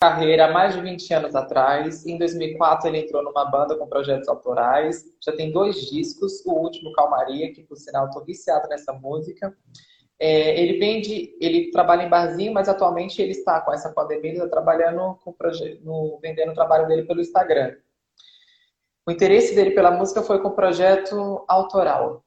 carreira 0.00 0.46
há 0.46 0.52
mais 0.52 0.74
de 0.74 0.80
20 0.80 1.12
anos 1.14 1.34
atrás. 1.34 2.06
Em 2.06 2.16
2004 2.16 2.88
ele 2.88 2.98
entrou 2.98 3.22
numa 3.22 3.44
banda 3.44 3.76
com 3.76 3.86
projetos 3.86 4.28
autorais. 4.28 5.04
Já 5.20 5.32
tem 5.32 5.50
dois 5.50 5.76
discos, 5.90 6.44
o 6.46 6.52
último 6.52 6.92
Calmaria, 6.92 7.52
que 7.52 7.62
por 7.62 7.76
sinal 7.76 8.06
estou 8.06 8.24
viciado 8.24 8.68
nessa 8.68 8.92
música. 8.92 9.54
É, 10.20 10.60
ele 10.60 10.78
vende, 10.78 11.36
ele 11.40 11.70
trabalha 11.70 12.02
em 12.02 12.08
barzinho, 12.08 12.52
mas 12.52 12.68
atualmente 12.68 13.22
ele 13.22 13.32
está 13.32 13.60
com 13.60 13.72
essa 13.72 13.92
pandemia, 13.92 14.30
ele 14.30 14.38
está 14.38 14.48
trabalhando 14.48 15.16
com 15.22 15.34
no, 15.82 16.18
vendendo 16.20 16.50
o 16.50 16.54
trabalho 16.54 16.88
dele 16.88 17.04
pelo 17.04 17.20
Instagram. 17.20 17.76
O 19.06 19.10
interesse 19.10 19.54
dele 19.54 19.70
pela 19.70 19.90
música 19.90 20.22
foi 20.22 20.40
com 20.40 20.48
o 20.48 20.56
projeto 20.56 21.44
autoral. 21.48 22.24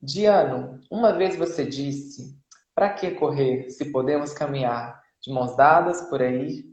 Diano, 0.00 0.80
uma 0.90 1.12
vez 1.12 1.36
você 1.36 1.64
disse: 1.64 2.36
para 2.72 2.90
que 2.90 3.10
correr 3.10 3.68
se 3.70 3.90
podemos 3.90 4.32
caminhar 4.32 5.02
de 5.20 5.32
mãos 5.32 5.56
dadas 5.56 6.02
por 6.02 6.22
aí, 6.22 6.64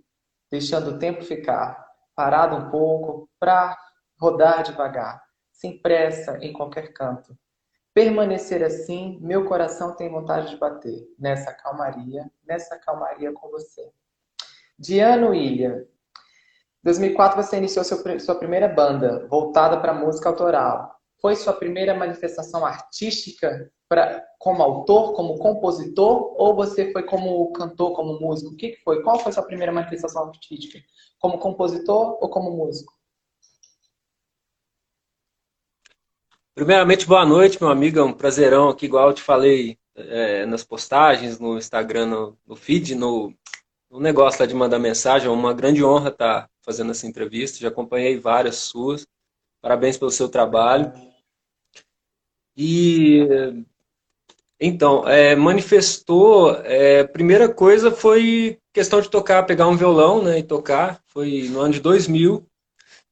deixando 0.52 0.92
o 0.92 1.00
tempo 1.00 1.24
ficar 1.24 1.86
parado 2.16 2.56
um 2.56 2.70
pouco 2.70 3.30
para 3.40 3.78
rodar 4.20 4.64
devagar, 4.64 5.22
sem 5.52 5.82
pressa 5.82 6.38
em 6.42 6.54
qualquer 6.54 6.94
canto. 6.94 7.38
Permanecer 7.94 8.64
assim, 8.64 9.18
meu 9.22 9.46
coração 9.46 9.96
tem 9.96 10.10
vontade 10.10 10.50
de 10.50 10.58
bater 10.58 11.08
nessa 11.18 11.54
calmaria, 11.54 12.30
nessa 12.46 12.78
calmaria 12.78 13.32
com 13.32 13.50
você. 13.50 13.92
Diano 14.78 15.34
Ilha, 15.34 15.88
2004 16.84 17.42
você 17.42 17.58
iniciou 17.58 17.84
sua 17.84 18.36
primeira 18.36 18.68
banda, 18.68 19.26
voltada 19.28 19.80
para 19.80 19.94
música 19.94 20.30
autoral. 20.30 20.95
Foi 21.26 21.36
sua 21.36 21.54
primeira 21.54 21.96
manifestação 21.96 22.64
artística 22.64 23.72
pra, 23.90 24.24
como 24.38 24.62
autor, 24.62 25.14
como 25.16 25.40
compositor, 25.40 26.36
ou 26.40 26.56
você 26.56 26.92
foi 26.92 27.02
como 27.02 27.52
cantor, 27.52 27.94
como 27.96 28.20
músico? 28.20 28.54
O 28.54 28.56
que, 28.56 28.70
que 28.70 28.84
foi? 28.84 29.02
Qual 29.02 29.18
foi 29.18 29.32
sua 29.32 29.42
primeira 29.42 29.72
manifestação 29.72 30.28
artística? 30.28 30.78
Como 31.18 31.40
compositor 31.40 32.20
ou 32.22 32.30
como 32.30 32.52
músico? 32.52 32.94
Primeiramente, 36.54 37.08
boa 37.08 37.26
noite, 37.26 37.58
meu 37.60 37.72
amigo. 37.72 37.98
É 37.98 38.04
um 38.04 38.14
prazerão 38.14 38.70
aqui, 38.70 38.86
igual 38.86 39.08
eu 39.08 39.16
te 39.16 39.24
falei 39.24 39.80
é, 39.96 40.46
nas 40.46 40.64
postagens, 40.64 41.40
no 41.40 41.58
Instagram, 41.58 42.06
no, 42.06 42.38
no 42.46 42.56
feed, 42.56 42.94
no, 42.94 43.34
no 43.90 44.00
negócio 44.00 44.42
lá 44.42 44.46
de 44.46 44.54
mandar 44.54 44.78
mensagem. 44.78 45.28
É 45.28 45.32
uma 45.32 45.56
grande 45.56 45.84
honra 45.84 46.10
estar 46.10 46.48
fazendo 46.62 46.92
essa 46.92 47.08
entrevista. 47.08 47.58
Já 47.58 47.70
acompanhei 47.70 48.20
várias 48.20 48.58
suas. 48.58 49.08
Parabéns 49.60 49.98
pelo 49.98 50.12
seu 50.12 50.30
trabalho. 50.30 51.15
E 52.56 53.28
então, 54.60 55.08
é, 55.08 55.36
manifestou. 55.36 56.56
É, 56.64 57.04
primeira 57.04 57.48
coisa 57.50 57.92
foi 57.92 58.58
questão 58.74 59.02
de 59.02 59.10
tocar, 59.10 59.44
pegar 59.44 59.68
um 59.68 59.76
violão 59.76 60.24
né, 60.24 60.40
e 60.40 60.44
tocar. 60.44 61.02
Foi 61.06 61.48
no 61.50 61.60
ano 61.60 61.74
de 61.74 61.80
2000. 61.82 62.46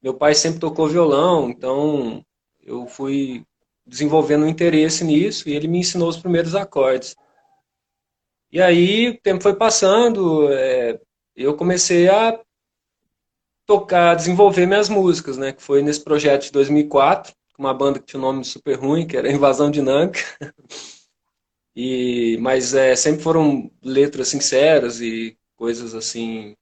Meu 0.01 0.13
pai 0.13 0.35
sempre 0.35 0.59
tocou 0.59 0.87
violão, 0.87 1.49
então 1.49 2.25
eu 2.61 2.87
fui 2.87 3.45
desenvolvendo 3.85 4.43
um 4.43 4.47
interesse 4.49 5.03
nisso 5.03 5.47
e 5.47 5.53
ele 5.53 5.67
me 5.67 5.79
ensinou 5.79 6.09
os 6.09 6.17
primeiros 6.17 6.55
acordes. 6.55 7.15
E 8.51 8.61
aí 8.61 9.09
o 9.09 9.21
tempo 9.21 9.41
foi 9.41 9.55
passando, 9.55 10.51
é, 10.51 10.99
eu 11.35 11.55
comecei 11.55 12.09
a 12.09 12.39
tocar, 13.65 14.15
desenvolver 14.15 14.65
minhas 14.65 14.89
músicas, 14.89 15.37
né? 15.37 15.53
Que 15.53 15.61
foi 15.63 15.81
nesse 15.81 16.03
projeto 16.03 16.43
de 16.43 16.51
2004, 16.51 17.33
com 17.33 17.39
uma 17.57 17.73
banda 17.73 17.99
que 17.99 18.05
tinha 18.05 18.19
um 18.19 18.23
nome 18.23 18.43
super 18.43 18.75
ruim, 18.75 19.05
que 19.05 19.17
era 19.17 19.31
Invasão 19.31 19.69
Dinâmica. 19.69 20.19
E, 21.75 22.37
mas 22.39 22.75
é, 22.75 22.95
sempre 22.95 23.23
foram 23.23 23.71
letras 23.83 24.27
sinceras 24.27 25.01
e 25.01 25.35
coisas 25.55 25.95
assim, 25.95 26.55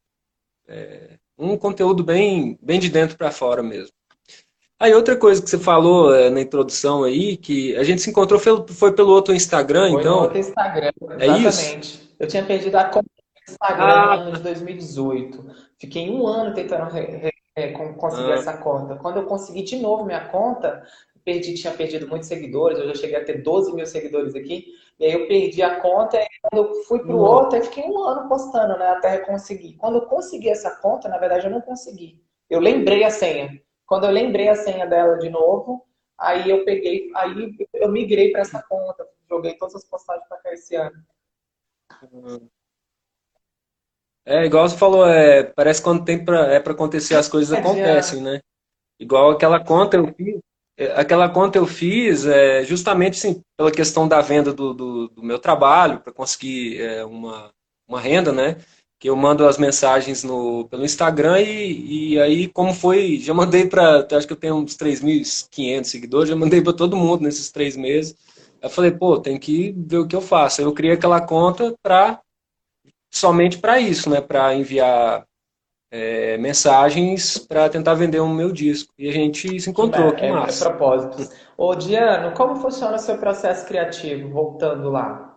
é, 0.68 1.18
um 1.38 1.58
conteúdo 1.58 2.04
bem, 2.04 2.58
bem 2.62 2.80
de 2.80 2.90
dentro 2.90 3.18
para 3.18 3.32
fora 3.32 3.62
mesmo. 3.62 3.92
Aí 4.80 4.94
outra 4.94 5.16
coisa 5.16 5.42
que 5.42 5.50
você 5.50 5.60
falou 5.60 6.16
é, 6.16 6.30
na 6.30 6.42
introdução 6.42 7.04
aí, 7.04 7.38
que 7.38 7.76
a 7.76 7.84
gente 7.84 8.02
se 8.02 8.10
encontrou 8.10 8.40
foi, 8.40 8.66
foi 8.68 8.94
pelo 8.94 9.12
outro 9.12 9.34
Instagram, 9.34 9.92
foi 9.92 10.00
então. 10.00 10.14
Pelo 10.14 10.24
outro 10.24 10.40
Instagram, 10.40 10.92
exatamente. 11.02 11.46
É 11.46 11.78
isso? 11.80 12.16
Eu 12.20 12.28
tinha 12.28 12.46
perdido 12.46 12.76
a 12.78 12.86
conta 12.86 13.06
do 13.06 13.52
Instagram 13.52 13.86
ah. 13.86 14.18
no 14.18 14.22
ano 14.24 14.38
de 14.38 14.44
2018. 14.44 15.46
Fiquei 15.78 16.10
um 16.10 16.26
ano 16.26 16.54
tentando 16.56 16.90
re, 16.92 17.32
re, 17.68 17.94
conseguir 17.94 18.32
ah. 18.32 18.36
essa 18.36 18.58
conta. 18.58 18.96
Quando 18.96 19.18
eu 19.18 19.26
consegui 19.26 19.64
de 19.64 19.78
novo 19.78 20.06
minha 20.06 20.28
conta, 20.30 20.84
perdi, 21.24 21.54
tinha 21.54 21.74
perdido 21.74 22.08
muitos 22.08 22.28
seguidores, 22.28 22.80
eu 22.80 22.88
já 22.88 22.96
cheguei 22.96 23.18
a 23.18 23.26
ter 23.26 23.42
12 23.42 23.74
mil 23.74 23.86
seguidores 23.86 24.36
aqui, 24.36 24.68
e 25.00 25.06
aí 25.06 25.14
eu 25.14 25.28
perdi 25.28 25.62
a 25.62 25.80
conta, 25.80 26.18
e 26.18 26.28
quando 26.42 26.68
eu 26.68 26.74
fui 26.84 27.00
para 27.00 27.16
o 27.16 27.20
outro, 27.20 27.58
eu 27.58 27.64
fiquei 27.64 27.84
um 27.84 28.04
ano 28.04 28.28
postando, 28.28 28.78
né, 28.78 28.88
até 28.90 29.18
conseguir. 29.20 29.74
Quando 29.74 29.96
eu 29.96 30.06
consegui 30.06 30.50
essa 30.50 30.76
conta, 30.82 31.10
na 31.10 31.18
verdade 31.18 31.46
eu 31.46 31.52
não 31.52 31.62
consegui. 31.62 32.22
Eu 32.50 32.60
lembrei 32.60 33.04
a 33.04 33.10
senha. 33.10 33.62
Quando 33.86 34.06
eu 34.06 34.12
lembrei 34.12 34.48
a 34.48 34.56
senha 34.56 34.86
dela 34.86 35.18
de 35.18 35.30
novo, 35.30 35.86
aí 36.18 36.50
eu 36.50 36.64
peguei, 36.64 37.12
aí 37.16 37.56
eu 37.74 37.92
migrei 37.92 38.32
para 38.32 38.42
essa 38.42 38.62
conta, 38.64 39.08
joguei 39.30 39.56
todas 39.58 39.76
as 39.76 39.86
postagens 39.86 40.28
para 40.28 40.38
cá 40.38 40.54
esse 40.54 40.76
ano. 40.76 40.96
É, 44.26 44.46
igual 44.46 44.68
você 44.68 44.78
falou, 44.78 45.08
é, 45.08 45.44
parece 45.44 45.80
que 45.80 45.86
quando 45.86 46.06
tem 46.06 46.24
pra, 46.24 46.54
é 46.54 46.60
para 46.60 46.74
acontecer 46.74 47.16
as 47.16 47.28
coisas 47.28 47.52
acontecem, 47.52 48.22
né? 48.22 48.40
Igual 49.00 49.32
aquela 49.32 49.60
conta 49.60 49.98
eu 49.98 50.14
fiz, 50.14 50.40
é, 50.78 51.00
aquela 51.00 51.28
conta 51.28 51.58
eu 51.58 51.66
fiz 51.66 52.26
é, 52.26 52.64
justamente 52.64 53.18
assim, 53.18 53.42
pela 53.58 53.72
questão 53.72 54.08
da 54.08 54.22
venda 54.22 54.54
do, 54.54 54.74
do, 54.74 55.08
do 55.10 55.24
meu 55.24 55.40
trabalho, 55.40 56.00
para 56.00 56.14
conseguir 56.14 56.80
é, 56.80 57.04
uma, 57.04 57.52
uma 57.88 58.00
renda, 58.00 58.32
né? 58.32 58.58
Que 59.00 59.10
eu 59.10 59.16
mando 59.16 59.48
as 59.48 59.58
mensagens 59.58 60.24
no, 60.24 60.68
pelo 60.70 60.86
Instagram 60.86 61.42
e, 61.42 62.14
e 62.14 62.20
aí, 62.20 62.48
como 62.48 62.74
foi, 62.76 63.18
já 63.18 63.34
mandei 63.34 63.66
para, 63.68 64.08
acho 64.12 64.28
que 64.28 64.34
eu 64.34 64.38
tenho 64.38 64.56
uns 64.56 64.76
3.500 64.78 65.84
seguidores, 65.86 66.30
já 66.30 66.36
mandei 66.36 66.62
para 66.62 66.74
todo 66.74 66.96
mundo 66.96 67.24
nesses 67.24 67.52
três 67.52 67.76
meses. 67.76 68.16
Eu 68.62 68.70
falei, 68.70 68.92
pô, 68.92 69.20
tem 69.20 69.40
que 69.40 69.74
ver 69.76 69.98
o 69.98 70.08
que 70.08 70.16
eu 70.16 70.22
faço. 70.22 70.62
Eu 70.62 70.72
criei 70.74 70.94
aquela 70.94 71.20
conta 71.20 71.74
para 71.82 72.22
somente 73.12 73.60
para 73.60 73.80
isso, 73.80 74.10
né? 74.10 74.22
Para 74.22 74.56
enviar 74.56 75.26
é, 75.92 76.38
mensagens 76.38 77.38
para 77.38 77.70
tentar 77.70 77.94
vender 77.96 78.22
o 78.22 78.28
meu 78.28 78.52
disco. 78.52 78.94
E 78.98 79.10
a 79.10 79.12
gente 79.12 79.60
se 79.60 79.70
encontrou, 79.70 80.16
que, 80.16 80.24
é, 80.24 80.28
que 80.28 80.34
massa. 80.34 80.64
É, 80.64 80.68
é 80.68 80.70
propósito. 80.70 81.36
Ô, 81.58 81.76
Diano, 81.76 82.34
como 82.34 82.56
funciona 82.56 82.96
o 82.96 83.00
seu 83.00 83.18
processo 83.18 83.68
criativo, 83.68 84.30
voltando 84.30 84.90
lá? 84.90 85.28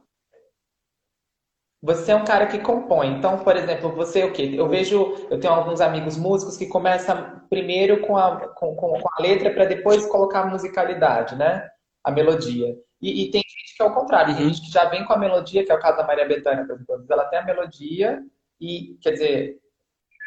Você 1.83 2.13
é 2.13 2.17
um 2.17 2.25
cara 2.25 2.47
que 2.47 2.61
compõe. 2.61 3.09
Então, 3.09 3.41
por 3.41 3.57
exemplo, 3.57 3.93
você 3.93 4.21
é 4.21 4.25
o 4.25 4.33
quê? 4.33 4.55
Eu 4.57 4.67
vejo, 4.69 5.29
eu 5.29 5.39
tenho 5.39 5.53
alguns 5.53 5.83
amigos 5.83 6.17
músicos 6.17 6.57
que 6.57 6.67
começam 6.67 7.43
primeiro 7.51 8.01
com 8.01 8.17
a, 8.17 8.49
com, 8.55 8.75
com, 8.75 8.99
com 8.99 9.09
a 9.13 9.21
letra 9.21 9.53
para 9.53 9.67
depois 9.67 10.07
colocar 10.07 10.43
a 10.43 10.47
musicalidade, 10.47 11.37
né? 11.37 11.69
A 12.03 12.11
melodia. 12.11 12.75
E, 13.01 13.25
e, 13.25 13.31
tem 13.31 13.43
gente 13.43 13.77
que 13.77 13.83
é 13.83 13.87
o 13.87 13.95
contrário, 13.95 14.35
tem 14.35 14.49
gente 14.49 14.63
que 14.67 14.73
já 14.73 14.87
vem 14.87 15.05
com 15.05 15.13
a 15.13 15.19
melodia, 15.19 15.65
que 15.65 15.71
é 15.71 15.75
o 15.75 15.81
caso 15.81 15.99
da 15.99 16.07
Maria 16.07 16.27
Bethânia, 16.27 16.65
por 16.65 16.75
exemplo. 16.75 17.07
Ela 17.11 17.27
tem 17.27 17.39
a 17.39 17.45
melodia 17.45 18.23
e, 18.61 18.97
quer 19.03 19.13
dizer, 19.13 19.61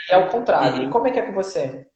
é 0.09 0.17
o 0.17 0.29
contrário. 0.29 0.83
Uhum. 0.83 0.89
E 0.89 0.91
como 0.91 1.07
é 1.07 1.11
que 1.11 1.19
é 1.19 1.25
com 1.25 1.33
você? 1.33 1.87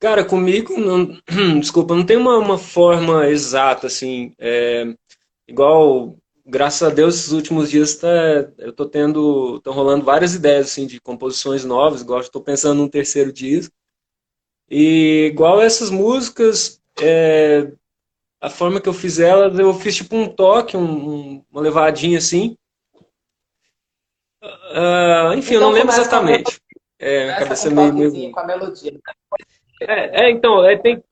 Cara, 0.00 0.24
comigo, 0.24 0.78
não, 0.78 1.18
desculpa, 1.60 1.94
não 1.94 2.04
tem 2.04 2.16
uma, 2.16 2.36
uma 2.38 2.58
forma 2.58 3.26
exata, 3.28 3.86
assim. 3.86 4.34
É, 4.38 4.94
igual, 5.48 6.16
graças 6.44 6.82
a 6.82 6.92
Deus, 6.92 7.14
esses 7.14 7.32
últimos 7.32 7.70
dias 7.70 7.96
tá, 7.96 8.08
eu 8.58 8.72
tô 8.72 8.86
tendo, 8.86 9.56
estão 9.56 9.72
rolando 9.72 10.04
várias 10.04 10.34
ideias, 10.34 10.66
assim, 10.66 10.86
de 10.86 11.00
composições 11.00 11.64
novas, 11.64 12.02
igual 12.02 12.20
estou 12.20 12.42
pensando 12.42 12.78
num 12.78 12.88
terceiro 12.88 13.32
disco. 13.32 13.74
E 14.70 15.28
igual 15.30 15.60
essas 15.60 15.90
músicas, 15.90 16.82
é, 17.00 17.72
a 18.40 18.50
forma 18.50 18.80
que 18.80 18.88
eu 18.88 18.94
fiz 18.94 19.18
elas, 19.18 19.58
eu 19.58 19.72
fiz 19.74 19.96
tipo 19.96 20.16
um 20.16 20.28
toque, 20.28 20.76
um, 20.76 21.44
uma 21.50 21.60
levadinha 21.60 22.18
assim, 22.18 22.56
Uh, 24.44 25.32
enfim, 25.36 25.54
então, 25.54 25.54
eu 25.54 25.60
não 25.60 25.70
lembro 25.70 25.94
exatamente. 25.94 26.60
É, 26.98 27.30
a 27.30 27.38
cabeça 27.38 27.70
meio, 27.70 27.92
meio. 27.92 28.32
Com 28.32 28.40
a 28.40 28.46
melodia. 28.46 28.98
É, 29.80 30.24
é 30.24 30.30
então, 30.30 30.64
é, 30.64 30.76
tem, 30.76 31.02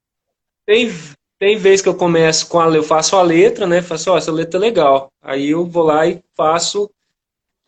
tem, 0.67 0.93
tem 1.39 1.57
vez 1.57 1.81
que 1.81 1.89
eu 1.89 1.95
começo 1.95 2.49
com 2.49 2.61
a 2.61 2.69
eu 2.69 2.83
faço 2.83 3.17
a 3.17 3.23
letra, 3.23 3.67
né? 3.67 3.81
Faço, 3.81 4.11
ó, 4.11 4.19
essa 4.19 4.33
letra 4.33 4.59
é 4.59 4.61
legal. 4.61 5.11
Aí 5.23 5.51
eu 5.51 5.65
vou 5.65 5.85
lá 5.85 6.07
e 6.07 6.23
faço. 6.35 6.91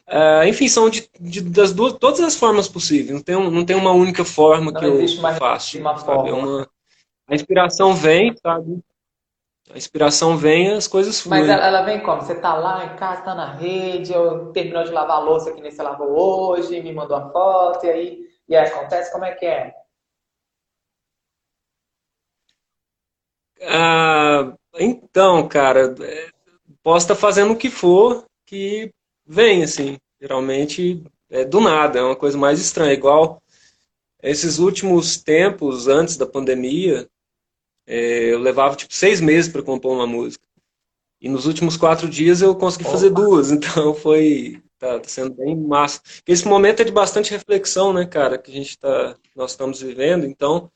Uh, 0.07 0.47
enfim, 0.47 0.69
são 0.69 0.91
de, 0.91 1.09
de, 1.19 1.41
das 1.41 1.73
duas, 1.73 1.95
todas 1.95 2.21
as 2.21 2.37
formas 2.37 2.69
possíveis. 2.69 3.11
Não 3.11 3.23
tem, 3.23 3.35
não 3.51 3.65
tem 3.65 3.75
uma 3.75 3.93
única 3.93 4.25
forma 4.25 4.71
não 4.71 4.79
que 4.79 4.87
eu 4.87 5.09
faço. 5.39 5.79
Uma 5.79 5.97
forma. 5.97 6.29
É 6.29 6.33
uma, 6.33 6.69
a 7.27 7.35
inspiração 7.35 7.95
vem, 7.95 8.35
sabe? 8.37 8.81
A 9.71 9.79
inspiração 9.79 10.37
vem, 10.37 10.73
as 10.73 10.87
coisas 10.87 11.21
fluem. 11.21 11.41
Mas 11.41 11.49
ela, 11.49 11.67
ela 11.67 11.83
vem 11.83 12.01
como? 12.01 12.21
Você 12.21 12.35
tá 12.35 12.55
lá 12.55 12.85
em 12.85 12.97
casa, 12.97 13.23
tá 13.23 13.35
na 13.35 13.55
rede, 13.55 14.13
eu 14.13 14.53
terminou 14.53 14.85
de 14.85 14.91
lavar 14.91 15.17
a 15.17 15.21
louça 15.21 15.53
que 15.53 15.61
nem 15.61 15.71
você 15.71 15.83
lavou 15.83 16.51
hoje, 16.51 16.83
me 16.83 16.93
mandou 16.93 17.17
a 17.17 17.31
foto, 17.31 17.87
e 17.87 17.91
aí, 17.91 18.29
e 18.47 18.55
aí 18.55 18.67
acontece, 18.67 19.11
como 19.11 19.25
é 19.25 19.35
que 19.35 19.47
é? 19.47 19.75
Ah, 23.63 24.53
então, 24.79 25.49
cara, 25.49 25.95
é, 26.03 26.29
posso 26.83 27.07
estar 27.07 27.15
fazendo 27.15 27.55
o 27.55 27.57
que 27.57 27.71
for 27.71 28.27
que 28.45 28.93
vem, 29.27 29.65
assim. 29.65 29.97
Geralmente 30.21 31.03
é 31.31 31.45
do 31.45 31.61
nada, 31.61 31.99
é 31.99 32.03
uma 32.03 32.17
coisa 32.17 32.37
mais 32.37 32.61
estranha. 32.61 32.93
Igual 32.93 33.43
esses 34.23 34.59
últimos 34.59 35.17
tempos, 35.17 35.89
antes 35.89 36.17
da 36.17 36.27
pandemia, 36.27 37.09
é, 37.87 38.33
eu 38.33 38.39
levava 38.39 38.77
tipo 38.77 38.93
seis 38.93 39.21
meses 39.21 39.51
para 39.51 39.63
compor 39.63 39.95
uma 39.95 40.07
música. 40.07 40.45
E 41.21 41.29
nos 41.29 41.47
últimos 41.47 41.77
quatro 41.77 42.09
dias 42.09 42.43
eu 42.43 42.55
consegui 42.55 42.85
fazer 42.85 43.11
duas, 43.11 43.51
então 43.53 43.95
foi 43.95 44.63
tá, 44.79 45.01
tá, 45.01 45.09
sendo 45.09 45.35
bem 45.35 45.57
massa. 45.57 46.01
Esse 46.27 46.47
momento 46.47 46.81
é 46.81 46.85
de 46.85 46.93
bastante 46.93 47.31
reflexão, 47.31 47.93
né, 47.93 48.05
cara, 48.05 48.39
que 48.39 48.51
a 48.51 48.55
gente 48.55 48.79
tá, 48.79 49.17
nós 49.35 49.53
estamos 49.53 49.81
vivendo, 49.81 50.27
então 50.27 50.71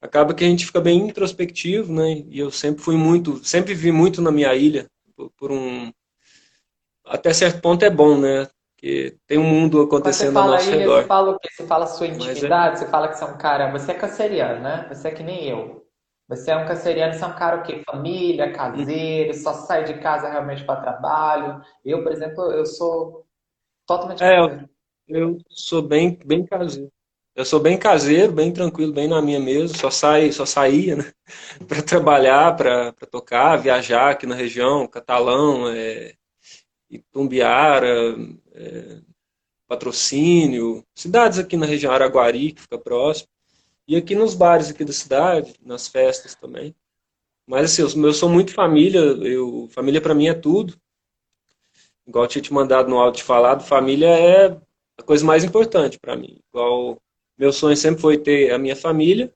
acaba 0.00 0.34
que 0.34 0.44
a 0.44 0.48
gente 0.48 0.66
fica 0.66 0.80
bem 0.80 0.98
introspectivo, 1.06 1.92
né? 1.92 2.24
E 2.28 2.38
eu 2.40 2.50
sempre 2.50 2.82
fui 2.82 2.96
muito, 2.96 3.44
sempre 3.44 3.74
vi 3.74 3.92
muito 3.92 4.20
na 4.20 4.32
minha 4.32 4.52
ilha 4.54 4.90
por, 5.14 5.30
por 5.30 5.52
um 5.52 5.92
até 7.04 7.32
certo 7.32 7.60
ponto 7.60 7.84
é 7.84 7.90
bom, 7.90 8.18
né? 8.18 8.48
Porque 8.74 9.16
tem 9.26 9.38
um 9.38 9.44
mundo 9.44 9.80
acontecendo 9.82 10.36
ao 10.38 10.48
nosso 10.48 10.68
ilha, 10.68 10.78
redor. 10.78 11.02
Você 11.02 11.06
fala 11.06 11.30
o 11.30 11.38
quê? 11.38 11.48
Você 11.52 11.66
fala 11.66 11.86
sua 11.86 12.06
é 12.06 12.10
intimidade, 12.10 12.74
é... 12.74 12.78
você 12.78 12.86
fala 12.88 13.08
que 13.08 13.18
você 13.18 13.24
é 13.24 13.26
um 13.28 13.38
cara, 13.38 13.70
você 13.70 13.92
é 13.92 13.94
canceriano, 13.94 14.60
né? 14.60 14.86
Você 14.92 15.08
é 15.08 15.10
que 15.12 15.22
nem 15.22 15.48
eu. 15.48 15.81
Você 16.36 16.50
é 16.50 16.56
um 16.56 16.66
canceriano, 16.66 17.12
você 17.12 17.22
é 17.22 17.26
um 17.26 17.36
cara 17.36 17.60
o 17.60 17.62
quê? 17.62 17.82
Família, 17.84 18.52
caseiro, 18.52 19.34
só 19.34 19.52
sai 19.52 19.84
de 19.84 20.00
casa 20.00 20.30
realmente 20.30 20.64
para 20.64 20.80
trabalho. 20.80 21.62
Eu, 21.84 22.02
por 22.02 22.10
exemplo, 22.10 22.50
eu 22.52 22.64
sou 22.64 23.26
totalmente 23.86 24.24
é, 24.24 24.36
caseiro. 24.36 24.70
Eu, 25.06 25.38
sou 25.50 25.82
bem, 25.82 26.18
bem 26.24 26.46
caseiro. 26.46 26.90
Eu 27.36 27.44
sou 27.44 27.60
bem 27.60 27.78
caseiro, 27.78 28.32
bem 28.32 28.50
tranquilo, 28.50 28.94
bem 28.94 29.08
na 29.08 29.20
minha 29.20 29.38
mesmo. 29.38 29.76
Só 29.76 29.90
sai, 29.90 30.32
só 30.32 30.46
saía, 30.46 30.96
né? 30.96 31.12
para 31.68 31.82
trabalhar, 31.82 32.56
para 32.56 32.92
tocar, 33.10 33.56
viajar 33.56 34.10
aqui 34.10 34.26
na 34.26 34.34
região, 34.34 34.86
Catalão, 34.86 35.68
é, 35.68 36.14
Itumbiara, 36.90 38.16
é, 38.54 39.00
Patrocínio, 39.68 40.82
cidades 40.94 41.38
aqui 41.38 41.58
na 41.58 41.66
região 41.66 41.92
Araguari, 41.92 42.52
que 42.52 42.62
fica 42.62 42.78
próximo. 42.78 43.28
E 43.86 43.96
aqui 43.96 44.14
nos 44.14 44.34
bares 44.34 44.70
aqui 44.70 44.84
da 44.84 44.92
cidade, 44.92 45.54
nas 45.60 45.88
festas 45.88 46.34
também. 46.34 46.74
Mas 47.46 47.72
assim, 47.72 47.82
eu, 47.82 48.06
eu 48.06 48.12
sou 48.12 48.28
muito 48.28 48.54
família, 48.54 49.00
eu, 49.00 49.68
família 49.70 50.00
para 50.00 50.14
mim 50.14 50.28
é 50.28 50.34
tudo. 50.34 50.80
Igual 52.06 52.24
eu 52.24 52.28
tinha 52.28 52.42
te 52.42 52.52
mandado 52.52 52.88
no 52.88 52.98
áudio 52.98 53.24
falado, 53.24 53.64
família 53.64 54.08
é 54.08 54.56
a 54.98 55.02
coisa 55.02 55.24
mais 55.24 55.44
importante 55.44 55.98
para 55.98 56.16
mim. 56.16 56.40
Igual 56.48 57.00
meu 57.36 57.52
sonho 57.52 57.76
sempre 57.76 58.00
foi 58.00 58.18
ter 58.18 58.52
a 58.52 58.58
minha 58.58 58.76
família 58.76 59.32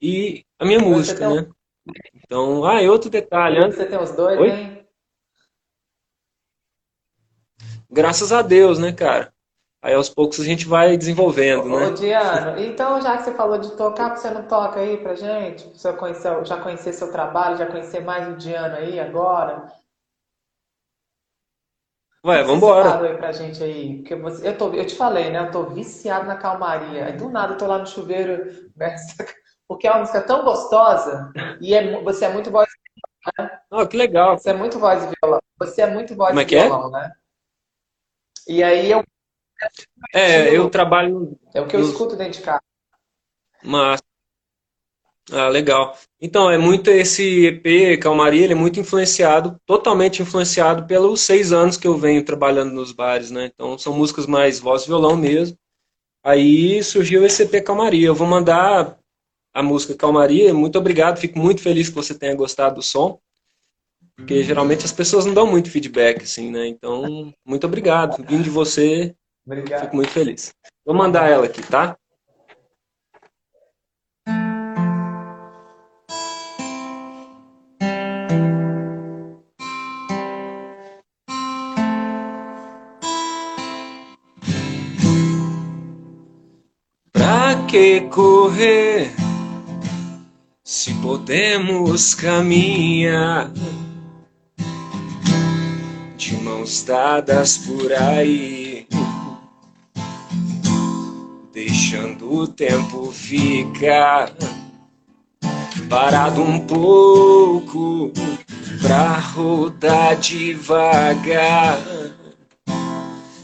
e 0.00 0.44
a 0.58 0.64
minha 0.64 0.78
música, 0.78 1.28
né? 1.28 1.50
Então, 2.14 2.64
ah, 2.64 2.82
e 2.82 2.88
outro 2.88 3.10
detalhe. 3.10 3.60
Você 3.60 3.86
tem 3.86 3.98
os 3.98 4.12
dois, 4.12 4.38
Oi? 4.38 4.50
hein? 4.50 4.86
Graças 7.90 8.32
a 8.32 8.42
Deus, 8.42 8.78
né, 8.78 8.92
cara? 8.92 9.33
Aí 9.84 9.92
aos 9.92 10.08
poucos 10.08 10.40
a 10.40 10.44
gente 10.44 10.66
vai 10.66 10.96
desenvolvendo, 10.96 11.70
Ô, 11.70 11.78
né? 11.78 11.90
Diana, 11.90 12.58
então 12.58 12.98
já 13.02 13.18
que 13.18 13.24
você 13.24 13.34
falou 13.34 13.58
de 13.58 13.70
tocar, 13.72 14.16
você 14.16 14.30
não 14.30 14.44
toca 14.44 14.80
aí 14.80 14.96
pra 14.96 15.14
gente? 15.14 15.62
Pra 15.78 15.90
eu 15.90 15.96
conhecer, 15.98 16.46
já 16.46 16.56
conhecer 16.56 16.94
seu 16.94 17.12
trabalho, 17.12 17.58
já 17.58 17.66
conhecer 17.66 18.00
mais 18.00 18.26
o 18.32 18.36
Diana 18.38 18.76
aí 18.78 18.98
agora? 18.98 19.70
Ué, 22.24 22.42
vambora. 22.44 22.92
Fala 22.92 23.08
aí 23.08 23.16
pra 23.18 23.30
gente 23.32 23.62
aí, 23.62 23.98
porque 23.98 24.14
você, 24.14 24.48
eu, 24.48 24.56
tô, 24.56 24.72
eu 24.72 24.86
te 24.86 24.94
falei, 24.96 25.28
né? 25.28 25.40
Eu 25.40 25.50
tô 25.50 25.64
viciado 25.64 26.26
na 26.26 26.36
calmaria. 26.36 27.04
Aí 27.04 27.12
do 27.12 27.28
nada 27.28 27.52
eu 27.52 27.58
tô 27.58 27.66
lá 27.66 27.76
no 27.76 27.86
chuveiro, 27.86 28.42
né? 28.74 28.96
porque 29.68 29.86
é 29.86 29.90
uma 29.90 30.00
música 30.00 30.22
tão 30.22 30.44
gostosa 30.44 31.30
e 31.60 31.74
é, 31.74 32.02
você 32.02 32.24
é 32.24 32.32
muito 32.32 32.50
voz 32.50 32.66
né? 33.38 33.60
Oh, 33.70 33.86
que 33.86 33.98
legal. 33.98 34.38
Você 34.38 34.48
é 34.48 34.54
muito 34.54 34.78
voz 34.78 35.04
e 35.04 35.12
violão. 35.20 35.40
Você 35.58 35.82
é 35.82 35.90
muito 35.90 36.14
voz 36.16 36.30
Como 36.30 36.40
é 36.40 36.46
e 36.50 36.54
é? 36.54 36.62
violão, 36.62 36.90
né? 36.90 37.12
E 38.48 38.62
aí 38.62 38.90
eu 38.90 39.04
é, 40.12 40.56
eu 40.56 40.68
trabalho. 40.70 41.38
É 41.54 41.60
o 41.60 41.66
que 41.66 41.76
eu 41.76 41.80
escuto 41.80 42.16
dentro 42.16 42.38
de 42.38 42.42
casa. 42.42 42.62
Mas. 43.62 44.02
Ah, 45.32 45.48
legal. 45.48 45.96
Então, 46.20 46.50
é 46.50 46.58
muito 46.58 46.90
esse 46.90 47.46
EP, 47.46 47.98
Calmaria, 47.98 48.44
ele 48.44 48.52
é 48.52 48.56
muito 48.56 48.78
influenciado, 48.78 49.58
totalmente 49.64 50.20
influenciado 50.20 50.86
pelos 50.86 51.22
seis 51.22 51.50
anos 51.50 51.78
que 51.78 51.86
eu 51.86 51.96
venho 51.96 52.22
trabalhando 52.22 52.72
nos 52.72 52.92
bares, 52.92 53.30
né? 53.30 53.50
Então, 53.54 53.78
são 53.78 53.94
músicas 53.96 54.26
mais 54.26 54.60
voz 54.60 54.82
e 54.82 54.88
violão 54.88 55.16
mesmo. 55.16 55.56
Aí 56.22 56.82
surgiu 56.82 57.24
esse 57.24 57.42
EP 57.42 57.64
Calmaria. 57.64 58.06
Eu 58.06 58.14
vou 58.14 58.26
mandar 58.26 58.98
a 59.52 59.62
música 59.62 59.94
Calmaria. 59.94 60.52
Muito 60.52 60.78
obrigado, 60.78 61.20
fico 61.20 61.38
muito 61.38 61.62
feliz 61.62 61.88
que 61.88 61.94
você 61.94 62.14
tenha 62.14 62.34
gostado 62.34 62.76
do 62.76 62.82
som. 62.82 63.18
Porque 64.16 64.42
geralmente 64.42 64.84
as 64.84 64.92
pessoas 64.92 65.26
não 65.26 65.34
dão 65.34 65.46
muito 65.46 65.70
feedback, 65.70 66.22
assim, 66.22 66.50
né? 66.50 66.66
Então, 66.66 67.32
muito 67.44 67.66
obrigado. 67.66 68.24
Vindo 68.24 68.44
de 68.44 68.50
você, 68.50 69.14
Obrigado. 69.46 69.82
Fico 69.82 69.96
muito 69.96 70.10
feliz. 70.10 70.54
Vou 70.84 70.94
mandar 70.94 71.30
ela 71.30 71.46
aqui, 71.46 71.62
tá? 71.62 71.96
Pra 87.12 87.66
que 87.68 88.02
correr 88.08 89.12
se 90.64 90.94
podemos 91.02 92.14
caminhar 92.14 93.52
de 96.16 96.36
mãos 96.36 96.82
dadas 96.82 97.58
por 97.58 97.92
aí? 97.92 98.63
O 102.34 102.48
tempo 102.48 103.12
ficar 103.12 104.32
parado 105.88 106.42
um 106.42 106.58
pouco 106.60 108.10
pra 108.82 109.18
rodar 109.18 110.16
devagar, 110.16 111.78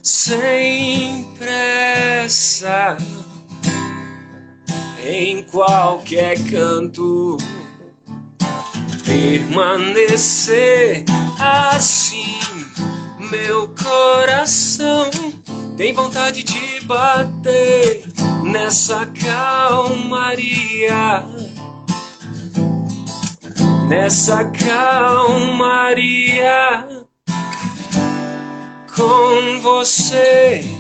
sem 0.03 1.33
pressa, 1.39 2.97
em 5.05 5.43
qualquer 5.45 6.37
canto. 6.51 7.37
Permanecer 9.05 11.05
assim, 11.39 12.39
meu 13.31 13.69
coração 13.69 15.11
tem 15.77 15.93
vontade 15.93 16.43
de 16.43 16.81
bater 16.85 18.05
nessa 18.43 19.07
calmaria. 19.07 20.35
Nessa 23.89 24.45
calmaria 24.45 25.87
com 28.95 29.61
você. 29.61 30.80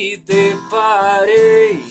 Me 0.00 0.16
deparei 0.16 1.84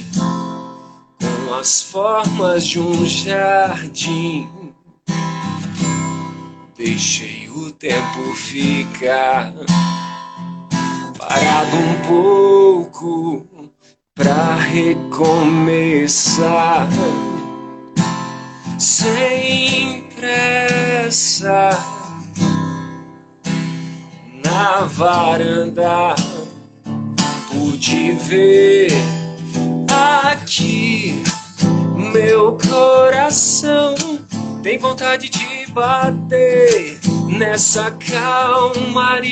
com 1.20 1.54
as 1.54 1.84
formas 1.84 2.66
de 2.66 2.80
um 2.80 3.06
jardim. 3.06 4.74
Deixei 6.76 7.48
o 7.50 7.72
tempo 7.72 8.34
ficar 8.34 9.54
parado 11.20 11.78
um 11.78 12.02
pouco 12.08 13.46
pra 14.16 14.56
recomeçar 14.56 15.28
sem 18.80 20.02
pressa 20.16 21.70
na 24.44 24.82
varanda 24.86 26.16
pude 27.70 28.14
ver 28.14 28.92
aqui. 30.26 31.22
Meu 32.12 32.58
coração 32.58 33.94
tem 34.64 34.80
vontade 34.80 35.30
de 35.30 35.68
bater 35.72 37.00
nessa 37.28 37.92
calmaria. 37.92 39.30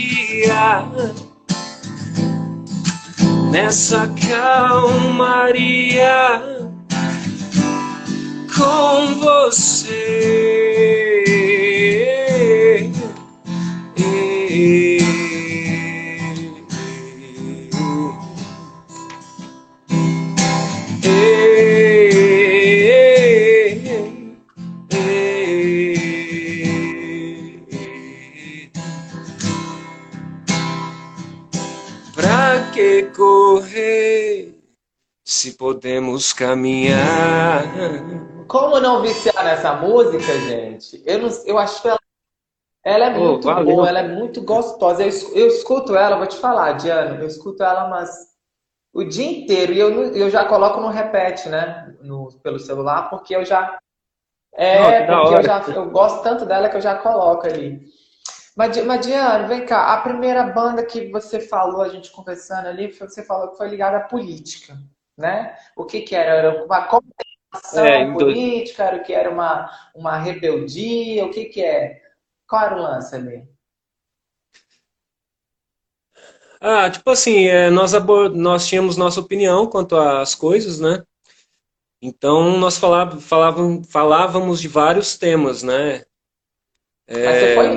Nessa 3.52 4.08
calmaria 4.30 5.64
com 8.56 9.16
você. 9.16 10.58
Se 35.48 35.54
podemos 35.56 36.34
caminhar? 36.34 37.64
Como 38.48 38.80
não 38.82 39.02
viciar 39.02 39.46
nessa 39.46 39.74
música, 39.76 40.40
gente? 40.42 41.02
Eu, 41.06 41.20
não, 41.20 41.30
eu 41.46 41.58
acho 41.58 41.88
ela, 41.88 42.00
ela 42.84 43.06
é 43.06 43.10
muito 43.12 43.50
oh, 43.50 43.64
boa, 43.64 43.88
ela 43.88 44.00
é 44.00 44.08
muito 44.08 44.42
gostosa. 44.42 45.04
Eu, 45.04 45.10
eu 45.34 45.48
escuto 45.48 45.96
ela, 45.96 46.18
vou 46.18 46.28
te 46.28 46.38
falar, 46.38 46.74
Diana, 46.74 47.22
eu 47.22 47.28
escuto 47.28 47.64
ela 47.64 47.88
mas 47.88 48.10
o 48.94 49.04
dia 49.04 49.26
inteiro 49.26 49.74
e 49.74 49.80
eu, 49.80 50.16
eu 50.16 50.30
já 50.30 50.44
coloco 50.46 50.82
no 50.82 50.90
repete, 50.90 51.48
né, 51.48 51.96
no, 52.02 52.30
pelo 52.42 52.60
celular, 52.60 53.10
porque 53.10 53.36
eu 53.36 53.46
já 53.46 53.78
é, 54.54 55.06
porque 55.06 55.36
eu 55.36 55.44
já 55.44 55.62
eu 55.68 55.90
gosto 55.92 56.24
tanto 56.24 56.46
dela 56.46 56.68
que 56.68 56.76
eu 56.76 56.82
já 56.82 56.96
coloco 56.96 57.46
ali. 57.46 57.86
Mas, 58.58 58.76
Diana, 59.06 59.48
vem 59.48 59.68
cá, 59.68 59.94
a 59.94 60.02
primeira 60.02 60.44
banda 60.52 60.84
que 60.84 61.12
você 61.12 61.40
falou, 61.40 61.84
a 61.84 61.90
gente 61.90 62.12
conversando 62.12 62.68
ali, 62.68 62.92
você 62.92 63.24
falou 63.24 63.50
que 63.50 63.58
foi 63.58 63.70
ligada 63.70 63.98
à 63.98 64.02
política, 64.02 64.76
né? 65.18 65.58
O 65.76 65.86
que 65.86 66.02
que 66.02 66.16
era? 66.16 66.32
Era 66.32 66.64
uma 66.64 66.88
comunicação 66.88 67.86
é, 67.86 68.12
política? 68.12 68.84
Era 68.84 68.98
o 68.98 69.04
que 69.04 69.14
era 69.14 69.30
uma, 69.30 69.70
uma 69.96 70.18
rebeldia? 70.18 71.26
O 71.26 71.32
que 71.32 71.46
que 71.46 71.64
é? 71.64 72.02
Qual 72.48 72.62
era 72.62 72.76
o 72.76 72.82
lance 72.82 73.16
ali? 73.16 73.48
Ah, 76.60 76.90
tipo 76.90 77.10
assim, 77.10 77.46
é, 77.46 77.70
nós, 77.70 77.92
nós 78.34 78.68
tínhamos 78.68 78.98
nossa 78.98 79.20
opinião 79.20 79.68
quanto 79.68 79.96
às 79.96 80.34
coisas, 80.34 80.80
né? 80.80 81.04
Então, 82.02 82.58
nós 82.58 82.78
falávamos, 82.78 83.24
falávamos, 83.26 83.92
falávamos 83.92 84.62
de 84.62 84.68
vários 84.68 85.18
temas, 85.18 85.64
né? 85.64 86.04
É, 87.08 87.56
foi, 87.56 87.68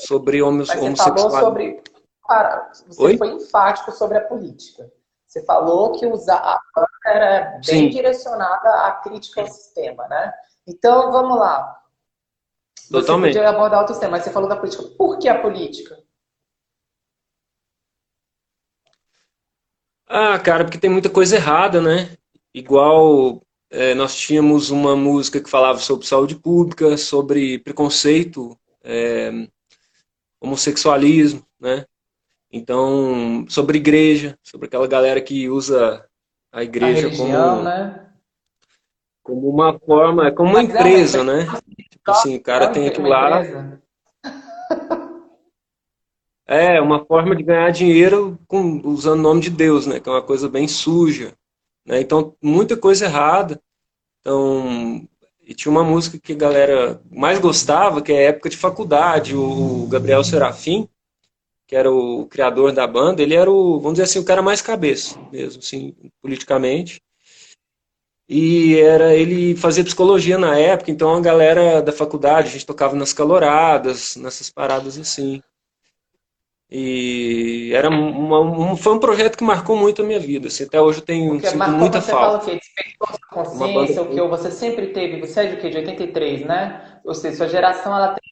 sobre 0.00 0.42
homossexualidade. 0.42 0.98
Você 0.98 1.20
falou 1.20 1.30
sobre. 1.30 1.82
Para, 2.26 2.72
você 2.88 3.02
Oi? 3.02 3.16
foi 3.18 3.28
enfático 3.28 3.92
sobre 3.92 4.18
a 4.18 4.22
política. 4.22 4.90
Você 5.36 5.44
falou 5.44 5.92
que 5.92 6.06
usar 6.06 6.36
a 6.36 6.58
banda 6.74 6.88
era 7.04 7.50
bem 7.50 7.60
Sim. 7.62 7.88
direcionada 7.90 8.86
à 8.86 8.92
crítica 8.92 9.42
ao 9.42 9.46
sistema, 9.46 10.08
né? 10.08 10.32
Então, 10.66 11.12
vamos 11.12 11.38
lá. 11.38 11.78
Totalmente. 12.90 13.34
Você 13.34 13.40
podia 13.40 13.50
abordar 13.50 13.80
outros 13.80 13.98
temas, 13.98 14.12
mas 14.12 14.24
você 14.24 14.30
falou 14.30 14.48
da 14.48 14.56
política. 14.56 14.82
Por 14.96 15.18
que 15.18 15.28
a 15.28 15.42
política? 15.42 16.02
Ah, 20.06 20.38
cara, 20.38 20.64
porque 20.64 20.78
tem 20.78 20.88
muita 20.88 21.10
coisa 21.10 21.36
errada, 21.36 21.82
né? 21.82 22.16
Igual 22.54 23.42
é, 23.68 23.92
nós 23.94 24.16
tínhamos 24.16 24.70
uma 24.70 24.96
música 24.96 25.38
que 25.38 25.50
falava 25.50 25.78
sobre 25.80 26.06
saúde 26.06 26.36
pública, 26.36 26.96
sobre 26.96 27.58
preconceito, 27.58 28.58
é, 28.82 29.30
homossexualismo, 30.40 31.46
né? 31.60 31.84
Então, 32.56 33.44
sobre 33.48 33.78
igreja, 33.78 34.38
sobre 34.42 34.66
aquela 34.66 34.86
galera 34.86 35.20
que 35.20 35.48
usa 35.48 36.04
a 36.50 36.62
igreja 36.62 37.06
a 37.06 37.10
religião, 37.10 37.56
como, 37.56 37.62
né? 37.62 38.06
como 39.22 39.50
uma 39.50 39.78
forma, 39.78 40.32
como 40.32 40.50
uma 40.50 40.62
Mas 40.62 40.74
é 40.74 40.78
empresa, 40.78 41.20
é 41.20 41.24
né? 41.24 41.46
Tipo 41.90 42.10
assim, 42.10 42.36
o 42.36 42.42
cara 42.42 42.68
tem 42.68 42.88
aquilo 42.88 43.08
lá. 43.08 43.42
É, 46.48 46.80
uma 46.80 47.04
forma 47.04 47.34
de 47.34 47.42
ganhar 47.42 47.70
dinheiro 47.72 48.38
com, 48.46 48.80
usando 48.84 49.18
o 49.18 49.22
nome 49.22 49.40
de 49.40 49.50
Deus, 49.50 49.84
né? 49.84 49.98
Que 49.98 50.08
é 50.08 50.12
uma 50.12 50.22
coisa 50.22 50.48
bem 50.48 50.68
suja. 50.68 51.34
Né? 51.84 52.00
Então, 52.00 52.34
muita 52.40 52.76
coisa 52.76 53.04
errada. 53.04 53.60
Então, 54.20 55.06
e 55.44 55.54
tinha 55.54 55.70
uma 55.70 55.84
música 55.84 56.18
que 56.18 56.32
a 56.32 56.36
galera 56.36 57.00
mais 57.10 57.38
gostava, 57.40 58.00
que 58.00 58.12
é 58.12 58.26
época 58.26 58.48
de 58.48 58.56
faculdade, 58.56 59.34
o 59.36 59.88
Gabriel 59.88 60.22
Serafim, 60.22 60.88
que 61.66 61.74
era 61.74 61.90
o 61.90 62.26
criador 62.26 62.72
da 62.72 62.86
banda, 62.86 63.22
ele 63.22 63.34
era 63.34 63.50
o, 63.50 63.78
vamos 63.78 63.94
dizer 63.94 64.04
assim, 64.04 64.18
o 64.18 64.24
cara 64.24 64.42
mais 64.42 64.62
cabeça 64.62 65.18
mesmo, 65.32 65.60
assim, 65.60 65.94
politicamente. 66.22 67.00
E 68.28 68.76
era 68.80 69.14
ele 69.14 69.54
fazia 69.56 69.84
psicologia 69.84 70.36
na 70.36 70.58
época, 70.58 70.90
então 70.90 71.14
a 71.14 71.20
galera 71.20 71.80
da 71.80 71.92
faculdade, 71.92 72.48
a 72.48 72.52
gente 72.52 72.66
tocava 72.66 72.96
nas 72.96 73.12
caloradas, 73.12 74.16
nessas 74.16 74.50
paradas 74.50 74.98
assim. 74.98 75.40
E 76.68 77.70
era 77.72 77.88
uma, 77.88 78.40
um, 78.40 78.76
foi 78.76 78.94
um 78.94 78.98
projeto 78.98 79.38
que 79.38 79.44
marcou 79.44 79.76
muito 79.76 80.02
a 80.02 80.04
minha 80.04 80.18
vida. 80.18 80.48
Assim, 80.48 80.64
até 80.64 80.80
hoje 80.80 80.98
eu 80.98 81.04
tenho 81.04 81.30
Porque 81.34 81.46
sinto 81.46 81.58
marcou, 81.58 81.78
muita 81.78 82.00
você 82.00 82.10
falta. 82.10 82.26
Fala 82.26 82.38
o 82.38 82.44
quê? 82.44 82.58
Despertou 82.58 83.08
sua 83.08 83.44
consciência, 83.44 84.02
o 84.02 84.10
que 84.10 84.20
você 84.22 84.50
sempre 84.50 84.86
teve. 84.88 85.20
Você 85.20 85.40
é 85.40 85.46
de 85.46 85.56
quê? 85.60 85.70
De 85.70 85.76
83, 85.78 86.44
né? 86.44 87.00
Ou 87.04 87.14
seja, 87.14 87.36
sua 87.36 87.48
geração 87.48 87.94
ela 87.94 88.14
tem. 88.14 88.25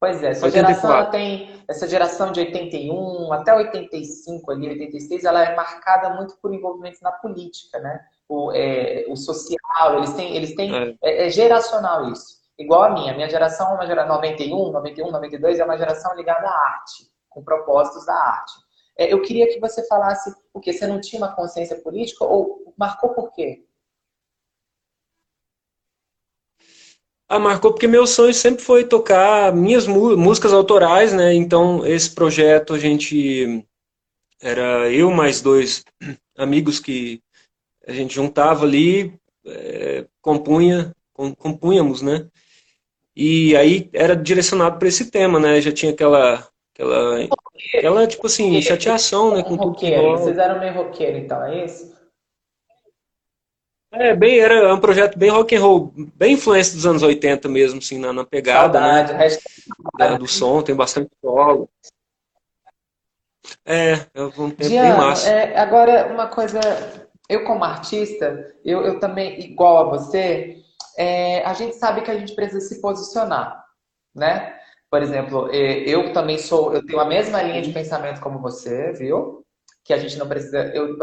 Pois 0.00 0.22
é, 0.22 0.32
sua 0.34 0.46
84. 0.46 0.50
geração 0.50 0.92
ela 0.92 1.06
tem. 1.10 1.62
Essa 1.68 1.88
geração 1.88 2.32
de 2.32 2.40
81 2.40 3.32
até 3.32 3.54
85 3.54 4.50
ali, 4.52 4.68
86, 4.68 5.24
ela 5.24 5.44
é 5.44 5.56
marcada 5.56 6.10
muito 6.10 6.36
por 6.40 6.54
envolvimentos 6.54 7.00
na 7.00 7.12
política, 7.12 7.78
né? 7.80 8.00
O, 8.28 8.52
é, 8.52 9.04
o 9.08 9.16
social, 9.16 9.96
eles 9.96 10.12
têm. 10.12 10.36
Eles 10.36 10.54
têm 10.54 10.74
é. 10.74 10.94
É, 11.02 11.26
é 11.26 11.30
geracional 11.30 12.10
isso. 12.10 12.38
Igual 12.58 12.84
a 12.84 12.90
minha. 12.90 13.12
Minha 13.14 13.28
geração 13.28 13.72
é 13.72 13.74
uma 13.74 13.86
geração 13.86 14.14
91, 14.14 14.72
91, 14.72 15.10
92, 15.10 15.58
é 15.58 15.64
uma 15.64 15.76
geração 15.76 16.14
ligada 16.14 16.46
à 16.46 16.52
arte 16.52 17.08
com 17.28 17.42
propósitos 17.42 18.06
da 18.06 18.14
arte. 18.14 18.52
É, 18.98 19.12
eu 19.12 19.22
queria 19.22 19.46
que 19.48 19.60
você 19.60 19.86
falasse 19.86 20.34
o 20.52 20.60
que 20.60 20.72
você 20.72 20.86
não 20.86 21.00
tinha 21.00 21.22
uma 21.22 21.34
consciência 21.34 21.76
política 21.80 22.24
ou 22.24 22.74
marcou 22.76 23.10
por 23.10 23.32
quê? 23.32 23.64
Ah, 27.28 27.38
marcou 27.38 27.72
porque 27.72 27.86
meu 27.86 28.06
sonho 28.06 28.32
sempre 28.32 28.64
foi 28.64 28.84
tocar 28.84 29.54
minhas 29.54 29.86
músicas 29.86 30.52
autorais, 30.52 31.12
né? 31.12 31.34
Então, 31.34 31.86
esse 31.86 32.14
projeto 32.14 32.72
a 32.72 32.78
gente 32.78 33.64
era 34.40 34.90
eu 34.90 35.10
mais 35.10 35.42
dois 35.42 35.84
amigos 36.38 36.80
que 36.80 37.20
a 37.86 37.92
gente 37.92 38.14
juntava 38.14 38.64
ali, 38.64 39.12
é, 39.46 40.06
compunha, 40.22 40.94
compunhamos, 41.12 42.00
né? 42.00 42.26
E 43.14 43.56
aí 43.56 43.90
era 43.92 44.16
direcionado 44.16 44.78
para 44.78 44.88
esse 44.88 45.10
tema, 45.10 45.38
né? 45.38 45.60
Já 45.60 45.72
tinha 45.72 45.92
aquela 45.92 46.48
Aquela, 46.78 47.28
aquela 47.74 48.06
tipo 48.06 48.26
assim, 48.28 48.62
chateação, 48.62 49.34
né? 49.34 49.42
Com 49.42 49.56
tudo 49.56 49.74
que 49.74 49.90
Vocês 49.90 50.38
eram 50.38 50.60
meio 50.60 50.74
roqueiro, 50.74 51.18
então, 51.18 51.42
é 51.44 51.64
isso? 51.64 51.97
É, 53.90 54.14
bem, 54.14 54.38
era 54.38 54.74
um 54.74 54.80
projeto 54.80 55.18
bem 55.18 55.30
rock 55.30 55.56
and 55.56 55.60
roll, 55.60 55.92
bem 56.14 56.34
influência 56.34 56.74
dos 56.74 56.84
anos 56.84 57.02
80 57.02 57.48
mesmo, 57.48 57.78
assim, 57.78 57.98
na, 57.98 58.12
na 58.12 58.24
pegada, 58.24 58.80
né? 58.80 59.06
Saudade, 59.06 59.32
né? 59.98 60.18
do 60.18 60.28
som, 60.28 60.62
tem 60.62 60.74
bastante 60.74 61.10
solo. 61.22 61.68
É, 63.64 63.92
é 64.14 64.22
um 64.22 64.50
tempo 64.50 64.68
Diana, 64.68 64.88
bem 64.88 64.98
massa. 64.98 65.30
É, 65.30 65.58
agora, 65.58 66.12
uma 66.12 66.26
coisa, 66.26 66.60
eu 67.30 67.44
como 67.44 67.64
artista, 67.64 68.54
eu, 68.62 68.82
eu 68.82 69.00
também, 69.00 69.40
igual 69.40 69.78
a 69.78 69.98
você, 69.98 70.58
é, 70.98 71.42
a 71.44 71.54
gente 71.54 71.76
sabe 71.76 72.02
que 72.02 72.10
a 72.10 72.18
gente 72.18 72.34
precisa 72.34 72.60
se 72.60 72.82
posicionar, 72.82 73.64
né? 74.14 74.54
Por 74.90 75.02
exemplo, 75.02 75.50
eu 75.50 76.12
também 76.12 76.38
sou, 76.38 76.72
eu 76.72 76.84
tenho 76.84 77.00
a 77.00 77.04
mesma 77.04 77.42
linha 77.42 77.60
de 77.60 77.72
pensamento 77.72 78.20
como 78.20 78.40
você, 78.40 78.92
viu? 78.92 79.44
Que 79.84 79.92
a 79.92 79.98
gente 79.98 80.16
não 80.16 80.26
precisa. 80.26 80.58
Eu, 80.74 80.96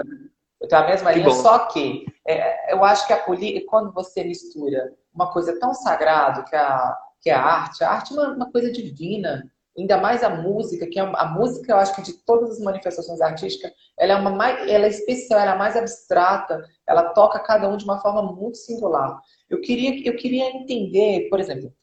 eu 0.61 0.67
tenho 0.67 0.83
a 0.83 0.87
mesma 0.87 1.11
que 1.11 1.19
linha, 1.19 1.29
bom. 1.29 1.35
só 1.35 1.59
que 1.67 2.05
é, 2.25 2.73
eu 2.73 2.83
acho 2.83 3.05
que 3.05 3.13
a 3.13 3.19
política, 3.19 3.65
quando 3.69 3.91
você 3.91 4.23
mistura 4.23 4.93
uma 5.13 5.31
coisa 5.31 5.59
tão 5.59 5.73
sagrada 5.73 6.43
que 6.43 6.55
a, 6.55 6.97
que 7.21 7.29
a 7.29 7.41
arte, 7.41 7.83
a 7.83 7.91
arte 7.91 8.13
é 8.13 8.21
uma, 8.21 8.33
uma 8.33 8.51
coisa 8.51 8.71
divina, 8.71 9.49
ainda 9.77 9.97
mais 9.97 10.23
a 10.23 10.29
música, 10.29 10.87
que 10.87 10.99
é 10.99 11.03
a 11.03 11.25
música, 11.25 11.71
eu 11.71 11.77
acho 11.77 11.93
que 11.95 12.01
de 12.01 12.13
todas 12.13 12.51
as 12.51 12.59
manifestações 12.59 13.21
artísticas, 13.21 13.71
ela 13.97 14.13
é 14.13 14.15
uma 14.15 14.31
mais, 14.31 14.69
ela 14.69 14.85
é 14.85 14.89
especial, 14.89 15.39
ela 15.39 15.55
é 15.55 15.57
mais 15.57 15.75
abstrata, 15.75 16.63
ela 16.87 17.09
toca 17.09 17.39
cada 17.39 17.67
um 17.67 17.77
de 17.77 17.83
uma 17.83 17.99
forma 17.99 18.23
muito 18.23 18.57
singular. 18.57 19.19
Eu 19.49 19.59
queria, 19.61 20.07
eu 20.07 20.15
queria 20.15 20.49
entender, 20.49 21.27
por 21.29 21.39
exemplo, 21.39 21.73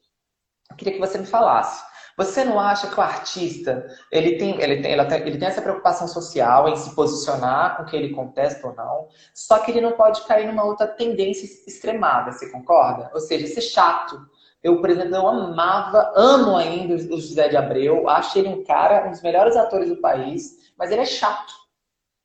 eu 0.70 0.76
queria 0.76 0.94
que 0.94 1.00
você 1.00 1.18
me 1.18 1.26
falasse 1.26 1.84
você 2.16 2.44
não 2.44 2.58
acha 2.58 2.88
que 2.88 2.98
o 2.98 3.02
artista 3.02 3.86
ele 4.10 4.36
tem, 4.36 4.60
ele 4.60 4.82
tem, 4.82 4.92
ele 4.92 5.38
tem 5.38 5.48
essa 5.48 5.62
preocupação 5.62 6.06
social 6.06 6.68
em 6.68 6.76
se 6.76 6.94
posicionar 6.94 7.76
com 7.76 7.82
o 7.82 7.86
que 7.86 7.96
ele 7.96 8.14
contesta 8.14 8.66
ou 8.66 8.74
não, 8.74 9.08
só 9.34 9.58
que 9.58 9.70
ele 9.70 9.80
não 9.80 9.92
pode 9.92 10.22
cair 10.26 10.46
numa 10.46 10.64
outra 10.64 10.86
tendência 10.86 11.46
extremada, 11.66 12.32
você 12.32 12.50
concorda? 12.50 13.10
Ou 13.14 13.20
seja, 13.20 13.46
ser 13.46 13.62
chato. 13.62 14.20
Eu, 14.62 14.80
por 14.80 14.90
exemplo, 14.90 15.16
eu 15.16 15.26
amava, 15.26 16.12
amo 16.14 16.56
ainda 16.56 16.94
o 16.94 17.20
José 17.20 17.48
de 17.48 17.56
Abreu, 17.56 18.08
acho 18.08 18.38
ele 18.38 18.48
um 18.48 18.62
cara, 18.64 19.06
um 19.06 19.10
dos 19.10 19.22
melhores 19.22 19.56
atores 19.56 19.88
do 19.88 19.96
país, 19.96 20.72
mas 20.78 20.90
ele 20.90 21.00
é 21.00 21.06
chato. 21.06 21.52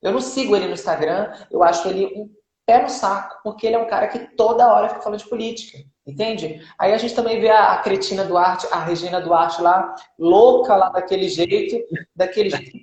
Eu 0.00 0.12
não 0.12 0.20
sigo 0.20 0.54
ele 0.54 0.66
no 0.66 0.74
Instagram, 0.74 1.32
eu 1.50 1.62
acho 1.62 1.88
ele 1.88 2.06
um 2.14 2.30
pé 2.64 2.82
no 2.82 2.88
saco, 2.88 3.40
porque 3.42 3.66
ele 3.66 3.76
é 3.76 3.78
um 3.78 3.88
cara 3.88 4.06
que 4.08 4.36
toda 4.36 4.72
hora 4.72 4.88
fica 4.88 5.00
falando 5.00 5.18
de 5.18 5.28
política. 5.28 5.78
Entende? 6.08 6.66
Aí 6.78 6.94
a 6.94 6.96
gente 6.96 7.14
também 7.14 7.38
vê 7.38 7.50
a, 7.50 7.74
a 7.74 7.82
Cretina 7.82 8.24
Duarte, 8.24 8.66
a 8.70 8.82
Regina 8.82 9.20
Duarte 9.20 9.60
lá, 9.60 9.94
louca 10.18 10.74
lá 10.74 10.88
daquele 10.88 11.28
jeito, 11.28 11.76
daquele 12.16 12.48
jeito 12.48 12.78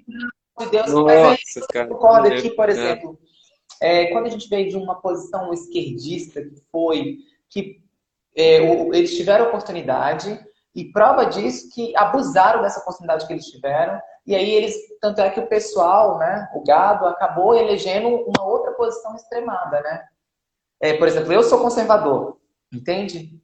de 0.60 0.70
Deus. 0.70 0.94
Nossa, 0.94 1.04
Mas 1.04 1.40
aí, 1.58 1.68
cara, 1.74 1.88
concorda 1.88 2.28
aqui, 2.32 2.52
por 2.52 2.70
exemplo, 2.70 3.20
é, 3.82 4.12
quando 4.12 4.28
a 4.28 4.30
gente 4.30 4.48
veio 4.48 4.70
de 4.70 4.78
uma 4.78 5.02
posição 5.02 5.52
esquerdista 5.52 6.40
que 6.40 6.62
foi 6.72 7.18
que 7.50 7.82
é, 8.38 8.62
o, 8.62 8.94
eles 8.94 9.16
tiveram 9.18 9.48
oportunidade 9.48 10.40
e 10.76 10.86
prova 10.92 11.26
disso 11.26 11.70
que 11.74 11.98
abusaram 11.98 12.62
dessa 12.62 12.82
oportunidade 12.82 13.26
que 13.26 13.34
eles 13.34 13.48
tiveram 13.48 14.00
E 14.28 14.36
aí 14.36 14.52
eles, 14.52 14.76
tanto 15.02 15.20
é 15.20 15.32
que 15.32 15.40
o 15.40 15.48
pessoal, 15.48 16.20
né, 16.20 16.48
o 16.54 16.64
gado, 16.64 17.08
acabou 17.08 17.56
elegendo 17.56 18.08
uma 18.08 18.46
outra 18.46 18.72
posição 18.74 19.16
extremada, 19.16 19.82
né? 19.82 20.06
É, 20.80 20.94
por 20.94 21.08
exemplo, 21.08 21.34
eu 21.34 21.42
sou 21.42 21.60
conservador, 21.60 22.38
entende? 22.72 23.40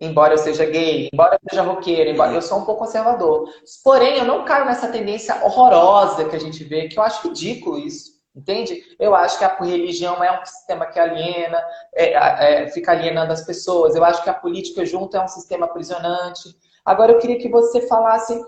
Embora 0.00 0.34
eu 0.34 0.38
seja 0.38 0.64
gay, 0.64 1.08
embora 1.12 1.36
eu 1.36 1.48
seja 1.48 1.62
roqueiro, 1.62 2.10
embora 2.10 2.32
eu 2.32 2.42
sou 2.42 2.58
um 2.58 2.64
pouco 2.64 2.84
conservador. 2.84 3.48
Porém, 3.84 4.18
eu 4.18 4.24
não 4.24 4.44
caio 4.44 4.64
nessa 4.64 4.88
tendência 4.88 5.44
horrorosa 5.44 6.28
que 6.28 6.34
a 6.34 6.40
gente 6.40 6.64
vê, 6.64 6.88
que 6.88 6.98
eu 6.98 7.02
acho 7.02 7.28
ridículo 7.28 7.78
isso. 7.78 8.12
Entende? 8.34 8.82
Eu 8.98 9.14
acho 9.14 9.38
que 9.38 9.44
a 9.44 9.54
religião 9.58 10.24
é 10.24 10.40
um 10.40 10.44
sistema 10.44 10.86
que 10.86 10.98
aliena, 10.98 11.62
é, 11.94 12.62
é, 12.62 12.68
fica 12.70 12.90
alienando 12.90 13.32
as 13.32 13.44
pessoas. 13.44 13.94
Eu 13.94 14.02
acho 14.02 14.22
que 14.24 14.30
a 14.30 14.34
política 14.34 14.86
junto 14.86 15.16
é 15.16 15.22
um 15.22 15.28
sistema 15.28 15.66
aprisionante. 15.66 16.56
Agora, 16.84 17.12
eu 17.12 17.18
queria 17.18 17.38
que 17.38 17.50
você 17.50 17.86
falasse 17.86 18.42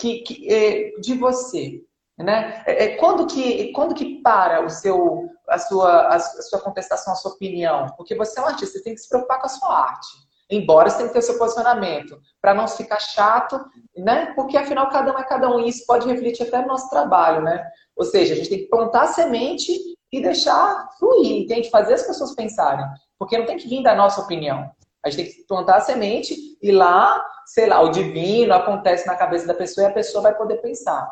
que, 0.00 0.18
que 0.22 0.52
é, 0.52 0.90
de 1.00 1.14
você. 1.14 1.80
Né? 2.22 2.62
É, 2.66 2.84
é, 2.84 2.96
quando, 2.96 3.26
que, 3.26 3.72
quando 3.72 3.94
que 3.94 4.20
para 4.20 4.64
o 4.64 4.68
seu, 4.68 5.28
a, 5.48 5.58
sua, 5.58 6.08
a 6.08 6.20
sua 6.20 6.60
contestação, 6.60 7.12
a 7.12 7.16
sua 7.16 7.32
opinião? 7.32 7.86
Porque 7.96 8.14
você 8.14 8.38
é 8.38 8.42
um 8.42 8.46
artista, 8.46 8.78
você 8.78 8.84
tem 8.84 8.94
que 8.94 9.00
se 9.00 9.08
preocupar 9.08 9.40
com 9.40 9.46
a 9.46 9.50
sua 9.50 9.78
arte. 9.78 10.08
Embora 10.50 10.90
você 10.90 10.96
tenha 10.96 11.08
que 11.08 11.14
ter 11.14 11.20
o 11.20 11.22
seu 11.22 11.38
posicionamento, 11.38 12.20
para 12.42 12.52
não 12.52 12.66
ficar 12.66 12.98
chato, 12.98 13.64
né? 13.96 14.32
Porque 14.34 14.56
afinal 14.56 14.90
cada 14.90 15.14
um 15.14 15.18
é 15.18 15.24
cada 15.24 15.48
um, 15.48 15.60
e 15.60 15.68
isso 15.68 15.86
pode 15.86 16.08
refletir 16.08 16.42
até 16.42 16.60
no 16.60 16.68
nosso 16.68 16.90
trabalho, 16.90 17.40
né? 17.40 17.64
Ou 17.96 18.04
seja, 18.04 18.34
a 18.34 18.36
gente 18.36 18.50
tem 18.50 18.58
que 18.58 18.68
plantar 18.68 19.06
semente 19.06 19.72
e 20.12 20.20
deixar 20.20 20.88
fluir, 20.98 21.46
que 21.46 21.70
fazer 21.70 21.94
as 21.94 22.02
pessoas 22.02 22.34
pensarem. 22.34 22.84
Porque 23.18 23.38
não 23.38 23.46
tem 23.46 23.56
que 23.56 23.68
vir 23.68 23.82
da 23.82 23.94
nossa 23.94 24.20
opinião. 24.20 24.68
A 25.04 25.08
gente 25.08 25.24
tem 25.24 25.32
que 25.32 25.46
plantar 25.46 25.76
a 25.76 25.80
semente 25.80 26.34
e 26.60 26.72
lá, 26.72 27.22
sei 27.46 27.66
lá, 27.66 27.80
o 27.80 27.90
divino 27.90 28.52
acontece 28.52 29.06
na 29.06 29.14
cabeça 29.14 29.46
da 29.46 29.54
pessoa 29.54 29.86
e 29.86 29.90
a 29.90 29.94
pessoa 29.94 30.22
vai 30.22 30.34
poder 30.34 30.56
pensar. 30.56 31.10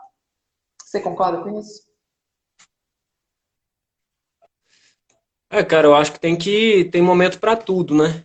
Você 0.89 1.01
concorda 1.01 1.43
com 1.43 1.59
isso? 1.59 1.83
É, 5.51 5.65
cara, 5.65 5.87
eu 5.87 5.95
acho 5.95 6.13
que 6.13 6.21
tem 6.21 6.37
que 6.37 6.87
tem 6.87 7.03
momento 7.03 7.39
para 7.39 7.57
tudo, 7.57 7.95
né? 7.95 8.25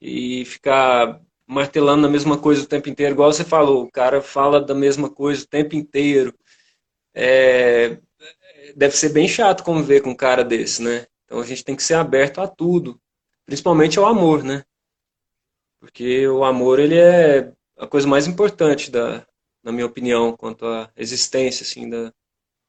e 0.00 0.44
ficar 0.44 1.20
martelando 1.46 2.06
a 2.06 2.10
mesma 2.10 2.38
coisa 2.38 2.62
o 2.62 2.66
tempo 2.66 2.88
inteiro, 2.88 3.12
igual 3.12 3.32
você 3.32 3.44
falou, 3.44 3.84
o 3.84 3.90
cara 3.90 4.22
fala 4.22 4.60
da 4.60 4.74
mesma 4.74 5.10
coisa 5.10 5.44
o 5.44 5.48
tempo 5.48 5.76
inteiro. 5.76 6.34
É, 7.12 7.98
deve 8.74 8.96
ser 8.96 9.10
bem 9.10 9.28
chato 9.28 9.64
conviver 9.64 10.00
com 10.00 10.10
um 10.10 10.16
cara 10.16 10.44
desse, 10.44 10.82
né? 10.82 11.06
Então 11.24 11.40
a 11.40 11.44
gente 11.44 11.64
tem 11.64 11.76
que 11.76 11.82
ser 11.82 11.94
aberto 11.94 12.40
a 12.40 12.48
tudo, 12.48 13.00
principalmente 13.44 13.98
ao 13.98 14.06
amor, 14.06 14.42
né? 14.42 14.64
Porque 15.80 16.26
o 16.28 16.44
amor 16.44 16.78
ele 16.78 16.96
é 16.96 17.52
a 17.76 17.86
coisa 17.86 18.06
mais 18.06 18.26
importante 18.26 18.90
da, 18.90 19.26
na 19.62 19.72
minha 19.72 19.86
opinião, 19.86 20.36
quanto 20.36 20.66
à 20.66 20.90
existência 20.96 21.64
assim 21.64 21.88
da, 21.88 22.12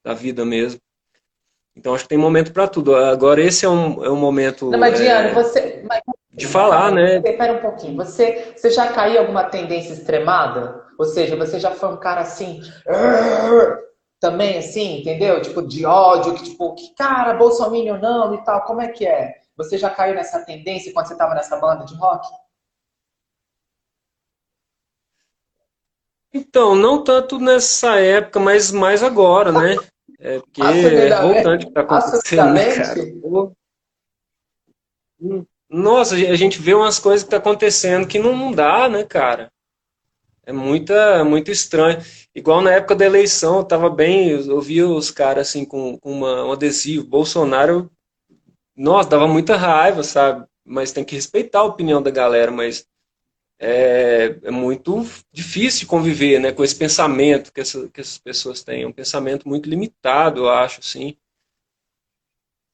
da 0.04 0.14
vida 0.14 0.44
mesmo. 0.44 0.80
Então 1.74 1.94
acho 1.94 2.04
que 2.04 2.10
tem 2.10 2.18
momento 2.18 2.52
para 2.52 2.68
tudo. 2.68 2.94
Agora 2.94 3.40
esse 3.40 3.64
é 3.64 3.68
um, 3.68 4.04
é 4.04 4.10
um 4.10 4.16
momento. 4.16 4.70
Não, 4.70 4.78
mas 4.78 4.98
Diana, 4.98 5.28
é... 5.28 5.34
você, 5.34 5.84
mas 5.88 6.00
de 6.32 6.46
falar, 6.46 6.90
né? 6.90 7.16
Espera 7.16 7.54
um 7.54 7.60
pouquinho. 7.60 7.96
Você, 7.96 8.54
você 8.56 8.70
já 8.70 8.92
caiu 8.92 9.14
em 9.14 9.18
alguma 9.18 9.44
tendência 9.44 9.92
extremada? 9.92 10.82
Ou 10.98 11.04
seja, 11.04 11.36
você 11.36 11.58
já 11.58 11.70
foi 11.70 11.90
um 11.90 11.96
cara 11.96 12.20
assim, 12.20 12.60
também 14.20 14.58
assim, 14.58 15.00
entendeu? 15.00 15.40
Tipo, 15.42 15.62
de 15.62 15.84
ódio, 15.84 16.34
que 16.34 16.44
tipo, 16.44 16.74
que 16.74 16.94
cara, 16.94 17.34
Bolsonaro 17.34 18.00
não 18.00 18.34
e 18.34 18.44
tal. 18.44 18.62
Como 18.62 18.80
é 18.80 18.88
que 18.88 19.06
é? 19.06 19.34
Você 19.56 19.76
já 19.76 19.90
caiu 19.90 20.14
nessa 20.14 20.40
tendência 20.44 20.92
quando 20.92 21.06
você 21.06 21.12
estava 21.12 21.34
nessa 21.34 21.56
banda 21.56 21.84
de 21.84 21.94
rock? 21.96 22.26
Então, 26.32 26.74
não 26.74 27.02
tanto 27.02 27.38
nessa 27.38 27.98
época, 27.98 28.40
mas 28.40 28.70
mais 28.70 29.02
agora, 29.02 29.52
né? 29.52 29.76
É 30.18 30.38
porque 30.38 30.62
é 30.62 31.20
voltante 31.20 31.66
que 31.66 31.72
tá 31.72 31.80
acontecendo, 31.80 32.52
né, 32.52 32.74
cara? 32.76 33.52
Nossa, 35.68 36.14
a 36.14 36.36
gente 36.36 36.60
vê 36.60 36.74
umas 36.74 36.98
coisas 36.98 37.24
que 37.24 37.30
tá 37.30 37.38
acontecendo 37.38 38.06
que 38.06 38.18
não 38.18 38.52
dá, 38.52 38.88
né, 38.88 39.04
cara? 39.04 39.50
É 40.44 40.52
muita, 40.52 41.24
muito 41.24 41.50
estranho. 41.50 41.98
Igual 42.34 42.60
na 42.60 42.72
época 42.72 42.94
da 42.94 43.06
eleição, 43.06 43.58
eu 43.58 43.64
tava 43.64 43.88
bem, 43.88 44.30
eu 44.30 44.60
via 44.60 44.86
os 44.88 45.10
caras 45.10 45.48
assim 45.48 45.64
com, 45.64 45.98
com 45.98 46.12
uma, 46.12 46.44
um 46.44 46.52
adesivo, 46.52 47.06
Bolsonaro, 47.06 47.90
nossa, 48.76 49.08
dava 49.08 49.28
muita 49.28 49.56
raiva, 49.56 50.02
sabe? 50.02 50.46
Mas 50.64 50.92
tem 50.92 51.04
que 51.04 51.14
respeitar 51.14 51.60
a 51.60 51.64
opinião 51.64 52.02
da 52.02 52.10
galera, 52.10 52.50
mas 52.50 52.86
é, 53.64 54.40
é 54.42 54.50
muito 54.50 55.06
difícil 55.32 55.86
conviver 55.86 56.40
né, 56.40 56.50
com 56.50 56.64
esse 56.64 56.74
pensamento 56.74 57.52
que, 57.52 57.60
essa, 57.60 57.88
que 57.88 58.00
essas 58.00 58.18
pessoas 58.18 58.64
têm. 58.64 58.82
É 58.82 58.86
um 58.88 58.92
pensamento 58.92 59.48
muito 59.48 59.70
limitado, 59.70 60.40
eu 60.40 60.50
acho, 60.50 60.80
assim. 60.80 61.16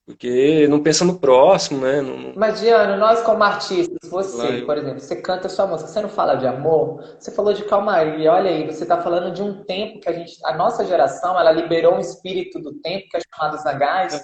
Porque 0.07 0.67
não 0.69 0.83
pensa 0.83 1.05
no 1.05 1.19
próximo, 1.19 1.83
né? 1.83 2.01
Não... 2.01 2.33
Mas, 2.35 2.61
Diana, 2.61 2.97
nós 2.97 3.21
como 3.21 3.45
artistas, 3.45 4.09
você, 4.09 4.63
por 4.63 4.79
exemplo, 4.79 5.01
você 5.01 5.17
canta 5.17 5.51
sua 5.51 5.67
música, 5.67 5.91
você 5.91 6.01
não 6.01 6.09
fala 6.09 6.37
de 6.37 6.47
amor, 6.47 7.05
você 7.19 7.31
falou 7.31 7.53
de 7.53 7.65
calmaria, 7.67 8.33
olha 8.33 8.51
aí, 8.51 8.65
você 8.65 8.85
está 8.85 9.03
falando 9.03 9.31
de 9.31 9.43
um 9.43 9.63
tempo 9.65 10.01
que 10.01 10.09
a 10.09 10.13
gente, 10.15 10.39
a 10.47 10.57
nossa 10.57 10.87
geração, 10.87 11.39
ela 11.39 11.53
liberou 11.53 11.97
um 11.97 12.01
espírito 12.01 12.59
do 12.59 12.73
tempo, 12.81 13.11
que 13.11 13.19
é 13.19 13.21
chamado 13.35 13.63
Zagast, 13.63 14.23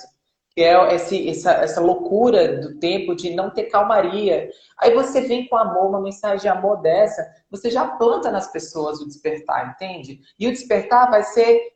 que 0.55 0.62
é 0.62 0.95
esse, 0.95 1.29
essa, 1.29 1.53
essa 1.53 1.81
loucura 1.81 2.59
do 2.59 2.79
tempo 2.79 3.14
de 3.14 3.35
não 3.35 3.51
ter 3.51 3.64
calmaria. 3.64 4.49
Aí 4.79 4.95
você 4.95 5.23
vem 5.23 5.49
com 5.49 5.57
amor, 5.57 5.88
uma 5.88 6.01
mensagem 6.01 6.40
de 6.40 6.49
amor 6.49 6.81
dessa, 6.81 7.27
você 7.51 7.71
já 7.71 7.88
planta 7.88 8.31
nas 8.31 8.51
pessoas 8.53 9.01
o 9.01 9.07
despertar, 9.07 9.71
entende? 9.71 10.21
E 10.38 10.47
o 10.47 10.53
despertar 10.53 11.11
vai 11.11 11.25
ser 11.25 11.75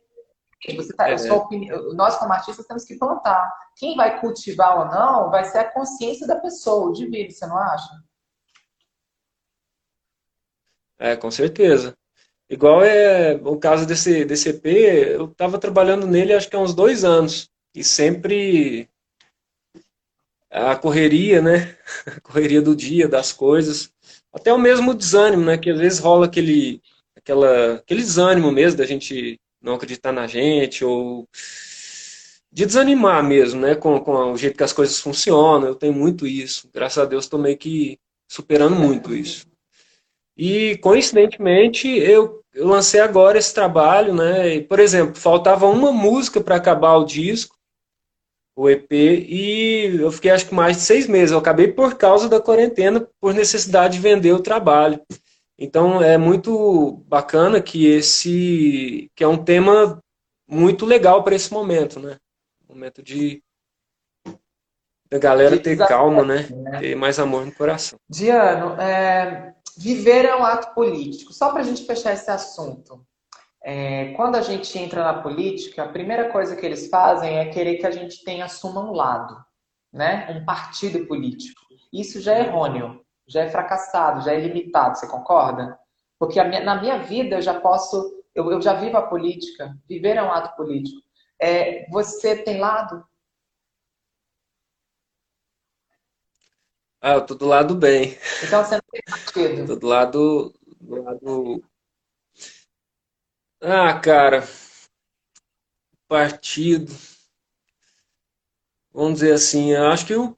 você 0.75 0.93
tá, 0.93 1.09
é. 1.09 1.31
opinião, 1.31 1.93
nós, 1.93 2.17
como 2.17 2.33
artistas, 2.33 2.65
temos 2.65 2.83
que 2.83 2.97
plantar. 2.97 3.49
Quem 3.77 3.95
vai 3.95 4.19
cultivar 4.19 4.79
ou 4.79 4.85
não 4.85 5.31
vai 5.31 5.45
ser 5.45 5.59
a 5.59 5.71
consciência 5.71 6.27
da 6.27 6.35
pessoa, 6.35 6.87
o 6.87 6.89
indivíduo, 6.89 7.31
você 7.31 7.47
não 7.47 7.57
acha? 7.57 7.89
É, 10.97 11.15
com 11.15 11.31
certeza. 11.31 11.95
Igual 12.49 12.83
é 12.83 13.35
o 13.35 13.57
caso 13.57 13.85
desse, 13.85 14.25
desse 14.25 14.49
EP, 14.49 14.65
eu 14.65 15.25
estava 15.25 15.57
trabalhando 15.57 16.05
nele 16.05 16.33
acho 16.33 16.49
que 16.49 16.57
há 16.57 16.59
uns 16.59 16.73
dois 16.73 17.05
anos. 17.05 17.49
E 17.73 17.83
sempre 17.83 18.89
a 20.49 20.75
correria, 20.75 21.41
né? 21.41 21.77
A 22.05 22.21
correria 22.21 22.61
do 22.61 22.75
dia, 22.75 23.07
das 23.07 23.31
coisas. 23.31 23.91
Até 24.33 24.51
o 24.53 24.57
mesmo 24.59 24.93
desânimo, 24.93 25.45
né? 25.45 25.57
Que 25.57 25.69
às 25.69 25.79
vezes 25.79 25.99
rola 25.99 26.25
aquele, 26.25 26.81
aquela, 27.15 27.75
aquele 27.75 28.01
desânimo 28.01 28.51
mesmo 28.51 28.77
da 28.77 28.85
gente 28.85 29.39
não 29.61 29.75
acreditar 29.75 30.11
na 30.11 30.25
gente, 30.25 30.83
ou 30.83 31.27
de 32.51 32.65
desanimar 32.65 33.23
mesmo, 33.23 33.61
né, 33.61 33.75
com, 33.75 33.99
com 33.99 34.31
o 34.31 34.37
jeito 34.37 34.57
que 34.57 34.63
as 34.63 34.73
coisas 34.73 34.99
funcionam. 34.99 35.67
Eu 35.67 35.75
tenho 35.75 35.93
muito 35.93 36.25
isso. 36.25 36.69
Graças 36.73 36.97
a 36.97 37.05
Deus 37.05 37.25
estou 37.25 37.39
meio 37.39 37.57
que 37.57 37.99
superando 38.27 38.75
muito 38.75 39.13
isso. 39.13 39.45
E, 40.35 40.77
coincidentemente, 40.77 41.87
eu, 41.87 42.41
eu 42.53 42.67
lancei 42.67 43.01
agora 43.01 43.37
esse 43.37 43.53
trabalho, 43.53 44.15
né, 44.15 44.55
e, 44.55 44.61
por 44.61 44.79
exemplo, 44.79 45.15
faltava 45.15 45.67
uma 45.67 45.91
música 45.91 46.39
para 46.39 46.55
acabar 46.55 46.95
o 46.95 47.05
disco, 47.05 47.58
o 48.59 48.69
EP, 48.69 48.91
e 48.91 50.01
eu 50.01 50.11
fiquei 50.11 50.31
acho 50.31 50.47
que 50.47 50.53
mais 50.53 50.75
de 50.75 50.83
seis 50.83 51.07
meses. 51.07 51.31
Eu 51.31 51.37
acabei 51.37 51.69
por 51.69 51.95
causa 51.95 52.27
da 52.27 52.41
quarentena, 52.41 53.07
por 53.17 53.33
necessidade 53.33 53.93
de 53.93 54.01
vender 54.01 54.33
o 54.33 54.43
trabalho. 54.43 55.01
Então 55.57 56.03
é 56.03 56.17
muito 56.17 57.01
bacana 57.07 57.61
que 57.61 57.85
esse 57.85 59.09
que 59.15 59.23
é 59.23 59.27
um 59.27 59.41
tema 59.41 60.03
muito 60.45 60.85
legal 60.85 61.23
para 61.23 61.35
esse 61.35 61.53
momento, 61.53 62.01
né? 62.01 62.17
Momento 62.67 63.01
de 63.01 63.41
da 65.09 65.17
galera 65.17 65.57
ter 65.57 65.77
calma, 65.77 66.25
né? 66.25 66.49
né? 66.51 66.79
Ter 66.79 66.95
mais 66.95 67.17
amor 67.17 67.45
no 67.45 67.53
coração. 67.53 67.97
Diano, 68.09 68.79
é, 68.79 69.53
viver 69.77 70.25
é 70.25 70.35
um 70.35 70.43
ato 70.43 70.75
político. 70.75 71.31
Só 71.31 71.49
para 71.49 71.61
a 71.61 71.63
gente 71.63 71.85
fechar 71.85 72.13
esse 72.13 72.29
assunto. 72.29 73.05
É, 73.63 74.13
quando 74.13 74.35
a 74.35 74.41
gente 74.41 74.77
entra 74.77 75.03
na 75.03 75.21
política, 75.21 75.83
a 75.83 75.89
primeira 75.89 76.31
coisa 76.31 76.55
que 76.55 76.65
eles 76.65 76.89
fazem 76.89 77.37
é 77.37 77.49
querer 77.49 77.77
que 77.77 77.85
a 77.85 77.91
gente 77.91 78.23
tenha 78.23 78.45
assuma 78.45 78.81
um 78.81 78.93
lado, 78.93 79.37
né? 79.91 80.29
Um 80.31 80.45
partido 80.45 81.05
político. 81.05 81.61
Isso 81.91 82.21
já 82.21 82.35
é 82.35 82.41
errôneo 82.41 83.03
já 83.29 83.43
é 83.43 83.49
fracassado, 83.49 84.25
já 84.25 84.33
é 84.33 84.39
limitado, 84.39 84.97
você 84.97 85.07
concorda? 85.07 85.79
Porque 86.17 86.43
minha, 86.43 86.63
na 86.63 86.81
minha 86.81 86.97
vida 86.97 87.37
eu 87.37 87.41
já 87.41 87.59
posso, 87.59 88.23
eu, 88.33 88.51
eu, 88.51 88.61
já 88.61 88.73
vivo 88.73 88.97
a 88.97 89.07
política, 89.07 89.77
viver 89.87 90.17
é 90.17 90.23
um 90.23 90.31
ato 90.31 90.55
político. 90.57 90.99
É, 91.39 91.87
você 91.89 92.35
tem 92.35 92.59
lado? 92.59 93.05
Ah, 96.99 97.13
eu 97.13 97.25
tô 97.25 97.35
do 97.35 97.45
lado 97.45 97.75
bem. 97.75 98.17
Então 98.43 98.65
você 98.65 98.75
não 98.75 98.83
tem 98.91 99.01
partido? 99.07 99.67
tô 99.67 99.75
do 99.75 99.87
lado, 99.87 100.53
do 100.81 101.03
lado... 101.03 101.63
Ah, 103.61 103.97
cara, 104.01 104.43
partido... 106.09 106.93
Vamos 108.91 109.19
dizer 109.19 109.33
assim, 109.33 109.73
acho 109.73 110.05
que 110.05 110.15
o 110.15 110.35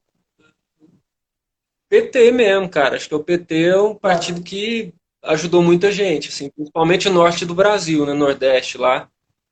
PT 1.90 2.32
mesmo, 2.32 2.70
cara. 2.70 2.96
Acho 2.96 3.08
que 3.10 3.16
o 3.16 3.24
PT 3.24 3.64
é 3.64 3.78
um 3.82 3.96
partido 3.96 4.44
que 4.44 4.94
ajudou 5.24 5.62
muita 5.62 5.92
gente, 5.92 6.30
assim, 6.30 6.50
principalmente 6.50 7.08
o 7.08 7.14
norte 7.14 7.46
do 7.46 7.56
Brasil, 7.56 8.06
né, 8.06 8.14
Nordeste 8.14 8.78
lá. 8.78 9.10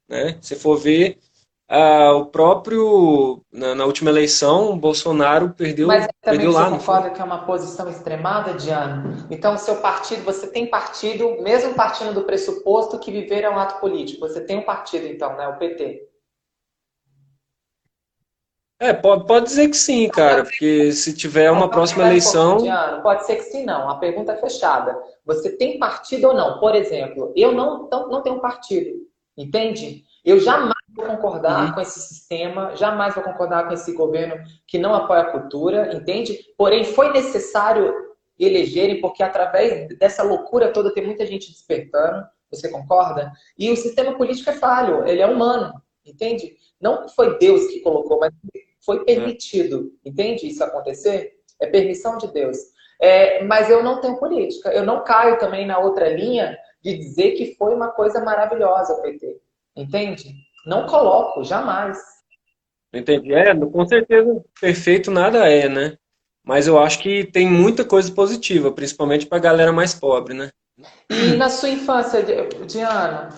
Né? 0.08 0.38
Se 0.42 0.56
for 0.56 0.78
ver, 0.78 1.18
ah, 1.72 2.14
o 2.16 2.26
próprio, 2.26 3.44
na, 3.54 3.76
na, 3.76 3.86
última 3.86 4.10
eleição, 4.10 4.76
Bolsonaro 4.76 5.52
perdeu, 5.52 5.86
Mas 5.86 6.08
também 6.20 6.40
perdeu 6.40 6.52
você 6.52 6.58
lá. 6.58 6.70
concorda 6.72 7.10
que 7.12 7.22
é 7.22 7.24
uma 7.24 7.46
posição 7.46 7.88
extremada, 7.88 8.56
Diana? 8.56 9.28
Então, 9.30 9.56
seu 9.56 9.76
partido, 9.76 10.24
você 10.24 10.48
tem 10.48 10.66
partido, 10.66 11.40
mesmo 11.44 11.76
partindo 11.76 12.12
do 12.12 12.24
pressuposto 12.24 12.98
que 12.98 13.12
viver 13.12 13.44
é 13.44 13.50
um 13.52 13.60
ato 13.60 13.80
político, 13.80 14.22
você 14.28 14.42
tem 14.42 14.58
um 14.58 14.66
partido, 14.66 15.06
então, 15.06 15.38
né? 15.38 15.48
O 15.48 15.58
PT. 15.60 16.10
É, 18.82 18.92
pode, 18.92 19.28
pode 19.28 19.46
dizer 19.46 19.70
que 19.70 19.78
sim, 19.78 20.10
cara, 20.10 20.44
porque 20.44 20.92
se 20.92 21.16
tiver 21.16 21.52
uma 21.52 21.70
próxima 21.70 22.08
eleição. 22.08 22.58
Pode 23.04 23.28
ser 23.28 23.36
que 23.36 23.44
sim, 23.44 23.64
não. 23.64 23.90
A 23.90 23.98
pergunta 23.98 24.32
é 24.32 24.38
fechada. 24.38 24.98
Você 25.24 25.56
tem 25.56 25.78
partido 25.78 26.30
ou 26.30 26.34
não? 26.34 26.60
Por 26.60 26.74
exemplo, 26.74 27.32
eu 27.36 27.52
não, 27.52 27.88
não, 27.92 28.10
não 28.10 28.22
tenho 28.24 28.40
partido, 28.40 28.90
entende? 29.38 30.04
Eu 30.26 30.40
jamais 30.40 30.79
vou 31.00 31.08
concordar 31.08 31.68
uhum. 31.68 31.74
com 31.74 31.82
esse 31.82 32.00
sistema, 32.00 32.76
jamais 32.76 33.16
vou 33.16 33.24
concordar 33.24 33.68
com 33.68 33.74
esse 33.74 33.94
governo 33.94 34.36
que 34.68 34.78
não 34.78 34.94
apoia 34.94 35.22
a 35.22 35.32
cultura, 35.32 35.96
entende? 35.96 36.38
Porém, 36.58 36.84
foi 36.84 37.12
necessário 37.12 37.94
elegerem, 38.38 39.02
porque 39.02 39.24
através 39.24 39.88
dessa 39.98 40.24
loucura 40.24 40.72
toda 40.72 40.94
tem 40.94 41.06
muita 41.06 41.26
gente 41.26 41.52
despertando, 41.52 42.26
você 42.50 42.70
concorda? 42.70 43.32
E 43.58 43.72
o 43.72 43.76
sistema 43.76 44.16
político 44.16 44.50
é 44.50 44.54
falho, 44.54 45.08
ele 45.08 45.22
é 45.22 45.28
humano, 45.28 45.74
entende? 46.06 46.56
Não 46.80 47.08
foi 47.10 47.38
Deus 47.38 47.68
que 47.68 47.82
colocou, 47.82 48.20
mas 48.20 48.34
foi 48.86 49.04
permitido, 49.04 49.92
entende 50.06 50.48
isso 50.48 50.64
acontecer? 50.64 51.34
É 51.60 51.68
permissão 51.68 52.18
de 52.18 52.32
Deus. 52.32 52.58
É, 53.02 53.44
mas 53.44 53.70
eu 53.70 53.84
não 53.84 54.02
tenho 54.02 54.18
política. 54.18 54.70
Eu 54.70 54.86
não 54.86 55.04
caio 55.04 55.38
também 55.38 55.66
na 55.66 55.78
outra 55.80 56.10
linha 56.10 56.58
de 56.82 56.98
dizer 56.98 57.32
que 57.32 57.56
foi 57.56 57.74
uma 57.74 57.90
coisa 57.92 58.24
maravilhosa 58.24 58.94
o 58.94 59.02
PT. 59.02 59.42
Entende? 59.76 60.34
Não 60.66 60.86
coloco, 60.88 61.44
jamais. 61.44 61.98
Entendi. 62.94 63.34
É, 63.34 63.56
com 63.56 63.88
certeza, 63.88 64.44
perfeito 64.60 65.12
nada 65.12 65.48
é, 65.48 65.70
né? 65.70 65.98
Mas 66.44 66.68
eu 66.68 66.80
acho 66.80 67.00
que 67.00 67.26
tem 67.26 67.48
muita 67.48 67.86
coisa 67.86 68.12
positiva, 68.12 68.72
principalmente 68.72 69.26
para 69.26 69.38
a 69.38 69.42
galera 69.42 69.72
mais 69.72 69.94
pobre, 69.94 70.34
né? 70.34 70.50
E 71.10 71.36
na 71.36 71.50
sua 71.50 71.70
infância, 71.70 72.24
Diana, 72.66 73.30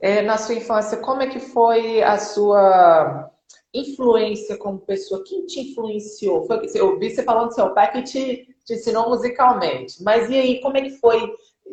é, 0.00 0.22
na 0.22 0.36
sua 0.38 0.54
infância, 0.54 0.98
como 0.98 1.22
é 1.22 1.26
que 1.28 1.38
foi 1.38 2.02
a 2.02 2.18
sua 2.18 3.30
influência 3.72 4.56
como 4.56 4.80
pessoa? 4.80 5.22
Quem 5.24 5.46
te 5.46 5.60
influenciou? 5.60 6.46
Foi, 6.46 6.66
eu 6.74 6.98
vi 6.98 7.10
você 7.10 7.22
falando 7.22 7.48
do 7.48 7.54
seu 7.54 7.72
pai 7.74 7.92
que 7.92 8.02
te, 8.02 8.48
te 8.64 8.74
ensinou 8.74 9.10
musicalmente. 9.10 10.02
Mas 10.02 10.28
e 10.30 10.34
aí, 10.34 10.60
como 10.60 10.76
é 10.76 10.82
que 10.82 10.98
foi? 10.98 11.20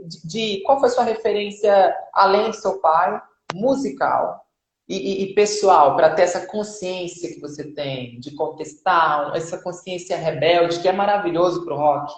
De, 0.06 0.28
de 0.28 0.64
qual 0.64 0.80
foi 0.80 0.90
a 0.90 0.92
sua 0.92 1.04
referência, 1.04 1.96
além 2.14 2.52
do 2.52 2.56
seu 2.56 2.80
pai, 2.80 3.22
musical 3.54 4.43
e, 4.88 5.24
e, 5.24 5.34
pessoal, 5.34 5.96
para 5.96 6.14
ter 6.14 6.24
essa 6.24 6.46
consciência 6.46 7.34
que 7.34 7.40
você 7.40 7.72
tem 7.74 8.20
de 8.20 8.36
contestar, 8.36 9.34
essa 9.36 9.58
consciência 9.62 10.18
rebelde, 10.18 10.82
que 10.82 10.88
é 10.88 10.92
maravilhoso 10.92 11.64
para 11.64 11.74
o 11.74 11.78
rock? 11.78 12.14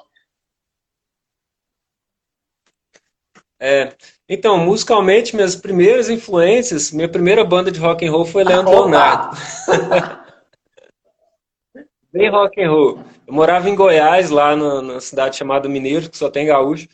É, 3.59 3.93
então, 4.27 4.57
musicalmente, 4.57 5.35
minhas 5.35 5.55
primeiras 5.55 6.09
influências, 6.09 6.91
minha 6.91 7.07
primeira 7.07 7.43
banda 7.43 7.71
de 7.71 7.79
rock 7.79 8.05
and 8.05 8.11
roll 8.11 8.25
foi 8.25 8.43
Leandro 8.43 8.73
ah, 8.73 8.79
Leonardo. 8.79 9.37
Bem 12.11 12.29
rock 12.29 12.61
and 12.61 12.71
roll. 12.71 12.99
Eu 13.27 13.33
morava 13.33 13.69
em 13.69 13.75
Goiás, 13.75 14.29
lá 14.29 14.55
no, 14.55 14.81
na 14.81 14.99
cidade 14.99 15.37
chamada 15.37 15.69
Mineiro, 15.69 16.09
que 16.09 16.17
só 16.17 16.29
tem 16.29 16.47
gaúcho. 16.47 16.87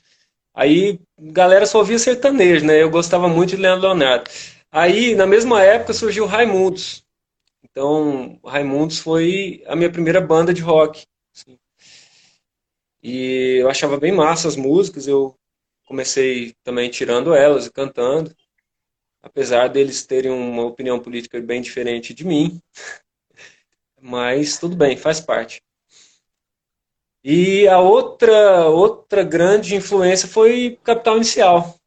Aí, 0.53 0.99
galera 1.17 1.65
só 1.65 1.79
ouvia 1.79 1.97
sertanejo, 1.97 2.65
né? 2.65 2.81
Eu 2.81 2.89
gostava 2.89 3.29
muito 3.29 3.51
de 3.51 3.61
Leandro 3.61 3.87
Leonardo. 3.87 4.29
Aí, 4.71 5.15
na 5.15 5.27
mesma 5.27 5.61
época, 5.61 5.93
surgiu 5.93 6.25
Raimundos. 6.25 7.05
Então, 7.61 8.39
Raimundos 8.45 8.99
foi 8.99 9.61
a 9.67 9.75
minha 9.75 9.91
primeira 9.91 10.21
banda 10.21 10.53
de 10.53 10.61
rock. 10.61 11.05
Assim. 11.35 11.59
E 13.03 13.57
eu 13.61 13.69
achava 13.69 13.97
bem 13.97 14.13
massa 14.13 14.47
as 14.47 14.55
músicas, 14.55 15.07
eu 15.07 15.35
comecei 15.85 16.53
também 16.63 16.89
tirando 16.89 17.33
elas 17.33 17.65
e 17.65 17.71
cantando, 17.71 18.33
apesar 19.21 19.67
deles 19.67 20.05
terem 20.05 20.31
uma 20.31 20.63
opinião 20.63 20.99
política 21.01 21.41
bem 21.41 21.61
diferente 21.61 22.13
de 22.13 22.25
mim. 22.25 22.61
Mas 24.01 24.57
tudo 24.57 24.75
bem, 24.77 24.95
faz 24.95 25.19
parte. 25.19 25.61
E 27.23 27.67
a 27.67 27.79
outra, 27.79 28.67
outra 28.67 29.21
grande 29.21 29.75
influência 29.75 30.29
foi 30.29 30.79
Capital 30.81 31.17
Inicial. 31.17 31.80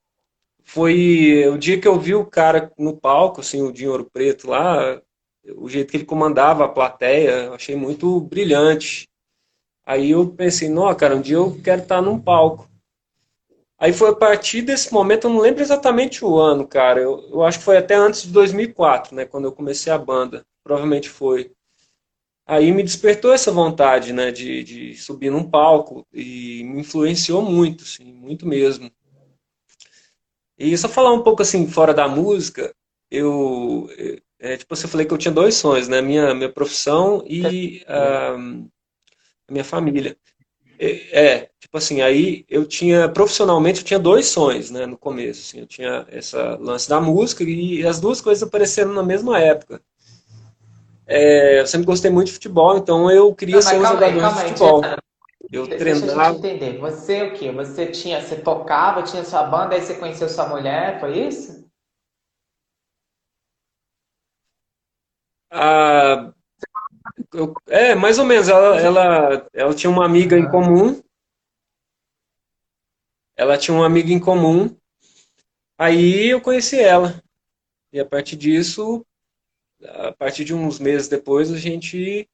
Foi 0.75 1.47
o 1.47 1.57
dia 1.57 1.81
que 1.81 1.87
eu 1.87 2.01
vi 2.01 2.17
o 2.17 2.27
cara 2.27 2.73
no 2.77 2.97
palco, 2.97 3.41
assim, 3.41 3.63
o 3.63 3.71
Dinho 3.71 3.93
Ouro 3.93 4.11
Preto 4.13 4.51
lá, 4.51 5.01
o 5.57 5.69
jeito 5.69 5.89
que 5.89 5.99
ele 5.99 6.05
comandava 6.05 6.65
a 6.65 6.69
plateia, 6.69 7.45
eu 7.45 7.55
achei 7.55 7.77
muito 7.77 8.21
brilhante. 8.23 9.09
Aí 9.87 10.11
eu 10.11 10.29
pensei, 10.31 10.69
não, 10.69 10.93
cara, 10.97 11.15
um 11.15 11.21
dia 11.21 11.37
eu 11.37 11.57
quero 11.63 11.83
estar 11.83 12.03
num 12.03 12.19
palco. 12.19 12.69
Aí 13.79 13.93
foi 13.93 14.11
a 14.11 14.17
partir 14.17 14.63
desse 14.63 14.93
momento, 14.93 15.29
eu 15.29 15.31
não 15.31 15.39
lembro 15.39 15.63
exatamente 15.63 16.25
o 16.25 16.41
ano, 16.41 16.67
cara. 16.67 17.01
Eu, 17.01 17.21
eu 17.31 17.45
acho 17.45 17.61
que 17.61 17.65
foi 17.65 17.77
até 17.77 17.95
antes 17.95 18.25
de 18.25 18.33
2004, 18.33 19.15
né, 19.15 19.25
quando 19.25 19.45
eu 19.45 19.53
comecei 19.53 19.93
a 19.93 19.99
banda. 19.99 20.45
Provavelmente 20.65 21.09
foi 21.09 21.53
aí 22.45 22.73
me 22.73 22.83
despertou 22.83 23.33
essa 23.33 23.53
vontade, 23.53 24.13
né, 24.13 24.33
de, 24.33 24.65
de 24.65 24.97
subir 24.97 25.31
num 25.31 25.49
palco 25.49 26.05
e 26.13 26.65
me 26.65 26.81
influenciou 26.81 27.43
muito, 27.43 27.85
assim, 27.85 28.13
muito 28.13 28.45
mesmo. 28.45 28.91
E 30.59 30.77
só 30.79 30.89
falar 30.89 31.13
um 31.13 31.23
pouco 31.23 31.43
assim 31.43 31.67
fora 31.67 31.93
da 31.93 32.07
música, 32.07 32.75
eu, 33.11 33.89
é, 34.39 34.57
tipo, 34.57 34.75
você 34.75 34.87
falei 34.87 35.07
que 35.07 35.13
eu 35.13 35.19
tinha 35.19 35.33
dois 35.33 35.55
sonhos, 35.55 35.89
né, 35.89 36.01
minha 36.01 36.35
minha 36.35 36.53
profissão 36.53 37.25
e 37.27 37.83
a, 37.87 38.35
a 39.49 39.53
minha 39.53 39.65
família. 39.65 40.17
É, 40.79 41.27
é, 41.27 41.51
tipo 41.59 41.79
assim, 41.79 42.03
aí 42.03 42.45
eu 42.49 42.65
tinha 42.67 43.09
profissionalmente 43.09 43.81
eu 43.81 43.85
tinha 43.85 43.99
dois 43.99 44.27
sonhos, 44.27 44.71
né, 44.71 44.87
no 44.87 44.99
começo, 44.99 45.41
assim, 45.41 45.61
eu 45.61 45.67
tinha 45.67 46.07
essa 46.09 46.57
lance 46.57 46.89
da 46.89 47.01
música 47.01 47.43
e 47.45 47.87
as 47.87 48.01
duas 48.01 48.21
coisas 48.21 48.43
apareceram 48.43 48.93
na 48.93 49.03
mesma 49.03 49.39
época. 49.39 49.81
É, 51.07 51.61
eu 51.61 51.67
sempre 51.67 51.87
gostei 51.87 52.11
muito 52.11 52.29
de 52.29 52.35
futebol, 52.35 52.79
então 52.79 53.11
eu 53.11 53.35
queria 53.35 53.57
não, 53.57 53.63
ser 53.63 53.79
um 53.79 53.85
jogador 53.85 54.05
aí, 54.25 54.35
de 54.35 54.41
futebol. 54.41 54.85
Aí, 54.85 54.97
eu 55.55 55.69
Deixa 55.69 55.85
treinava. 55.85 56.33
Eu 56.33 56.39
entender. 56.39 56.79
Você 56.79 57.23
o 57.23 57.33
quê? 57.33 57.53
Você 57.53 57.87
tinha, 57.87 58.21
você 58.21 58.37
tocava, 58.37 59.05
tinha 59.05 59.25
sua 59.25 59.45
banda, 59.45 59.77
aí 59.77 59.81
você 59.81 59.95
conheceu 59.95 60.29
sua 60.29 60.49
mulher, 60.49 60.99
foi 60.99 61.17
isso? 61.17 61.71
Ah, 65.49 66.33
eu, 67.33 67.55
é, 67.69 67.95
mais 67.95 68.19
ou 68.19 68.25
menos. 68.25 68.49
Ela, 68.49 68.81
ela, 68.81 69.49
ela 69.53 69.75
tinha 69.75 69.91
uma 69.91 70.05
amiga 70.05 70.37
em 70.37 70.51
comum. 70.51 71.01
Ela 73.37 73.57
tinha 73.57 73.77
uma 73.77 73.87
amiga 73.87 74.13
em 74.13 74.19
comum. 74.19 74.77
Aí 75.79 76.31
eu 76.31 76.41
conheci 76.41 76.81
ela. 76.81 77.23
E 77.93 78.01
a 78.01 78.05
partir 78.05 78.35
disso, 78.35 79.07
a 79.85 80.11
partir 80.11 80.45
de 80.45 80.53
uns 80.53 80.81
meses 80.81 81.07
depois, 81.07 81.53
a 81.53 81.57
gente 81.57 82.29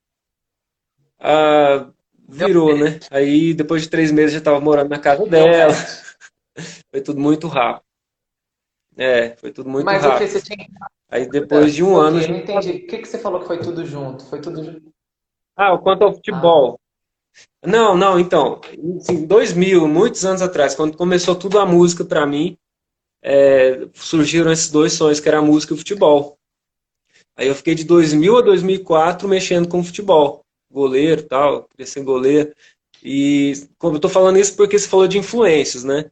ah, 1.19 1.93
virou, 2.31 2.77
né? 2.77 2.99
Aí, 3.11 3.53
depois 3.53 3.83
de 3.83 3.89
três 3.89 4.11
meses, 4.11 4.33
já 4.33 4.39
estava 4.39 4.61
morando 4.61 4.89
na 4.89 4.99
casa 4.99 5.27
dela. 5.27 5.75
foi 6.91 7.01
tudo 7.01 7.21
muito 7.21 7.49
rápido. 7.49 7.85
É, 8.97 9.37
foi 9.37 9.51
tudo 9.51 9.69
muito 9.69 9.85
Mas 9.85 10.03
rápido. 10.03 10.21
Mas 10.21 10.31
você 10.31 10.43
tinha... 10.43 10.69
Aí, 11.09 11.29
depois 11.29 11.75
de 11.75 11.83
um 11.83 11.97
ano... 11.97 12.21
Eu 12.21 12.29
não 12.29 12.37
entendi. 12.37 12.71
O 12.71 12.87
que, 12.87 12.99
que 12.99 13.07
você 13.07 13.19
falou 13.19 13.41
que 13.41 13.47
foi 13.47 13.59
tudo 13.59 13.85
junto? 13.85 14.25
Foi 14.25 14.41
tudo 14.41 14.63
junto? 14.65 14.93
Ah, 15.57 15.77
quanto 15.79 16.05
ao 16.05 16.15
futebol. 16.15 16.79
Ah. 16.79 16.91
Não, 17.67 17.97
não, 17.97 18.19
então, 18.19 18.61
em 19.09 19.27
2000, 19.27 19.87
muitos 19.87 20.25
anos 20.25 20.43
atrás, 20.43 20.75
quando 20.75 20.97
começou 20.97 21.35
tudo 21.35 21.59
a 21.59 21.67
música 21.67 22.05
para 22.05 22.27
mim, 22.27 22.57
é, 23.23 23.87
surgiram 23.95 24.51
esses 24.51 24.71
dois 24.71 24.93
sonhos, 24.95 25.21
que 25.21 25.29
era 25.29 25.39
a 25.39 25.43
música 25.43 25.73
e 25.73 25.77
o 25.77 25.79
futebol. 25.79 26.39
Aí 27.37 27.49
eu 27.49 27.55
fiquei 27.55 27.75
de 27.75 27.85
2000 27.85 28.39
a 28.39 28.43
2004 28.43 29.29
mexendo 29.29 29.69
com 29.69 29.85
futebol, 29.85 30.45
goleiro 30.71 31.23
tal, 31.23 31.65
queria 31.65 31.87
ser 31.87 32.03
goleiro. 32.03 32.55
E 33.03 33.55
como 33.79 33.97
eu 33.97 34.01
tô 34.01 34.09
falando 34.09 34.39
isso 34.39 34.57
porque 34.57 34.79
você 34.79 34.89
falou 34.89 35.09
de 35.09 35.19
influências, 35.19 35.85
né? 35.85 36.11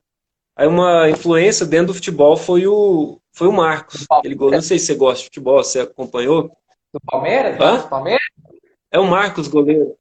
Aí 0.57 0.67
uma 0.67 1.09
influência 1.09 1.65
dentro 1.65 1.89
do 1.89 1.95
futebol 1.95 2.37
foi 2.37 2.67
o, 2.67 3.21
foi 3.33 3.47
o 3.47 3.53
Marcos. 3.53 4.07
Ele 4.25 4.35
goleiro, 4.35 4.63
não 4.63 4.67
sei 4.67 4.79
se 4.79 4.87
você 4.87 4.95
gosta 4.95 5.19
de 5.19 5.25
futebol, 5.25 5.63
você 5.63 5.81
acompanhou? 5.81 6.51
Do 6.93 7.01
Palmeiras? 7.07 7.61
Hã? 7.61 7.77
Do 7.77 7.89
Palmeiras? 7.89 8.27
É 8.91 8.99
o 8.99 9.07
Marcos, 9.07 9.47
goleiro. 9.47 9.97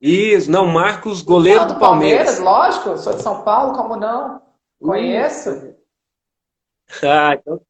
Isso, 0.00 0.50
não, 0.50 0.66
Marcos, 0.66 1.22
goleiro 1.22 1.60
não, 1.60 1.68
do, 1.68 1.74
do 1.74 1.80
Palmeiras. 1.80 2.36
Palmeiras. 2.36 2.84
Lógico, 2.84 2.98
sou 2.98 3.14
de 3.14 3.22
São 3.22 3.42
Paulo, 3.42 3.74
como 3.74 3.96
não? 3.96 4.42
Conheço. 4.80 5.76
Ah, 7.02 7.34
então 7.34 7.60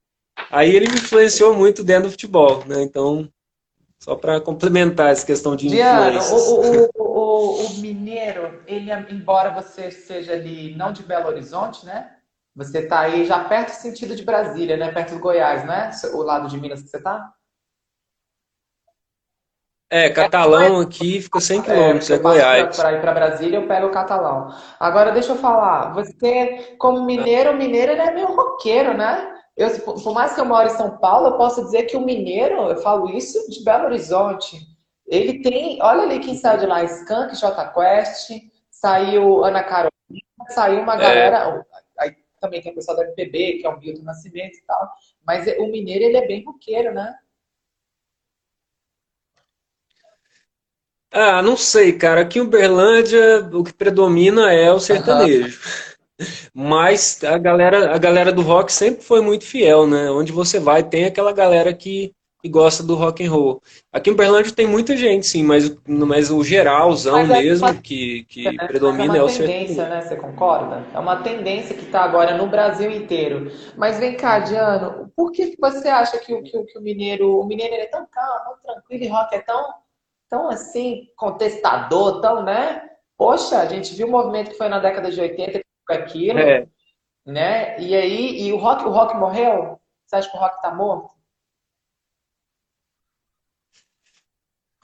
Aí 0.50 0.74
ele 0.74 0.88
me 0.88 0.94
influenciou 0.94 1.54
muito 1.54 1.83
dentro 1.83 2.04
do 2.04 2.11
futebol, 2.12 2.64
né? 2.64 2.83
Então, 2.83 3.28
só 3.98 4.14
para 4.14 4.40
complementar 4.40 5.11
essa 5.11 5.26
questão 5.26 5.56
de 5.56 5.68
Diana, 5.68 6.20
o, 6.22 6.34
o, 6.34 6.90
o, 6.96 7.66
o, 7.66 7.74
mineiro, 7.80 8.62
ele, 8.66 8.92
embora 9.11 9.50
você 9.50 9.90
seja 9.90 10.32
ali, 10.32 10.74
não 10.76 10.92
de 10.92 11.02
Belo 11.02 11.26
Horizonte, 11.26 11.84
né? 11.84 12.14
Você 12.54 12.78
está 12.78 13.00
aí 13.00 13.24
já 13.24 13.44
perto 13.44 13.70
do 13.70 13.80
sentido 13.80 14.14
de 14.14 14.24
Brasília, 14.24 14.76
né? 14.76 14.92
Perto 14.92 15.14
do 15.14 15.20
Goiás, 15.20 15.64
não 15.64 15.74
é? 15.74 15.90
O 16.14 16.22
lado 16.22 16.48
de 16.48 16.58
Minas 16.61 16.82
que 16.82 16.88
você 16.88 16.96
está? 16.96 17.32
É, 19.90 20.11
Catalão 20.11 20.80
aqui 20.80 21.20
fica 21.22 21.40
100 21.40 21.62
quilômetros, 21.62 22.11
é, 22.11 22.14
é 22.14 22.18
Goiás. 22.18 22.76
Para 22.76 22.92
ir 22.92 23.00
para 23.00 23.14
Brasília, 23.14 23.58
eu 23.58 23.66
pego 23.66 23.87
o 23.87 23.90
Catalão. 23.90 24.54
Agora, 24.78 25.12
deixa 25.12 25.32
eu 25.32 25.37
falar. 25.37 25.94
Você, 25.94 26.76
como 26.78 27.04
mineiro, 27.04 27.52
o 27.52 27.56
mineiro 27.56 27.92
ele 27.92 28.02
é 28.02 28.12
meio 28.12 28.34
roqueiro, 28.34 28.96
né? 28.96 29.38
Eu, 29.58 29.76
por 29.80 30.14
mais 30.14 30.34
que 30.34 30.40
eu 30.40 30.44
moro 30.44 30.68
em 30.68 30.76
São 30.76 30.98
Paulo, 30.98 31.26
eu 31.26 31.36
posso 31.36 31.64
dizer 31.64 31.82
que 31.82 31.96
o 31.96 32.00
mineiro, 32.00 32.68
eu 32.68 32.76
falo 32.76 33.10
isso 33.10 33.50
de 33.50 33.64
Belo 33.64 33.86
Horizonte, 33.86 34.56
ele 35.04 35.42
tem, 35.42 35.82
olha 35.82 36.02
ali 36.02 36.20
quem 36.20 36.36
saiu 36.36 36.60
de 36.60 36.66
lá, 36.66 36.84
Skank, 36.84 37.34
J 37.34 37.72
Quest, 37.72 38.40
saiu 38.70 39.44
Ana 39.44 39.64
Carolina, 39.64 39.90
saiu 40.50 40.80
uma 40.80 40.94
é. 40.94 40.98
galera, 40.98 41.66
aí 41.98 42.14
também 42.40 42.62
tem 42.62 42.70
o 42.70 42.74
pessoal 42.76 42.98
da 42.98 43.02
MPB, 43.02 43.54
que 43.54 43.66
é 43.66 43.68
o 43.68 43.76
Milton 43.80 44.04
Nascimento 44.04 44.56
e 44.56 44.62
tal, 44.64 44.92
mas 45.26 45.48
o 45.58 45.66
mineiro, 45.66 46.04
ele 46.04 46.18
é 46.18 46.26
bem 46.28 46.44
roqueiro, 46.44 46.94
né? 46.94 47.12
Ah, 51.10 51.42
não 51.42 51.56
sei, 51.56 51.98
cara. 51.98 52.20
Aqui 52.20 52.38
em 52.38 52.42
Uberlândia, 52.42 53.40
o 53.52 53.64
que 53.64 53.72
predomina 53.72 54.52
é 54.52 54.70
o 54.70 54.78
sertanejo. 54.78 55.58
Mas 56.52 57.22
a 57.22 57.38
galera, 57.38 57.94
a 57.94 57.98
galera 57.98 58.33
do 58.33 58.42
rock 58.42 58.72
sempre 58.72 59.02
foi 59.02 59.20
muito 59.20 59.44
fiel, 59.44 59.87
né? 59.87 60.11
Onde 60.11 60.33
você 60.33 60.59
vai, 60.59 60.83
tem 60.83 61.04
aquela 61.04 61.33
galera 61.33 61.72
que, 61.72 62.12
que 62.42 62.48
gosta 62.48 62.83
do 62.83 62.94
rock 62.94 63.24
and 63.24 63.31
roll. 63.31 63.62
Aqui 63.92 64.11
em 64.11 64.12
Uberlândia 64.12 64.54
tem 64.54 64.66
muita 64.66 64.96
gente, 64.96 65.26
sim, 65.26 65.42
mas, 65.42 65.76
mas 65.87 66.31
o 66.31 66.42
geralzão 66.42 67.26
mas 67.26 67.31
é 67.31 67.42
mesmo 67.42 67.66
uma... 67.66 67.74
que, 67.74 68.24
que 68.24 68.48
é, 68.48 68.66
predomina 68.66 69.16
é, 69.16 69.18
é 69.20 69.22
o 69.22 69.28
sertanejo. 69.28 69.83
né? 69.83 70.00
Você 70.00 70.16
concorda? 70.16 70.85
É 70.92 70.98
uma 70.98 71.22
tendência 71.22 71.76
que 71.76 71.85
está 71.85 72.02
agora 72.02 72.37
no 72.37 72.46
Brasil 72.48 72.90
inteiro. 72.90 73.52
Mas 73.76 73.98
vem 73.98 74.16
cá, 74.16 74.40
Diano, 74.40 75.12
por 75.16 75.31
que 75.31 75.57
você 75.59 75.88
acha 75.88 76.18
que 76.18 76.35
o, 76.35 76.42
que, 76.42 76.50
que 76.50 76.78
o 76.78 76.83
mineiro, 76.83 77.40
o 77.40 77.46
mineiro 77.46 77.74
é 77.74 77.87
tão 77.87 78.07
calmo, 78.11 78.57
tão 78.62 78.74
tranquilo 78.74 79.04
e 79.04 79.09
rock 79.09 79.35
é 79.35 79.40
tão 79.40 79.74
tão 80.28 80.50
assim, 80.50 81.09
contestador, 81.16 82.20
tão, 82.20 82.42
né? 82.42 82.83
Poxa, 83.16 83.61
a 83.61 83.66
gente 83.66 83.94
viu 83.94 84.07
o 84.07 84.11
movimento 84.11 84.50
que 84.50 84.59
foi 84.59 84.68
na 84.68 84.78
década 84.78 85.11
de 85.11 85.20
80 85.20 85.61
com 85.88 85.94
aquilo, 85.94 86.38
é. 86.38 86.68
né? 87.24 87.81
E 87.81 87.96
aí, 87.96 88.42
e 88.42 88.53
o 88.53 88.59
rock, 88.59 88.85
o 88.85 88.90
rock 88.90 89.16
morreu? 89.16 89.81
Você 90.07 90.16
acha 90.16 90.31
que 90.31 90.37
o 90.37 90.40
rock 90.40 90.61
tá 90.61 90.74
morto? 90.74 91.14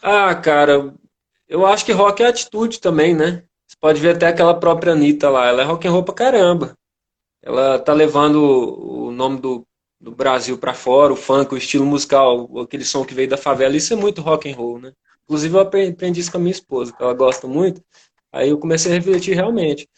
Ah, 0.02 0.34
cara, 0.34 0.94
eu 1.46 1.66
acho 1.66 1.84
que 1.84 1.92
rock 1.92 2.22
é 2.22 2.26
atitude 2.26 2.80
também, 2.80 3.14
né? 3.14 3.44
Você 3.66 3.76
pode 3.78 4.00
ver 4.00 4.16
até 4.16 4.28
aquela 4.28 4.58
própria 4.58 4.92
Anitta 4.92 5.28
lá, 5.28 5.46
ela 5.46 5.62
é 5.62 5.64
rock 5.64 5.86
and 5.86 5.92
roll 5.92 6.04
pra 6.04 6.14
caramba. 6.14 6.76
Ela 7.42 7.78
tá 7.78 7.92
levando 7.92 8.36
o 8.36 9.10
nome 9.10 9.38
do, 9.40 9.66
do 10.00 10.10
Brasil 10.10 10.58
para 10.58 10.74
fora, 10.74 11.12
o 11.12 11.16
funk, 11.16 11.54
o 11.54 11.58
estilo 11.58 11.84
musical, 11.84 12.48
aquele 12.60 12.84
som 12.84 13.04
que 13.04 13.14
veio 13.14 13.28
da 13.28 13.36
favela, 13.36 13.76
isso 13.76 13.92
é 13.92 13.96
muito 13.96 14.22
rock 14.22 14.50
and 14.50 14.56
roll, 14.56 14.78
né? 14.78 14.92
Inclusive, 15.24 15.54
eu 15.54 15.60
aprendi 15.60 16.20
isso 16.20 16.30
com 16.30 16.36
a 16.38 16.40
minha 16.40 16.52
esposa, 16.52 16.92
que 16.92 17.02
ela 17.02 17.14
gosta 17.14 17.46
muito. 17.46 17.82
Aí 18.30 18.50
eu 18.50 18.58
comecei 18.58 18.92
a 18.92 18.94
refletir 18.94 19.34
realmente. 19.34 19.88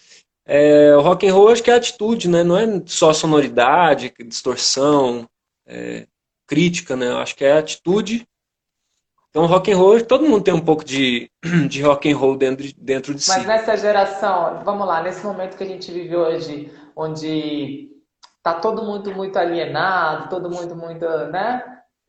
É, 0.47 0.95
o 0.97 1.01
rock 1.01 1.29
and 1.29 1.35
roll 1.35 1.49
acho 1.49 1.63
que 1.63 1.71
é 1.71 1.75
atitude, 1.75 2.29
né? 2.29 2.45
Não 2.45 2.57
é 2.57 2.83
só 2.87 3.13
sonoridade, 3.13 4.15
distorção, 4.25 5.29
é, 5.67 6.07
crítica, 6.47 6.95
né? 6.95 7.09
Eu 7.09 7.19
acho 7.19 7.35
que 7.35 7.45
é 7.45 7.59
atitude. 7.59 8.27
Então, 9.29 9.45
rock 9.47 9.71
and 9.71 9.77
roll, 9.77 10.03
todo 10.03 10.25
mundo 10.25 10.45
tem 10.45 10.55
um 10.55 10.65
pouco 10.65 10.85
de, 10.85 11.31
de 11.69 11.83
rock 11.83 12.11
and 12.11 12.17
roll 12.17 12.37
dentro, 12.37 12.67
dentro 12.79 13.13
de 13.13 13.23
si. 13.23 13.31
Mas 13.31 13.45
nessa 13.45 13.77
geração, 13.77 14.63
vamos 14.65 14.87
lá, 14.87 15.03
nesse 15.03 15.27
momento 15.27 15.57
que 15.57 15.65
a 15.65 15.67
gente 15.67 15.93
vive 15.93 16.17
hoje, 16.17 16.73
onde 16.95 17.91
tá 18.43 18.55
todo 18.55 18.85
mundo 18.85 19.13
muito 19.13 19.37
alienado, 19.37 20.31
todo 20.31 20.49
mundo 20.49 20.77
muito, 20.77 21.05
né? 21.31 21.63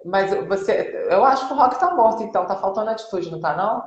Mas 0.06 0.30
você, 0.48 1.06
eu 1.10 1.26
acho 1.26 1.48
que 1.48 1.54
o 1.54 1.58
rock 1.58 1.80
tá 1.80 1.94
morto, 1.94 2.24
então 2.24 2.46
tá 2.46 2.56
faltando 2.56 2.92
atitude, 2.92 3.32
não 3.32 3.42
tá 3.42 3.58
não? 3.58 3.84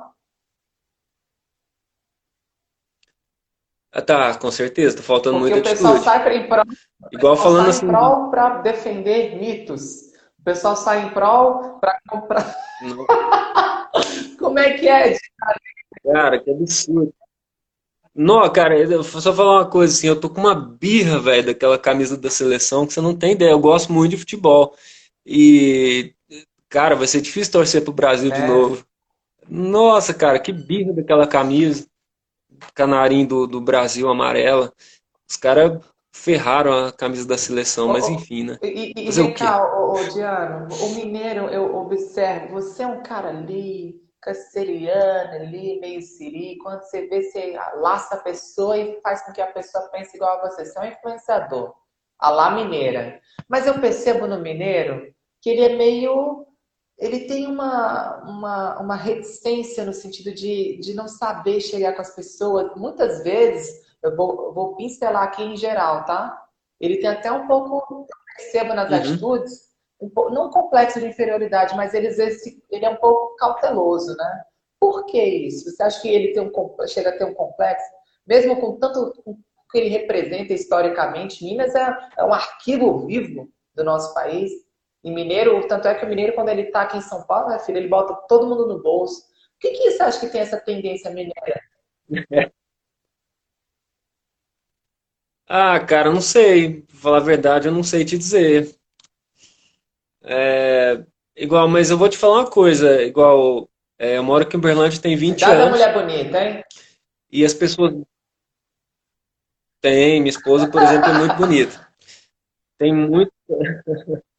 Ah, 3.93 4.01
tá, 4.01 4.35
com 4.35 4.49
certeza, 4.49 4.97
tá 4.97 5.03
faltando 5.03 5.39
Porque 5.39 5.53
muita 5.53 5.69
atitude. 5.69 5.89
o 5.89 5.93
pessoal 5.93 6.03
sai 6.03 6.37
em 6.37 6.47
prol, 6.47 6.63
Igual 7.11 7.35
falando 7.35 7.69
assim, 7.69 7.85
em 7.85 7.89
prol 7.89 8.29
para 8.29 8.61
defender 8.61 9.35
mitos. 9.35 10.11
O 10.39 10.43
pessoal 10.43 10.75
sai 10.75 11.05
em 11.05 11.09
prol 11.09 11.79
para 11.79 11.99
comprar. 12.07 12.55
Como 14.39 14.57
é 14.57 14.77
que 14.77 14.87
é? 14.87 15.17
Cara, 16.05 16.39
que 16.39 16.49
absurdo. 16.49 17.13
Não, 18.13 18.49
cara, 18.51 18.77
eu 18.77 19.03
vou 19.03 19.21
só 19.21 19.33
falar 19.33 19.59
uma 19.59 19.69
coisa 19.69 19.93
assim, 19.93 20.07
eu 20.07 20.19
tô 20.19 20.29
com 20.29 20.41
uma 20.41 20.55
birra, 20.55 21.19
velho, 21.19 21.45
daquela 21.45 21.77
camisa 21.77 22.17
da 22.17 22.29
seleção 22.29 22.85
que 22.85 22.93
você 22.93 23.01
não 23.01 23.15
tem 23.15 23.33
ideia. 23.33 23.51
Eu 23.51 23.59
gosto 23.59 23.91
muito 23.91 24.11
de 24.11 24.17
futebol. 24.17 24.75
E, 25.25 26.13
cara, 26.69 26.95
vai 26.95 27.07
ser 27.07 27.21
difícil 27.21 27.53
torcer 27.53 27.83
pro 27.83 27.93
Brasil 27.93 28.31
é. 28.31 28.35
de 28.35 28.47
novo. 28.47 28.85
Nossa, 29.49 30.13
cara, 30.13 30.39
que 30.39 30.51
birra 30.51 30.93
daquela 30.93 31.27
camisa. 31.27 31.85
Canarinho 32.73 33.27
do, 33.27 33.47
do 33.47 33.61
Brasil 33.61 34.09
amarela. 34.09 34.71
Os 35.29 35.37
caras 35.37 35.79
ferraram 36.13 36.87
a 36.87 36.91
camisa 36.91 37.27
da 37.27 37.37
seleção, 37.37 37.87
mas 37.87 38.07
enfim, 38.09 38.43
né? 38.43 38.57
E, 38.61 38.93
e 38.95 39.11
vem 39.11 39.33
cá, 39.33 39.63
ô, 39.77 39.93
ô, 39.93 40.03
Diano, 40.09 40.67
o 40.73 40.89
mineiro, 40.95 41.45
eu 41.45 41.75
observo, 41.75 42.53
você 42.53 42.83
é 42.83 42.87
um 42.87 43.01
cara 43.01 43.29
ali, 43.29 44.01
canceriano 44.21 45.33
ali, 45.33 45.79
meio 45.79 46.01
siri, 46.01 46.57
quando 46.57 46.83
você 46.83 47.07
vê, 47.07 47.23
você 47.23 47.57
laça 47.75 48.15
a 48.15 48.19
pessoa 48.19 48.77
e 48.77 48.99
faz 49.01 49.25
com 49.25 49.31
que 49.31 49.41
a 49.41 49.47
pessoa 49.47 49.89
pense 49.89 50.15
igual 50.15 50.37
a 50.37 50.49
você. 50.49 50.65
Você 50.65 50.77
é 50.77 50.81
um 50.81 50.85
influenciador 50.85 51.73
a 52.21 52.29
lá 52.29 52.51
mineira. 52.51 53.19
Mas 53.49 53.65
eu 53.65 53.79
percebo 53.81 54.27
no 54.27 54.39
mineiro 54.39 55.11
que 55.41 55.49
ele 55.49 55.61
é 55.61 55.75
meio. 55.75 56.45
Ele 57.01 57.21
tem 57.21 57.47
uma, 57.47 58.23
uma, 58.23 58.79
uma 58.79 58.95
reticência 58.95 59.83
no 59.83 59.91
sentido 59.91 60.31
de, 60.33 60.77
de 60.79 60.93
não 60.93 61.07
saber 61.07 61.59
chegar 61.59 61.93
com 61.93 62.01
as 62.01 62.15
pessoas. 62.15 62.75
Muitas 62.75 63.23
vezes, 63.23 63.81
eu 64.03 64.15
vou, 64.15 64.45
eu 64.45 64.53
vou 64.53 64.75
pincelar 64.75 65.23
aqui 65.23 65.41
em 65.41 65.57
geral, 65.57 66.05
tá? 66.05 66.39
Ele 66.79 66.97
tem 66.97 67.09
até 67.09 67.31
um 67.31 67.47
pouco, 67.47 68.05
percebo 68.37 68.75
nas 68.75 68.89
uhum. 68.91 68.97
atitudes, 68.97 69.71
um 69.99 70.09
pouco, 70.09 70.31
não 70.31 70.47
um 70.47 70.51
complexo 70.51 70.99
de 70.99 71.07
inferioridade, 71.07 71.75
mas 71.75 71.95
ele, 71.95 72.07
ele 72.69 72.85
é 72.85 72.89
um 72.89 72.97
pouco 72.97 73.35
cauteloso, 73.35 74.15
né? 74.15 74.43
Por 74.79 75.05
que 75.05 75.23
isso? 75.23 75.69
Você 75.69 75.81
acha 75.81 76.01
que 76.01 76.07
ele 76.07 76.33
tem 76.33 76.43
um, 76.43 76.87
chega 76.87 77.09
a 77.09 77.17
ter 77.17 77.25
um 77.25 77.33
complexo? 77.33 77.85
Mesmo 78.27 78.59
com 78.59 78.77
tanto, 78.77 79.11
que 79.71 79.77
ele 79.77 79.89
representa 79.89 80.53
historicamente. 80.53 81.43
Minas 81.43 81.73
é, 81.73 81.97
é 82.17 82.23
um 82.23 82.33
arquivo 82.33 83.05
vivo 83.07 83.49
do 83.73 83.83
nosso 83.83 84.13
país. 84.13 84.51
E 85.03 85.09
Mineiro, 85.11 85.67
tanto 85.67 85.87
é 85.87 85.95
que 85.95 86.05
o 86.05 86.09
Mineiro, 86.09 86.33
quando 86.33 86.49
ele 86.49 86.63
está 86.63 86.83
aqui 86.83 86.97
em 86.97 87.01
São 87.01 87.23
Paulo, 87.23 87.49
né, 87.49 87.59
filho, 87.59 87.77
ele 87.77 87.87
bota 87.87 88.13
todo 88.27 88.47
mundo 88.47 88.67
no 88.67 88.81
bolso. 88.81 89.21
O 89.55 89.59
que, 89.59 89.71
que 89.71 89.91
você 89.91 90.03
acha 90.03 90.19
que 90.19 90.27
tem 90.27 90.41
essa 90.41 90.59
tendência 90.59 91.09
mineira? 91.11 91.61
Ah, 95.53 95.77
cara, 95.81 96.09
não 96.09 96.21
sei. 96.21 96.83
Pra 96.83 96.95
falar 96.95 97.17
a 97.17 97.19
verdade, 97.19 97.67
eu 97.67 97.73
não 97.73 97.83
sei 97.83 98.05
te 98.05 98.17
dizer. 98.17 98.73
É, 100.23 101.03
igual, 101.35 101.67
mas 101.67 101.89
eu 101.89 101.97
vou 101.97 102.07
te 102.07 102.17
falar 102.17 102.39
uma 102.39 102.49
coisa. 102.49 103.03
Igual, 103.03 103.69
é, 103.99 104.17
eu 104.17 104.23
moro 104.23 104.45
aqui 104.45 104.55
em 104.55 104.59
Uberlândia 104.59 105.01
tem 105.01 105.17
20 105.17 105.41
Cada 105.41 105.63
anos. 105.63 105.71
mulher 105.71 105.93
bonita, 105.93 106.41
hein? 106.41 106.63
E 107.29 107.43
as 107.43 107.53
pessoas. 107.53 107.93
Tem, 109.81 110.21
minha 110.21 110.29
esposa, 110.29 110.71
por 110.71 110.81
exemplo, 110.81 111.09
é 111.09 111.17
muito 111.17 111.35
bonita. 111.35 111.85
Tem 112.77 112.93
muito. 112.95 113.33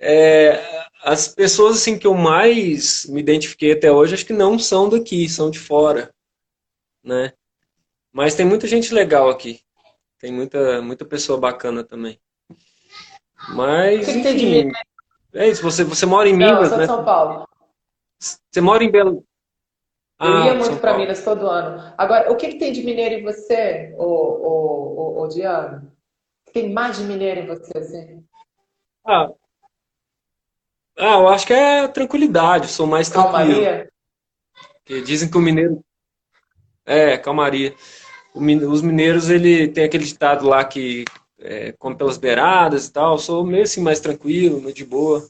É, 0.00 0.86
as 1.02 1.28
pessoas 1.28 1.76
assim 1.76 1.98
que 1.98 2.06
eu 2.06 2.14
mais 2.14 3.06
me 3.06 3.20
identifiquei 3.20 3.72
até 3.72 3.90
hoje, 3.90 4.14
acho 4.14 4.26
que 4.26 4.32
não 4.32 4.58
são 4.58 4.88
daqui, 4.88 5.28
são 5.28 5.50
de 5.50 5.58
fora, 5.58 6.12
né? 7.02 7.32
Mas 8.12 8.34
tem 8.34 8.46
muita 8.46 8.66
gente 8.66 8.94
legal 8.94 9.28
aqui. 9.28 9.60
Tem 10.18 10.32
muita, 10.32 10.82
muita 10.82 11.04
pessoa 11.04 11.38
bacana 11.38 11.84
também. 11.84 12.18
Mas, 13.50 14.08
enfim, 14.08 14.72
é 15.32 15.48
isso. 15.48 15.62
Você, 15.62 15.84
você 15.84 16.04
mora 16.04 16.28
em 16.28 16.36
Minas, 16.36 16.70
não, 16.70 16.78
né? 16.78 16.86
São 16.86 17.04
Paulo. 17.04 17.46
Você 18.18 18.60
mora 18.60 18.82
em 18.82 18.90
Belo, 18.90 19.24
eu 20.20 20.36
ah, 20.36 20.46
ia 20.46 20.54
muito 20.54 20.80
para 20.80 20.98
Minas 20.98 21.22
todo 21.22 21.46
ano. 21.46 21.94
Agora, 21.96 22.32
o 22.32 22.36
que, 22.36 22.48
que 22.48 22.58
tem 22.58 22.72
de 22.72 22.82
mineiro 22.82 23.14
em 23.14 23.22
você, 23.22 23.94
ô, 23.96 24.04
ô, 24.04 25.20
ô, 25.20 25.24
ô? 25.24 25.28
Tem 26.52 26.72
mais 26.72 26.98
de 26.98 27.04
mineiro 27.04 27.40
em 27.40 27.46
você, 27.46 27.78
assim? 27.78 28.24
Ah, 29.06 29.30
ah, 30.98 31.18
eu 31.20 31.28
acho 31.28 31.46
que 31.46 31.52
é 31.52 31.88
tranquilidade, 31.88 32.68
sou 32.68 32.86
mais 32.86 33.08
tranquilo. 33.08 33.32
Calmaria? 33.32 33.88
Porque 34.84 35.02
dizem 35.02 35.30
que 35.30 35.36
o 35.36 35.40
mineiro... 35.40 35.84
É, 36.84 37.18
calmaria. 37.18 37.74
Os 38.34 38.82
mineiros, 38.82 39.28
ele 39.28 39.68
tem 39.68 39.84
aquele 39.84 40.04
ditado 40.04 40.46
lá 40.46 40.64
que 40.64 41.04
é, 41.38 41.72
come 41.72 41.96
pelas 41.96 42.16
beiradas 42.16 42.86
e 42.86 42.92
tal. 42.92 43.14
Eu 43.14 43.18
sou 43.18 43.44
meio 43.44 43.64
assim, 43.64 43.80
mais 43.80 44.00
tranquilo, 44.00 44.60
meio 44.60 44.74
de 44.74 44.84
boa 44.84 45.28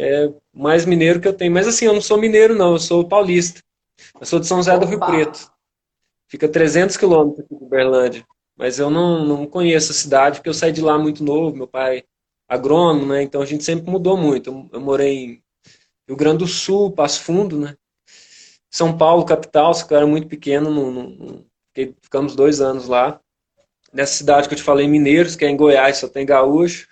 é 0.00 0.32
mais 0.52 0.84
mineiro 0.86 1.20
que 1.20 1.28
eu 1.28 1.32
tenho. 1.32 1.52
Mas 1.52 1.66
assim, 1.66 1.86
eu 1.86 1.92
não 1.92 2.00
sou 2.00 2.18
mineiro, 2.18 2.54
não, 2.54 2.72
eu 2.72 2.78
sou 2.78 3.06
paulista. 3.06 3.62
Eu 4.18 4.26
sou 4.26 4.40
de 4.40 4.46
São 4.46 4.58
José 4.58 4.78
do 4.78 4.86
Rio 4.86 5.00
Preto. 5.00 5.50
Fica 6.26 6.48
300 6.48 6.96
quilômetros 6.96 7.44
aqui 7.44 7.54
de 7.54 7.64
Uberlândia. 7.64 8.26
mas 8.56 8.78
eu 8.78 8.90
não, 8.90 9.24
não 9.24 9.46
conheço 9.46 9.92
a 9.92 9.94
cidade 9.94 10.38
porque 10.38 10.48
eu 10.48 10.54
saí 10.54 10.72
de 10.72 10.80
lá 10.80 10.98
muito 10.98 11.24
novo, 11.24 11.56
meu 11.56 11.66
pai 11.66 12.04
agrônomo, 12.50 13.06
né? 13.06 13.22
Então 13.22 13.40
a 13.40 13.46
gente 13.46 13.62
sempre 13.62 13.88
mudou 13.88 14.16
muito. 14.16 14.68
Eu, 14.72 14.80
morei 14.80 15.16
em 15.16 15.42
Rio 16.08 16.16
Grande 16.16 16.38
do 16.38 16.48
Sul, 16.48 16.90
Passo 16.90 17.22
Fundo, 17.22 17.58
né? 17.58 17.76
São 18.68 18.98
Paulo, 18.98 19.24
capital, 19.24 19.72
só 19.72 19.86
que 19.86 19.94
eu 19.94 19.96
era 19.96 20.06
muito 20.06 20.26
pequeno, 20.26 20.70
não, 20.70 21.44
ficamos 22.02 22.34
dois 22.34 22.60
anos 22.60 22.88
lá. 22.88 23.20
Nessa 23.92 24.14
cidade 24.14 24.48
que 24.48 24.54
eu 24.54 24.58
te 24.58 24.64
falei, 24.64 24.86
Mineiros, 24.86 25.36
que 25.36 25.44
é 25.44 25.48
em 25.48 25.56
Goiás, 25.56 25.98
só 25.98 26.08
tem 26.08 26.26
gaúcho. 26.26 26.88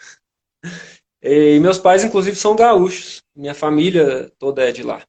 E 1.22 1.58
meus 1.60 1.78
pais, 1.78 2.04
inclusive, 2.04 2.36
são 2.36 2.56
gaúchos. 2.56 3.22
Minha 3.34 3.54
família 3.54 4.30
toda 4.38 4.68
é 4.68 4.72
de 4.72 4.82
lá. 4.82 5.02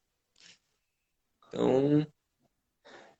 Então. 1.47 2.05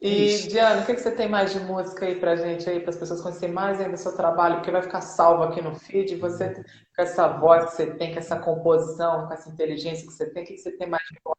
E, 0.02 0.48
Diana, 0.48 0.82
o 0.82 0.86
que, 0.86 0.98
você 0.98 1.12
tem 1.12 1.28
mais 1.28 1.52
de 1.52 1.60
música 1.60 2.06
aí 2.06 2.16
pra 2.16 2.38
gente 2.38 2.70
aí, 2.70 2.80
para 2.80 2.92
as 2.92 2.96
pessoas 2.96 3.20
conhecerem 3.20 3.54
mais 3.54 3.82
ainda 3.82 3.96
o 3.96 3.98
seu 3.98 4.16
trabalho, 4.16 4.56
porque 4.56 4.72
vai 4.72 4.82
ficar 4.82 5.02
salvo 5.02 5.44
aqui 5.44 5.62
no 5.62 5.76
feed. 5.76 6.16
Você, 6.16 6.54
com 6.96 7.02
essa 7.02 7.28
voz 7.28 7.66
que 7.66 7.72
você 7.76 7.86
tem, 7.88 8.14
com 8.14 8.20
essa 8.20 8.40
composição, 8.40 9.28
com 9.28 9.34
essa 9.34 9.50
inteligência 9.50 10.08
que 10.08 10.14
você 10.14 10.30
tem, 10.30 10.44
o 10.44 10.46
que, 10.46 10.58
você 10.58 10.72
tem 10.72 10.88
mais 10.88 11.04
de 11.12 11.20
bom 11.24 11.34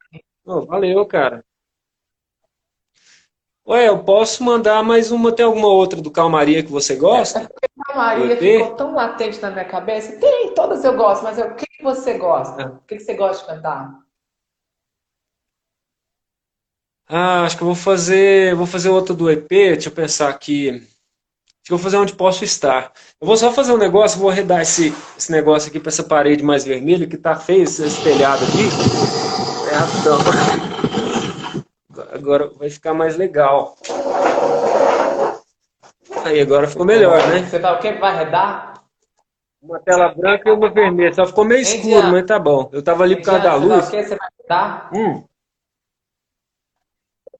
Oh, 0.44 0.60
valeu, 0.62 1.06
cara. 1.06 1.44
Ué, 3.66 3.88
eu 3.88 4.02
posso 4.02 4.42
mandar 4.42 4.82
mais 4.82 5.10
uma, 5.10 5.32
tem 5.32 5.44
alguma 5.44 5.68
outra 5.68 6.00
do 6.00 6.10
Calmaria 6.10 6.62
que 6.62 6.70
você 6.70 6.96
gosta? 6.96 7.48
É 7.62 7.92
Calmaria 7.92 8.36
ficou 8.36 8.74
tão 8.76 8.94
latente 8.94 9.40
na 9.40 9.50
minha 9.50 9.64
cabeça. 9.64 10.18
Tem, 10.18 10.54
todas 10.54 10.84
eu 10.84 10.96
gosto, 10.96 11.22
mas 11.22 11.38
o 11.38 11.54
que 11.54 11.66
você 11.82 12.18
gosta? 12.18 12.66
O 12.68 12.86
que 12.86 12.98
você 12.98 13.14
gosta 13.14 13.42
de 13.42 13.54
cantar? 13.54 13.99
Ah, 17.12 17.42
acho 17.42 17.56
que 17.56 17.62
eu 17.64 17.66
vou 17.66 17.74
fazer, 17.74 18.54
vou 18.54 18.66
fazer 18.66 18.88
outra 18.88 19.12
do 19.12 19.28
EP, 19.28 19.48
deixa 19.48 19.88
eu 19.88 19.92
pensar 19.92 20.28
aqui. 20.28 20.70
Acho 20.70 21.66
que 21.66 21.72
eu 21.72 21.76
vou 21.76 21.82
fazer 21.82 21.96
onde 21.96 22.14
posso 22.14 22.44
estar. 22.44 22.92
Eu 23.20 23.26
vou 23.26 23.36
só 23.36 23.50
fazer 23.50 23.72
um 23.72 23.76
negócio, 23.76 24.20
vou 24.20 24.30
arredar 24.30 24.60
esse, 24.60 24.94
esse 25.18 25.32
negócio 25.32 25.68
aqui 25.68 25.80
para 25.80 25.88
essa 25.88 26.04
parede 26.04 26.44
mais 26.44 26.64
vermelha, 26.64 27.08
que 27.08 27.16
tá 27.16 27.34
feio 27.34 27.64
esse 27.64 28.00
telhado 28.04 28.44
aqui. 28.44 28.68
É 29.72 29.74
rapidão. 29.74 30.18
Agora 32.12 32.48
vai 32.56 32.70
ficar 32.70 32.94
mais 32.94 33.16
legal. 33.16 33.76
Aí, 36.24 36.40
agora 36.40 36.68
ficou 36.68 36.86
melhor, 36.86 37.26
né? 37.26 37.42
Você 37.42 37.58
tá 37.58 37.72
o 37.72 37.80
que? 37.80 37.90
Vai 37.94 38.12
arredar? 38.12 38.74
Uma 39.60 39.80
tela 39.80 40.14
branca 40.14 40.48
e 40.48 40.52
uma 40.52 40.70
vermelha. 40.70 41.12
Só 41.12 41.26
ficou 41.26 41.44
meio 41.44 41.60
escuro, 41.60 42.06
mas 42.06 42.24
tá 42.24 42.38
bom. 42.38 42.70
Eu 42.72 42.84
tava 42.84 43.02
ali 43.02 43.16
por 43.16 43.24
causa 43.24 43.42
da 43.42 43.54
luz. 43.56 43.86
Você, 43.86 43.90
tá 43.90 43.98
o 43.98 44.02
que? 44.02 44.08
você 44.08 44.16
vai 44.16 44.28
arredar? 44.38 44.90
Hum. 44.94 45.29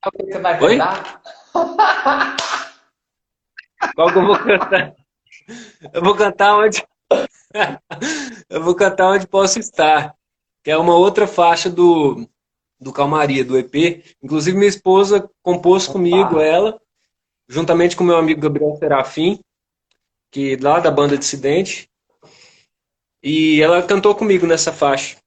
Qual 0.03 0.13
que 0.13 0.25
você 0.33 0.39
vai 0.39 0.59
cantar? 0.59 1.23
Qual 3.95 4.13
que 4.13 4.19
eu 4.19 4.27
vou 4.27 4.39
cantar? 4.39 4.95
Eu 5.93 6.03
vou 6.03 6.15
cantar 6.15 6.57
onde. 6.57 6.87
eu 8.49 8.63
vou 8.63 8.75
cantar 8.75 9.11
onde 9.11 9.27
posso 9.27 9.59
estar. 9.59 10.15
Que 10.63 10.71
é 10.71 10.77
uma 10.77 10.95
outra 10.95 11.27
faixa 11.27 11.69
do, 11.69 12.29
do 12.79 12.93
Calmaria, 12.93 13.45
do 13.45 13.59
EP. 13.59 14.05
Inclusive, 14.23 14.57
minha 14.57 14.69
esposa 14.69 15.29
compôs 15.43 15.85
Opa. 15.85 15.93
comigo 15.95 16.41
ela, 16.41 16.81
juntamente 17.49 17.97
com 17.97 18.05
meu 18.05 18.17
amigo 18.17 18.41
Gabriel 18.41 18.77
Serafim, 18.77 19.41
que 20.31 20.57
lá 20.57 20.81
da 20.81 20.91
banda 20.91 21.19
Dissidente. 21.19 21.91
E 23.23 23.61
ela 23.61 23.83
cantou 23.83 24.15
comigo 24.15 24.47
nessa 24.47 24.73
faixa. 24.73 25.19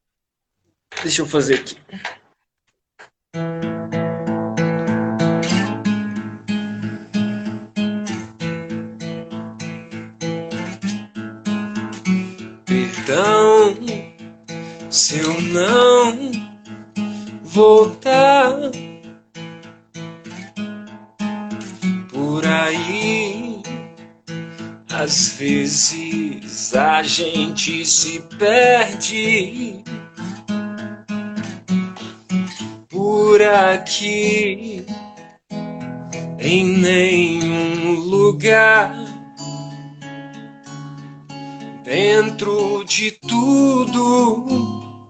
Deixa 1.01 1.21
eu 1.21 1.27
fazer 1.27 1.59
aqui. 1.59 1.77
Gente 27.63 27.85
se 27.85 28.19
perde. 28.37 29.83
Por 32.89 33.41
aqui 33.41 34.85
em 36.39 36.65
nenhum 36.65 37.99
lugar. 37.99 38.93
Dentro 41.83 42.83
de 42.83 43.11
tudo 43.11 45.09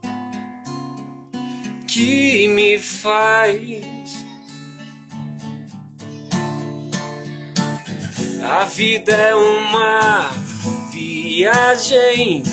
que 1.87 2.47
me 2.49 2.77
faz. 2.77 3.83
A 8.43 8.65
vida 8.65 9.11
é 9.11 9.33
uma 9.33 10.42
viagem 10.93 12.43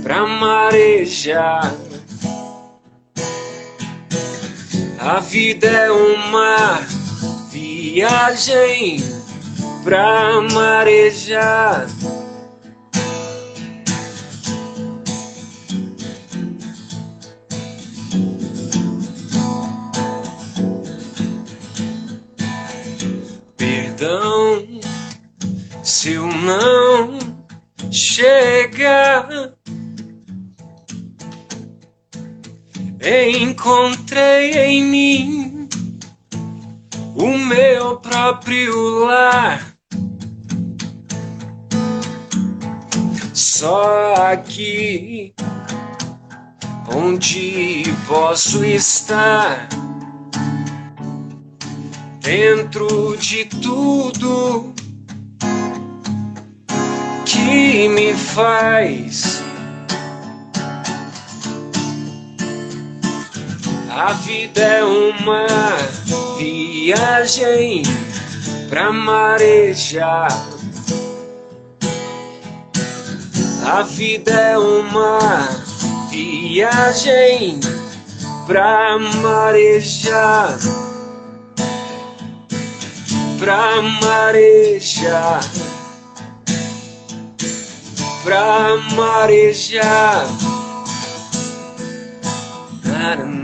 pra 0.00 0.24
marejar. 0.24 1.74
A 5.00 5.18
vida 5.18 5.66
é 5.66 5.90
uma 5.90 6.80
viagem 7.50 9.02
pra 9.82 10.40
marejar. 10.52 11.88
Encontrei 33.08 34.50
em 34.64 34.82
mim 34.82 35.68
o 37.14 37.38
meu 37.38 37.98
próprio 37.98 39.04
lar. 39.04 39.76
Só 43.32 44.12
aqui 44.32 45.32
onde 46.92 47.84
posso 48.08 48.64
estar 48.64 49.68
dentro 52.20 53.16
de 53.18 53.44
tudo 53.44 54.74
que 57.24 57.88
me 57.88 58.12
faz. 58.14 59.45
A 63.98 64.12
vida 64.12 64.60
é 64.60 64.84
uma 64.84 65.46
viagem 66.36 67.82
pra 68.68 68.92
marejar. 68.92 70.28
A 73.64 73.80
vida 73.80 74.32
é 74.32 74.58
uma 74.58 75.48
viagem 76.10 77.58
pra 78.46 78.98
marejar. 78.98 80.58
Pra 83.38 83.80
marejar 83.80 85.40
pra 88.26 88.76
marejar. 88.96 90.26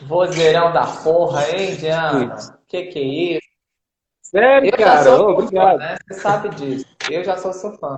Vozeirão 0.00 0.72
da 0.72 0.86
porra, 0.86 1.50
hein, 1.50 1.76
Diana? 1.76 2.36
Que 2.66 2.84
que 2.84 2.98
é 2.98 3.02
isso? 3.02 3.46
Sério, 4.22 4.70
eu 4.70 4.78
cara? 4.78 5.22
Obrigado. 5.22 5.78
Fã, 5.78 5.84
né? 5.84 5.96
Você 6.08 6.20
sabe 6.20 6.48
disso. 6.50 6.86
Eu 7.10 7.24
já 7.24 7.36
sou 7.36 7.52
seu 7.52 7.72
fã. 7.78 7.96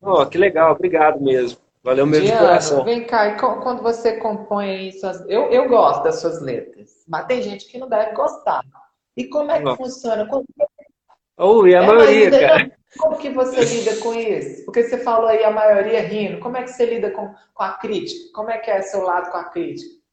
Oh, 0.00 0.26
que 0.26 0.38
legal, 0.38 0.72
obrigado 0.72 1.20
mesmo. 1.20 1.58
Valeu 1.82 2.06
mesmo 2.06 2.26
Diana, 2.26 2.40
de 2.40 2.46
coração. 2.46 2.84
Vem 2.84 3.06
cá, 3.06 3.28
e 3.28 3.36
quando 3.36 3.82
você 3.82 4.16
compõe 4.16 4.92
suas. 4.92 5.20
Eu, 5.28 5.50
eu 5.50 5.68
gosto 5.68 6.02
das 6.02 6.20
suas 6.20 6.40
letras, 6.40 7.04
mas 7.06 7.26
tem 7.26 7.42
gente 7.42 7.66
que 7.66 7.78
não 7.78 7.88
deve 7.88 8.12
gostar. 8.12 8.62
E 9.16 9.24
como 9.24 9.50
é 9.50 9.58
que 9.58 9.64
não. 9.64 9.76
funciona? 9.76 10.26
Como... 10.26 10.44
Oh, 11.36 11.66
e 11.66 11.74
a 11.74 11.82
é, 11.82 11.86
maioria, 11.86 12.30
cara. 12.30 12.72
Como 12.96 13.18
que 13.18 13.30
você 13.30 13.60
lida 13.64 13.96
com 13.96 14.14
isso? 14.14 14.64
Porque 14.64 14.84
você 14.84 14.98
falou 14.98 15.26
aí 15.26 15.42
a 15.42 15.50
maioria 15.50 16.00
rindo. 16.00 16.38
Como 16.38 16.56
é 16.56 16.62
que 16.62 16.70
você 16.70 16.86
lida 16.86 17.10
com, 17.10 17.34
com 17.52 17.62
a 17.62 17.72
crítica? 17.72 18.32
Como 18.32 18.50
é 18.50 18.58
que 18.58 18.70
é 18.70 18.82
seu 18.82 19.02
lado 19.02 19.30
com 19.30 19.38
a 19.38 19.44
crítica? 19.44 20.04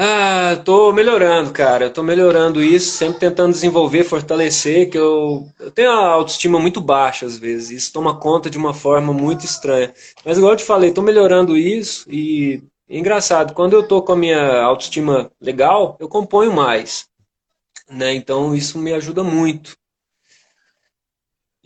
Ah, 0.00 0.54
tô 0.64 0.92
melhorando, 0.92 1.52
cara. 1.52 1.90
tô 1.90 2.04
melhorando 2.04 2.62
isso, 2.62 2.96
sempre 2.96 3.18
tentando 3.18 3.52
desenvolver, 3.52 4.04
fortalecer, 4.04 4.88
que 4.88 4.96
eu, 4.96 5.48
eu 5.58 5.72
tenho 5.72 5.90
a 5.90 6.06
autoestima 6.06 6.60
muito 6.60 6.80
baixa 6.80 7.26
às 7.26 7.36
vezes. 7.36 7.70
Isso 7.70 7.92
toma 7.92 8.18
conta 8.18 8.48
de 8.48 8.56
uma 8.56 8.72
forma 8.72 9.12
muito 9.12 9.44
estranha. 9.44 9.92
Mas 10.24 10.38
igual 10.38 10.52
eu 10.52 10.56
te 10.56 10.64
falei, 10.64 10.92
tô 10.92 11.02
melhorando 11.02 11.56
isso 11.56 12.08
e 12.08 12.62
engraçado, 12.88 13.52
quando 13.54 13.72
eu 13.72 13.82
tô 13.82 14.00
com 14.00 14.12
a 14.12 14.16
minha 14.16 14.62
autoestima 14.62 15.32
legal, 15.40 15.96
eu 15.98 16.08
componho 16.08 16.52
mais. 16.52 17.07
Né? 17.90 18.14
Então 18.14 18.54
isso 18.54 18.78
me 18.78 18.92
ajuda 18.92 19.22
muito. 19.24 19.76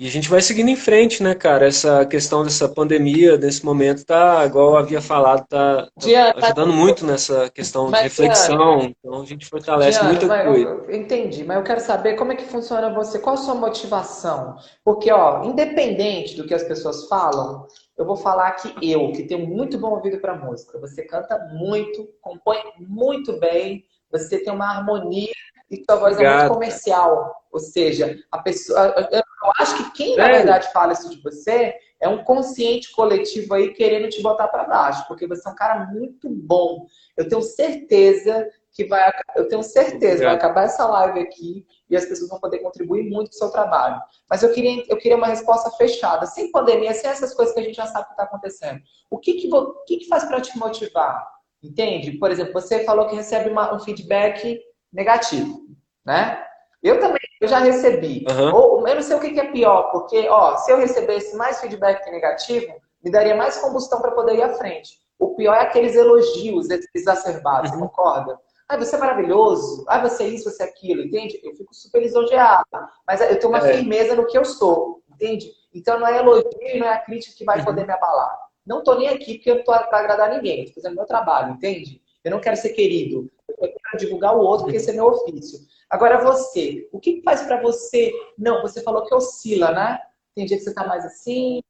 E 0.02 0.06
a 0.08 0.10
gente 0.10 0.28
vai 0.28 0.40
seguindo 0.40 0.68
em 0.68 0.74
frente, 0.74 1.22
né, 1.22 1.34
cara? 1.34 1.66
Essa 1.66 2.04
questão 2.06 2.42
dessa 2.42 2.66
pandemia, 2.66 3.36
nesse 3.36 3.64
momento, 3.64 4.04
tá, 4.06 4.44
igual 4.46 4.70
eu 4.70 4.76
havia 4.78 5.02
falado, 5.02 5.46
tá, 5.46 5.86
tá 5.94 6.46
ajudando 6.46 6.72
muito 6.72 7.06
nessa 7.06 7.50
questão 7.50 7.90
de 7.90 8.00
reflexão. 8.00 8.82
então 8.82 9.20
a 9.20 9.24
gente 9.26 9.46
fortalece 9.46 10.00
Diana, 10.00 10.08
muita 10.08 10.44
coisa. 10.44 10.68
Eu, 10.68 10.84
eu 10.86 10.96
entendi, 10.96 11.44
mas 11.44 11.58
eu 11.58 11.62
quero 11.62 11.80
saber 11.80 12.16
como 12.16 12.32
é 12.32 12.34
que 12.34 12.44
funciona 12.44 12.92
você, 12.92 13.18
qual 13.18 13.34
a 13.34 13.38
sua 13.38 13.54
motivação? 13.54 14.56
Porque, 14.82 15.12
ó, 15.12 15.44
independente 15.44 16.36
do 16.36 16.46
que 16.46 16.54
as 16.54 16.64
pessoas 16.64 17.06
falam, 17.06 17.66
eu 17.96 18.06
vou 18.06 18.16
falar 18.16 18.50
que 18.52 18.74
eu, 18.82 19.12
que 19.12 19.24
tenho 19.24 19.46
muito 19.46 19.78
bom 19.78 19.90
ouvido 19.90 20.18
para 20.18 20.34
música, 20.34 20.80
você 20.80 21.02
canta 21.02 21.38
muito, 21.52 22.08
compõe 22.20 22.58
muito 22.78 23.38
bem, 23.38 23.84
você 24.10 24.42
tem 24.42 24.52
uma 24.52 24.70
harmonia 24.70 25.30
e 25.72 25.82
sua 25.84 25.96
voz 25.96 26.12
Obrigado. 26.12 26.34
é 26.34 26.38
muito 26.40 26.52
comercial. 26.52 27.34
Ou 27.50 27.58
seja, 27.58 28.18
a 28.30 28.38
pessoa. 28.38 28.94
Eu 29.10 29.52
acho 29.58 29.76
que 29.78 29.92
quem, 29.92 30.16
na 30.16 30.28
verdade, 30.28 30.70
fala 30.72 30.92
isso 30.92 31.08
de 31.08 31.22
você 31.22 31.74
é 31.98 32.08
um 32.08 32.22
consciente 32.24 32.92
coletivo 32.92 33.54
aí 33.54 33.72
querendo 33.72 34.08
te 34.08 34.20
botar 34.20 34.48
para 34.48 34.64
baixo, 34.64 35.06
porque 35.08 35.26
você 35.26 35.48
é 35.48 35.52
um 35.52 35.54
cara 35.54 35.86
muito 35.86 36.28
bom. 36.28 36.86
Eu 37.16 37.26
tenho 37.26 37.40
certeza 37.40 38.48
que 38.70 38.84
vai. 38.84 39.10
Eu 39.34 39.48
tenho 39.48 39.62
certeza 39.62 40.18
que 40.18 40.24
vai 40.24 40.34
acabar 40.34 40.64
essa 40.64 40.86
live 40.86 41.20
aqui 41.20 41.66
e 41.88 41.96
as 41.96 42.04
pessoas 42.04 42.28
vão 42.28 42.40
poder 42.40 42.58
contribuir 42.58 43.08
muito 43.08 43.30
com 43.30 43.36
o 43.36 43.38
seu 43.38 43.50
trabalho. 43.50 44.00
Mas 44.28 44.42
eu 44.42 44.52
queria, 44.52 44.84
eu 44.88 44.98
queria 44.98 45.16
uma 45.16 45.28
resposta 45.28 45.70
fechada, 45.70 46.26
sem 46.26 46.50
pandemia, 46.50 46.92
sem 46.92 47.08
essas 47.10 47.32
coisas 47.32 47.54
que 47.54 47.60
a 47.60 47.64
gente 47.64 47.76
já 47.76 47.86
sabe 47.86 48.06
que 48.06 48.12
está 48.12 48.24
acontecendo. 48.24 48.80
O 49.10 49.18
que, 49.18 49.34
que, 49.34 49.54
o 49.54 49.84
que, 49.84 49.98
que 49.98 50.08
faz 50.08 50.24
para 50.24 50.40
te 50.40 50.58
motivar? 50.58 51.26
Entende? 51.62 52.12
Por 52.12 52.30
exemplo, 52.30 52.52
você 52.52 52.84
falou 52.84 53.06
que 53.06 53.14
recebe 53.14 53.48
uma, 53.48 53.74
um 53.74 53.78
feedback 53.78 54.60
negativo, 54.92 55.62
né? 56.04 56.44
Eu 56.82 56.98
também, 56.98 57.20
eu 57.40 57.48
já 57.48 57.58
recebi. 57.58 58.24
Uhum. 58.28 58.54
Ou 58.54 58.88
eu 58.88 58.94
não 58.96 59.02
sei 59.02 59.16
o 59.16 59.20
que 59.20 59.38
é 59.38 59.52
pior, 59.52 59.90
porque, 59.92 60.28
ó, 60.28 60.56
se 60.56 60.72
eu 60.72 60.76
recebesse 60.76 61.36
mais 61.36 61.60
feedback 61.60 62.10
negativo, 62.10 62.74
me 63.02 63.10
daria 63.10 63.36
mais 63.36 63.56
combustão 63.58 64.00
para 64.00 64.10
poder 64.10 64.34
ir 64.36 64.42
à 64.42 64.54
frente. 64.54 64.98
O 65.18 65.36
pior 65.36 65.54
é 65.54 65.60
aqueles 65.60 65.94
elogios 65.94 66.68
exacerbados, 66.94 67.70
uhum. 67.70 67.80
concorda? 67.80 68.38
Ah, 68.68 68.76
você 68.76 68.96
é 68.96 68.98
maravilhoso. 68.98 69.84
Ah, 69.86 70.00
você 70.00 70.24
é 70.24 70.28
isso, 70.28 70.50
você 70.50 70.62
é 70.62 70.66
aquilo, 70.66 71.02
entende? 71.02 71.38
Eu 71.44 71.54
fico 71.54 71.74
super 71.74 72.00
lisonjeada. 72.00 72.64
Mas 73.06 73.20
eu 73.20 73.38
tenho 73.38 73.50
uma 73.50 73.58
é. 73.58 73.74
firmeza 73.74 74.16
no 74.16 74.26
que 74.26 74.36
eu 74.36 74.44
sou, 74.44 75.02
entende? 75.12 75.52
Então 75.74 76.00
não 76.00 76.06
é 76.06 76.18
elogio 76.18 76.50
e 76.60 76.78
não 76.78 76.86
é 76.86 76.94
a 76.94 76.98
crítica 76.98 77.36
que 77.36 77.44
vai 77.44 77.58
uhum. 77.58 77.64
poder 77.64 77.86
me 77.86 77.92
abalar. 77.92 78.36
Não 78.66 78.82
tô 78.82 78.94
nem 78.94 79.08
aqui 79.08 79.34
porque 79.34 79.50
eu 79.50 79.62
tô 79.62 79.72
para 79.72 79.98
agradar 79.98 80.30
ninguém. 80.30 80.64
Tô 80.66 80.72
fazendo 80.72 80.96
meu 80.96 81.04
trabalho, 81.04 81.52
entende? 81.52 82.00
Eu 82.24 82.30
não 82.30 82.40
quero 82.40 82.56
ser 82.56 82.70
querido. 82.70 83.30
Eu 83.62 83.72
quero 83.90 84.04
divulgar 84.04 84.36
o 84.36 84.40
outro, 84.40 84.64
porque 84.64 84.78
esse 84.78 84.90
é 84.90 84.94
meu 84.94 85.06
ofício. 85.06 85.60
Agora 85.88 86.22
você, 86.22 86.88
o 86.92 86.98
que 86.98 87.22
faz 87.22 87.42
para 87.42 87.60
você? 87.60 88.12
Não, 88.36 88.62
você 88.62 88.82
falou 88.82 89.04
que 89.04 89.14
oscila, 89.14 89.70
né? 89.72 89.98
Tem 90.34 90.46
dia 90.46 90.56
que 90.56 90.64
você 90.64 90.70
está 90.70 90.86
mais 90.86 91.04
assim. 91.04 91.60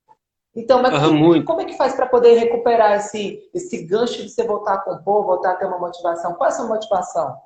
Então, 0.55 0.83
mas 0.83 0.93
uhum, 1.03 1.45
como 1.45 1.63
é 1.63 1.65
que 1.65 1.77
faz 1.77 1.95
para 1.95 2.07
poder 2.07 2.35
recuperar 2.35 2.97
esse, 2.97 3.49
esse 3.55 3.85
gancho 3.85 4.23
de 4.23 4.29
você 4.29 4.45
voltar 4.45 4.75
a 4.75 4.79
compor, 4.79 5.25
voltar 5.25 5.53
a 5.53 5.57
ter 5.57 5.67
uma 5.67 5.79
motivação? 5.79 6.35
Qual 6.35 6.49
é 6.49 6.53
a 6.53 6.57
sua 6.57 6.67
motivação? 6.67 7.37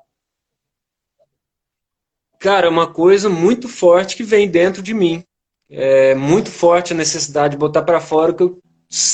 Cara, 2.37 2.69
uma 2.69 2.91
coisa 2.91 3.29
muito 3.29 3.67
forte 3.67 4.15
que 4.15 4.23
vem 4.23 4.49
dentro 4.49 4.81
de 4.81 4.93
mim. 4.93 5.23
É 5.69 6.15
muito 6.15 6.51
forte 6.51 6.93
a 6.93 6.95
necessidade 6.95 7.51
de 7.51 7.57
botar 7.57 7.81
para 7.81 7.99
fora 7.99 8.31
o 8.31 8.35
que, 8.35 8.43
eu, 8.43 8.59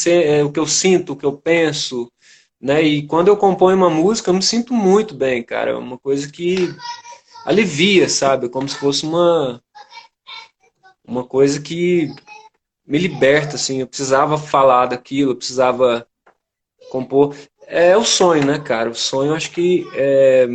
é, 0.08 0.44
o 0.44 0.52
que 0.52 0.60
eu 0.60 0.68
sinto, 0.68 1.14
o 1.14 1.16
que 1.16 1.26
eu 1.26 1.38
penso, 1.38 2.12
né? 2.64 2.82
E 2.82 3.06
quando 3.06 3.28
eu 3.28 3.36
componho 3.36 3.76
uma 3.76 3.90
música, 3.90 4.30
eu 4.30 4.34
me 4.34 4.42
sinto 4.42 4.74
muito 4.74 5.14
bem, 5.14 5.44
cara. 5.44 5.72
É 5.72 5.76
uma 5.76 5.98
coisa 5.98 6.32
que 6.32 6.74
alivia, 7.46 8.08
sabe? 8.08 8.48
Como 8.48 8.70
se 8.70 8.78
fosse 8.78 9.06
uma 9.06 9.62
uma 11.06 11.26
coisa 11.26 11.60
que 11.62 12.08
me 12.88 12.98
liberta, 12.98 13.58
assim. 13.58 13.82
Eu 13.82 13.88
precisava 13.88 14.38
falar 14.38 14.86
daquilo, 14.86 15.32
eu 15.32 15.36
precisava 15.36 16.08
compor. 16.90 17.36
É 17.68 17.98
o 17.98 18.06
sonho, 18.06 18.46
né, 18.46 18.58
cara? 18.60 18.90
O 18.90 18.96
sonho, 18.96 19.36
acho 19.36 19.52
que 19.52 19.86
é, 19.94 20.48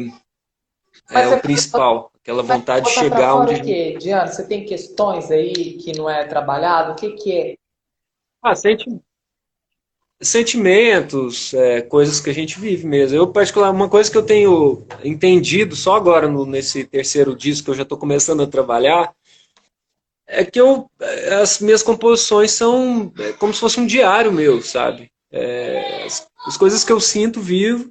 é 1.10 1.28
o 1.28 1.40
principal. 1.40 2.10
Aquela 2.22 2.42
vontade 2.42 2.86
de 2.86 2.92
chegar 2.92 3.34
onde. 3.34 3.60
O 3.60 3.64
quê? 3.64 3.98
Diana, 4.00 4.26
você 4.26 4.46
tem 4.46 4.64
questões 4.64 5.30
aí 5.30 5.74
que 5.74 5.94
não 5.94 6.08
é 6.08 6.24
trabalhado? 6.24 6.92
O 6.92 6.94
que, 6.94 7.10
que 7.12 7.38
é? 7.38 7.54
Ah, 8.42 8.54
sente, 8.54 8.86
sentimentos, 10.20 11.54
é, 11.54 11.80
coisas 11.80 12.20
que 12.20 12.30
a 12.30 12.34
gente 12.34 12.58
vive 12.58 12.86
mesmo. 12.86 13.16
Eu, 13.16 13.28
particular, 13.28 13.70
uma 13.70 13.88
coisa 13.88 14.10
que 14.10 14.16
eu 14.16 14.22
tenho 14.22 14.84
entendido 15.04 15.76
só 15.76 15.96
agora 15.96 16.28
no, 16.28 16.44
nesse 16.44 16.84
terceiro 16.84 17.36
disco 17.36 17.66
que 17.66 17.70
eu 17.70 17.76
já 17.76 17.82
estou 17.82 17.98
começando 17.98 18.42
a 18.42 18.46
trabalhar, 18.46 19.12
é 20.26 20.44
que 20.44 20.60
eu, 20.60 20.90
as 21.40 21.60
minhas 21.60 21.82
composições 21.82 22.50
são 22.50 23.12
é, 23.18 23.32
como 23.32 23.54
se 23.54 23.60
fosse 23.60 23.80
um 23.80 23.86
diário 23.86 24.32
meu, 24.32 24.60
sabe? 24.60 25.10
É, 25.30 26.04
as, 26.04 26.26
as, 26.46 26.56
coisas 26.56 26.84
que 26.84 26.92
eu 26.92 27.00
sinto, 27.00 27.40
vivo, 27.40 27.90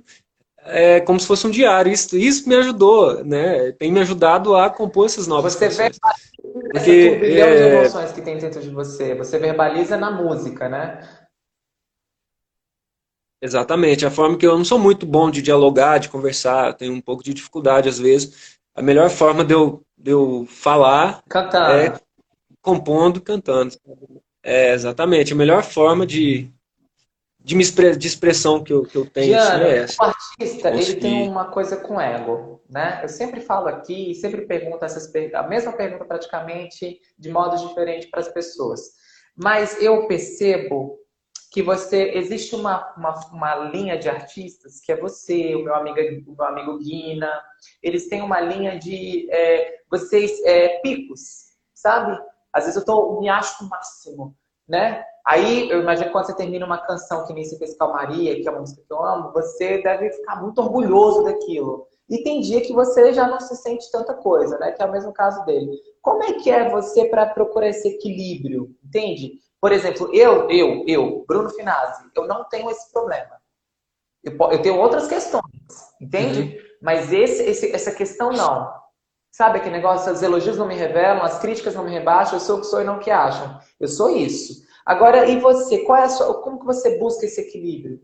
é 0.66 1.00
como 1.00 1.20
se 1.20 1.26
fosse 1.26 1.48
um 1.48 1.52
diário. 1.52 1.92
Isso, 1.92 2.16
isso 2.18 2.48
me 2.48 2.56
ajudou, 2.56 3.24
né? 3.24 3.72
Tem 3.72 3.92
me 3.92 4.02
ajudado 4.02 4.56
a 4.56 4.70
compor 4.70 5.06
essas 5.06 5.28
novas 5.28 5.54
Você 5.54 5.70
verbaliza 5.70 6.00
Porque, 6.72 7.16
de 7.16 7.40
é, 7.40 7.80
emoções 7.80 8.12
que 8.12 8.22
tem 8.22 8.38
dentro 8.38 8.62
de 8.62 8.70
você. 8.70 9.16
Você 9.16 9.40
verbaliza 9.40 9.98
na 9.98 10.12
música, 10.12 10.68
né? 10.68 11.00
Exatamente, 13.42 14.06
a 14.06 14.12
forma 14.12 14.38
que 14.38 14.48
eu 14.48 14.58
não 14.58 14.66
sou 14.66 14.80
muito 14.80 15.06
bom 15.06 15.30
de 15.30 15.42
dialogar, 15.42 16.00
de 16.00 16.10
conversar, 16.10 16.74
tenho 16.74 16.94
um 16.94 17.02
pouco 17.02 17.24
de 17.24 17.34
dificuldade 17.34 17.88
às 17.88 18.00
vezes. 18.00 18.58
A 18.74 18.82
melhor 18.82 19.10
forma 19.10 19.44
de 19.46 19.54
eu, 19.54 19.84
de 19.98 20.12
eu 20.12 20.48
falar 20.50 21.22
Cantando. 21.30 21.72
é 21.72 22.00
compondo, 22.62 23.22
cantando. 23.22 23.76
É 24.44 24.74
exatamente, 24.74 25.34
a 25.34 25.36
melhor 25.36 25.64
forma 25.64 26.06
de, 26.06 26.52
de, 27.40 27.56
me 27.56 27.62
expre 27.62 27.96
de 27.96 28.08
expressão 28.08 28.64
que 28.64 28.74
eu, 28.74 28.84
que 28.84 28.96
eu 28.96 29.06
tenho 29.10 29.34
Diana, 29.34 29.68
é 29.68 29.78
essa. 29.80 30.02
O 30.02 30.06
artista, 30.06 30.70
ele 30.70 30.96
tem 30.96 31.30
uma 31.30 31.46
coisa 31.46 31.78
com 31.78 32.02
ego, 32.02 32.62
né? 32.68 33.02
Eu 33.04 33.10
sempre 33.10 33.42
falo 33.42 33.68
aqui, 33.68 34.16
sempre 34.16 34.46
pergunto 34.48 34.84
essas 34.84 35.12
a 35.34 35.44
mesma 35.44 35.74
pergunta 35.74 36.06
praticamente 36.06 37.00
de 37.18 37.30
modos 37.30 37.62
diferentes 37.62 38.10
para 38.10 38.22
as 38.22 38.30
pessoas. 38.30 38.82
Mas 39.36 39.80
eu 39.82 40.08
percebo 40.08 40.98
que 41.52 41.62
você 41.62 42.12
existe 42.16 42.56
uma, 42.56 42.94
uma, 42.96 43.14
uma, 43.32 43.56
linha 43.70 43.98
de 43.98 44.10
artistas 44.10 44.80
que 44.82 44.92
é 44.92 44.98
você, 44.98 45.56
o 45.56 45.64
meu 45.64 45.76
amigo, 45.76 45.98
o 46.32 46.36
meu 46.36 46.46
amigo 46.46 46.78
Guina, 46.78 47.32
eles 47.82 48.10
têm 48.10 48.22
uma 48.22 48.40
linha 48.42 48.78
de 48.78 49.30
é, 49.32 49.78
vocês 49.90 50.44
é, 50.44 50.80
picos, 50.80 51.48
sabe? 51.74 52.20
Às 52.52 52.66
vezes 52.66 52.78
eu 52.78 52.86
tô, 52.86 53.20
me 53.20 53.30
acho 53.30 53.64
o 53.64 53.70
máximo, 53.70 54.36
né? 54.68 55.04
Aí 55.26 55.70
eu 55.70 55.82
imagino 55.82 56.12
quando 56.12 56.26
você 56.26 56.36
termina 56.36 56.66
uma 56.66 56.86
canção 56.86 57.26
que 57.26 57.34
nem 57.34 57.44
se 57.44 57.58
fez 57.58 57.76
Calmaria, 57.78 58.42
que 58.42 58.48
é 58.48 58.52
uma 58.52 58.62
música 58.62 58.82
que 58.86 58.94
eu 58.94 59.04
amo, 59.04 59.34
você 59.34 59.82
deve 59.82 60.12
ficar 60.12 60.42
muito 60.42 60.62
orgulhoso 60.62 61.24
daquilo. 61.24 61.88
E 62.10 62.24
tem 62.24 62.40
dia 62.40 62.62
que 62.62 62.72
você 62.72 63.12
já 63.12 63.28
não 63.28 63.40
se 63.40 63.56
sente 63.58 63.92
tanta 63.92 64.14
coisa, 64.14 64.58
né? 64.58 64.72
Que 64.72 64.82
é 64.82 64.86
o 64.86 64.92
mesmo 64.92 65.12
caso 65.12 65.44
dele. 65.46 65.70
Como 66.02 66.24
é 66.24 66.34
que 66.34 66.50
é 66.50 66.70
você 66.70 67.06
para 67.06 67.26
procurar 67.26 67.68
esse 67.68 67.88
equilíbrio? 67.90 68.74
Entende? 68.84 69.34
Por 69.60 69.72
exemplo, 69.72 70.10
eu, 70.14 70.50
eu, 70.50 70.84
eu, 70.88 71.26
Bruno 71.28 71.50
Finazzi, 71.50 72.04
eu 72.16 72.28
não 72.28 72.44
tenho 72.46 72.70
esse 72.70 72.92
problema. 72.92 73.42
Eu, 74.24 74.38
eu 74.52 74.62
tenho 74.62 74.78
outras 74.78 75.08
questões, 75.08 75.44
entende? 76.00 76.42
Uhum. 76.42 76.68
Mas 76.82 77.12
esse, 77.12 77.44
esse, 77.44 77.72
essa 77.72 77.92
questão 77.92 78.32
não. 78.32 78.72
Sabe 79.32 79.58
aquele 79.58 79.76
negócio, 79.76 80.12
As 80.12 80.22
elogios 80.22 80.58
não 80.58 80.68
me 80.68 80.76
revelam, 80.76 81.24
as 81.24 81.40
críticas 81.40 81.76
não 81.76 81.84
me 81.84 81.92
rebaixam, 81.92 82.36
eu 82.36 82.40
sou 82.40 82.58
o 82.58 82.62
que 82.62 82.68
sou 82.68 82.82
e 82.82 82.84
não 82.84 82.98
o 82.98 83.00
que 83.00 83.12
acham. 83.12 83.60
Eu 83.80 83.88
sou 83.88 84.10
isso. 84.10 84.66
Agora, 84.86 85.28
e 85.28 85.40
você? 85.40 85.80
Qual 85.80 85.98
é 85.98 86.04
a 86.04 86.10
sua, 86.10 86.42
como 86.42 86.60
que 86.60 86.66
você 86.66 86.98
busca 86.98 87.26
esse 87.26 87.42
equilíbrio? 87.42 88.02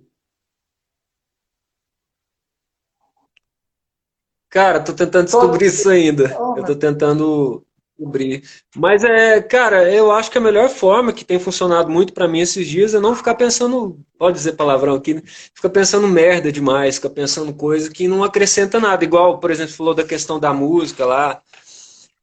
Cara, 4.49 4.83
tô 4.83 4.93
tentando 4.93 5.25
descobrir 5.25 5.65
isso 5.65 5.89
ainda. 5.89 6.25
Eu 6.55 6.63
tô 6.63 6.75
tentando 6.75 7.65
descobrir. 8.03 8.43
Mas 8.75 9.03
é, 9.03 9.41
cara, 9.41 9.91
eu 9.91 10.11
acho 10.11 10.29
que 10.29 10.37
a 10.37 10.41
melhor 10.41 10.69
forma 10.69 11.13
que 11.13 11.25
tem 11.25 11.39
funcionado 11.39 11.89
muito 11.89 12.13
para 12.13 12.27
mim 12.27 12.39
esses 12.39 12.67
dias 12.67 12.93
é 12.93 12.99
não 12.99 13.15
ficar 13.15 13.35
pensando, 13.35 13.99
pode 14.17 14.37
dizer 14.37 14.53
palavrão 14.53 14.95
aqui, 14.95 15.15
né? 15.15 15.21
ficar 15.25 15.69
pensando 15.69 16.07
merda 16.07 16.51
demais, 16.51 16.95
ficar 16.95 17.09
pensando 17.09 17.53
coisa 17.53 17.89
que 17.89 18.07
não 18.07 18.23
acrescenta 18.23 18.79
nada. 18.79 19.03
Igual, 19.03 19.39
por 19.39 19.51
exemplo, 19.51 19.73
falou 19.73 19.93
da 19.93 20.03
questão 20.03 20.39
da 20.39 20.53
música 20.53 21.05
lá. 21.05 21.41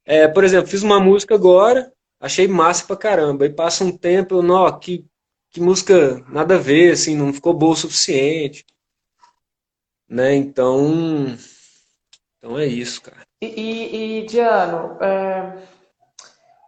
É, 0.05 0.29
por 0.29 0.45
exemplo, 0.45 0.71
fiz 0.71 0.83
uma 0.83 1.01
música 1.01 1.35
agora, 1.35 1.93
achei 2.21 2.47
massa 2.49 2.85
pra 2.87 2.97
caramba. 2.97 3.45
Aí 3.45 3.51
passa 3.51 3.85
um 3.85 3.97
tempo, 3.97 4.37
eu, 4.37 4.43
não, 4.43 4.79
que, 4.79 5.05
que 5.51 5.61
música 5.61 6.25
nada 6.29 6.57
a 6.57 6.59
ver, 6.59 6.93
assim, 6.93 7.17
não 7.17 7.33
ficou 7.33 7.55
boa 7.55 7.73
o 7.73 7.77
suficiente. 7.77 8.65
Né? 10.09 10.35
Então, 10.35 11.37
então 12.39 12.59
é 12.59 12.67
isso, 12.67 13.01
cara. 13.03 13.20
E, 13.43 13.47
e, 13.47 14.19
e 14.19 14.27
Diano, 14.27 14.99
é, 15.03 15.63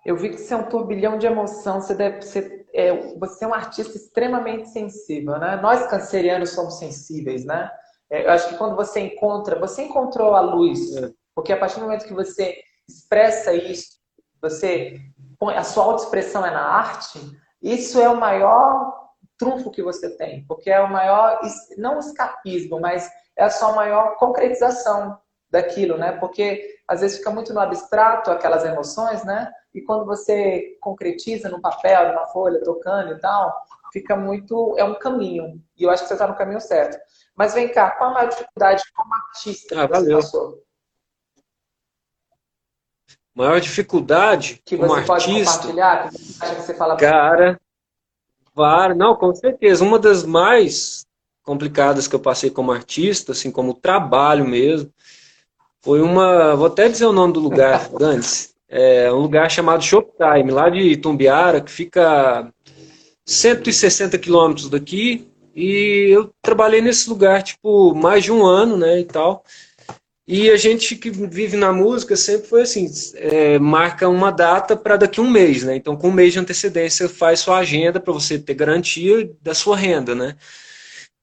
eu 0.07 0.17
vi 0.17 0.31
que 0.31 0.39
você 0.39 0.55
é 0.55 0.57
um 0.57 0.69
turbilhão 0.69 1.19
de 1.19 1.27
emoção, 1.27 1.81
você 1.81 1.95
deve 1.95 2.23
ser, 2.23 2.67
é, 2.73 3.15
você 3.19 3.45
é 3.45 3.49
um 3.49 3.53
artista 3.55 3.97
extremamente 3.97 4.71
sensível, 4.71 5.39
né? 5.39 5.57
Nós 5.57 5.87
cancerianos 5.87 6.51
somos 6.51 6.79
sensíveis, 6.79 7.45
né? 7.45 7.71
É, 8.11 8.25
eu 8.25 8.31
acho 8.31 8.49
que 8.49 8.57
quando 8.57 8.75
você 8.75 9.01
encontra, 9.01 9.61
você 9.61 9.83
encontrou 9.83 10.35
a 10.35 10.41
luz, 10.41 10.97
é. 10.97 11.11
porque 11.35 11.53
a 11.53 11.59
partir 11.59 11.77
do 11.77 11.83
momento 11.83 12.07
que 12.07 12.15
você 12.15 12.59
expressa 12.89 13.53
isso, 13.53 13.99
você 14.41 14.99
põe, 15.39 15.55
a 15.57 15.63
sua 15.63 15.85
autoexpressão 15.85 16.45
é 16.45 16.51
na 16.51 16.65
arte, 16.65 17.21
isso 17.61 18.01
é 18.01 18.09
o 18.09 18.19
maior 18.19 19.11
trunfo 19.39 19.71
que 19.71 19.83
você 19.83 20.17
tem, 20.17 20.45
porque 20.47 20.71
é 20.71 20.81
o 20.81 20.91
maior, 20.91 21.39
não 21.77 21.99
escapismo, 21.99 22.81
mas 22.81 23.11
é 23.37 23.45
a 23.45 23.51
sua 23.51 23.73
maior 23.73 24.17
concretização 24.17 25.19
daquilo, 25.53 25.99
né? 25.99 26.13
Porque 26.13 26.81
às 26.89 27.03
vezes 27.03 27.19
fica 27.19 27.31
muito 27.31 27.53
no 27.53 27.61
abstrato 27.61 28.31
aquelas 28.31 28.65
emoções, 28.65 29.23
né? 29.23 29.53
E 29.75 29.83
quando 29.83 30.07
você 30.07 30.77
concretiza 30.81 31.49
no 31.49 31.61
papel, 31.61 32.09
numa 32.09 32.27
folha, 32.29 32.63
tocando 32.63 33.13
e 33.13 33.21
tal, 33.21 33.55
fica 33.93 34.17
muito. 34.17 34.75
É 34.79 34.85
um 34.85 34.99
caminho. 34.99 35.63
E 35.77 35.85
eu 35.85 35.91
acho 35.91 36.03
que 36.03 36.09
você 36.09 36.15
está 36.15 36.27
no 36.27 36.35
caminho 36.35 36.61
certo. 36.61 36.99
Mas 37.37 37.55
vem 37.55 37.71
cá, 37.71 37.91
qual 37.93 38.11
a 38.11 38.15
maior 38.15 38.29
dificuldade 38.29 38.83
como 38.95 39.15
artista 39.15 39.83
ah, 39.83 39.87
que 39.87 39.93
valeu. 39.93 40.17
você 40.21 40.27
passou? 40.27 40.63
Maior 43.35 43.61
dificuldade 43.61 44.61
que 44.65 44.77
como 44.77 44.89
você 44.89 45.01
artista. 45.01 45.15
Pode 45.15 45.45
compartilhar, 45.45 46.11
que 46.11 46.63
você 46.63 46.75
fala 46.75 46.97
Cara, 46.97 47.61
claro, 48.55 48.95
não, 48.95 49.17
com 49.17 49.35
certeza. 49.35 49.85
Uma 49.85 49.99
das 49.99 50.25
mais 50.25 51.07
complicadas 51.43 52.07
que 52.07 52.15
eu 52.15 52.21
passei 52.21 52.51
como 52.51 52.73
artista, 52.73 53.33
assim, 53.33 53.51
como 53.51 53.75
trabalho 53.75 54.47
mesmo, 54.47 54.93
foi 55.83 56.01
uma. 56.01 56.55
Vou 56.55 56.67
até 56.67 56.89
dizer 56.89 57.07
o 57.07 57.13
nome 57.13 57.33
do 57.33 57.41
lugar, 57.41 57.91
antes. 58.01 58.53
É 58.69 59.13
um 59.13 59.19
lugar 59.19 59.51
chamado 59.51 59.85
Shoptime, 59.85 60.51
lá 60.51 60.71
de 60.71 60.97
Tumbiara, 60.97 61.61
que 61.61 61.71
fica 61.71 62.51
160 63.27 64.17
quilômetros 64.17 64.71
daqui. 64.71 65.29
E 65.55 66.09
eu 66.11 66.33
trabalhei 66.41 66.81
nesse 66.81 67.11
lugar, 67.11 67.43
tipo, 67.43 67.95
mais 67.95 68.25
de 68.25 68.33
um 68.33 68.43
ano, 68.43 68.79
né, 68.79 69.01
e 69.01 69.05
tal. 69.05 69.45
E 70.27 70.49
a 70.51 70.57
gente 70.57 70.97
que 70.97 71.11
vive 71.11 71.57
na 71.57 71.73
música 71.73 72.17
sempre 72.17 72.49
foi 72.49 72.63
assim, 72.63 72.89
é, 73.17 73.59
marca 73.59 74.09
uma 74.09 74.31
data 74.31 74.75
para 74.75 74.97
daqui 74.97 75.21
a 75.21 75.23
um 75.23 75.31
mês, 75.31 75.65
né? 75.65 75.77
Então, 75.77 75.97
com 75.97 76.09
um 76.09 76.13
mês 76.13 76.33
de 76.33 76.39
antecedência, 76.39 77.09
faz 77.09 77.41
sua 77.41 77.59
agenda 77.59 78.01
para 78.01 78.13
você 78.13 78.39
ter 78.39 78.55
garantia 78.55 79.31
da 79.43 79.53
sua 79.53 79.77
renda, 79.77 80.15
né? 80.15 80.37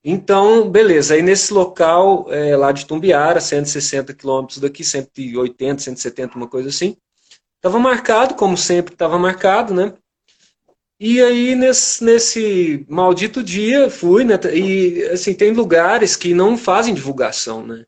Então, 0.04 0.70
beleza. 0.70 1.14
Aí 1.14 1.22
nesse 1.22 1.54
local, 1.54 2.26
é, 2.30 2.56
lá 2.56 2.72
de 2.72 2.86
Tumbiara, 2.86 3.41
160 3.41 4.14
quilômetros 4.14 4.60
daqui, 4.60 4.84
180, 4.84 5.82
170, 5.82 6.38
uma 6.38 6.47
coisa 6.47 6.70
assim, 6.70 6.95
estava 7.58 7.78
marcado, 7.80 8.36
como 8.36 8.58
sempre 8.58 8.93
estava 8.93 9.18
marcado, 9.20 9.74
né? 9.74 9.93
E 11.02 11.22
aí, 11.22 11.56
nesse, 11.56 12.04
nesse 12.04 12.86
maldito 12.89 13.41
dia, 13.41 13.89
fui, 13.89 14.24
né? 14.26 14.38
E, 14.54 15.04
assim, 15.06 15.34
tem 15.34 15.52
lugares 15.52 16.16
que 16.16 16.34
não 16.34 16.58
fazem 16.58 16.93
divulgação, 16.93 17.66
né? 17.66 17.86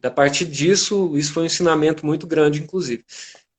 Da 0.00 0.10
partir 0.10 0.46
disso, 0.46 1.16
isso 1.16 1.34
foi 1.34 1.42
um 1.42 1.46
ensinamento 1.46 2.04
muito 2.06 2.26
grande, 2.26 2.62
inclusive. 2.62 3.04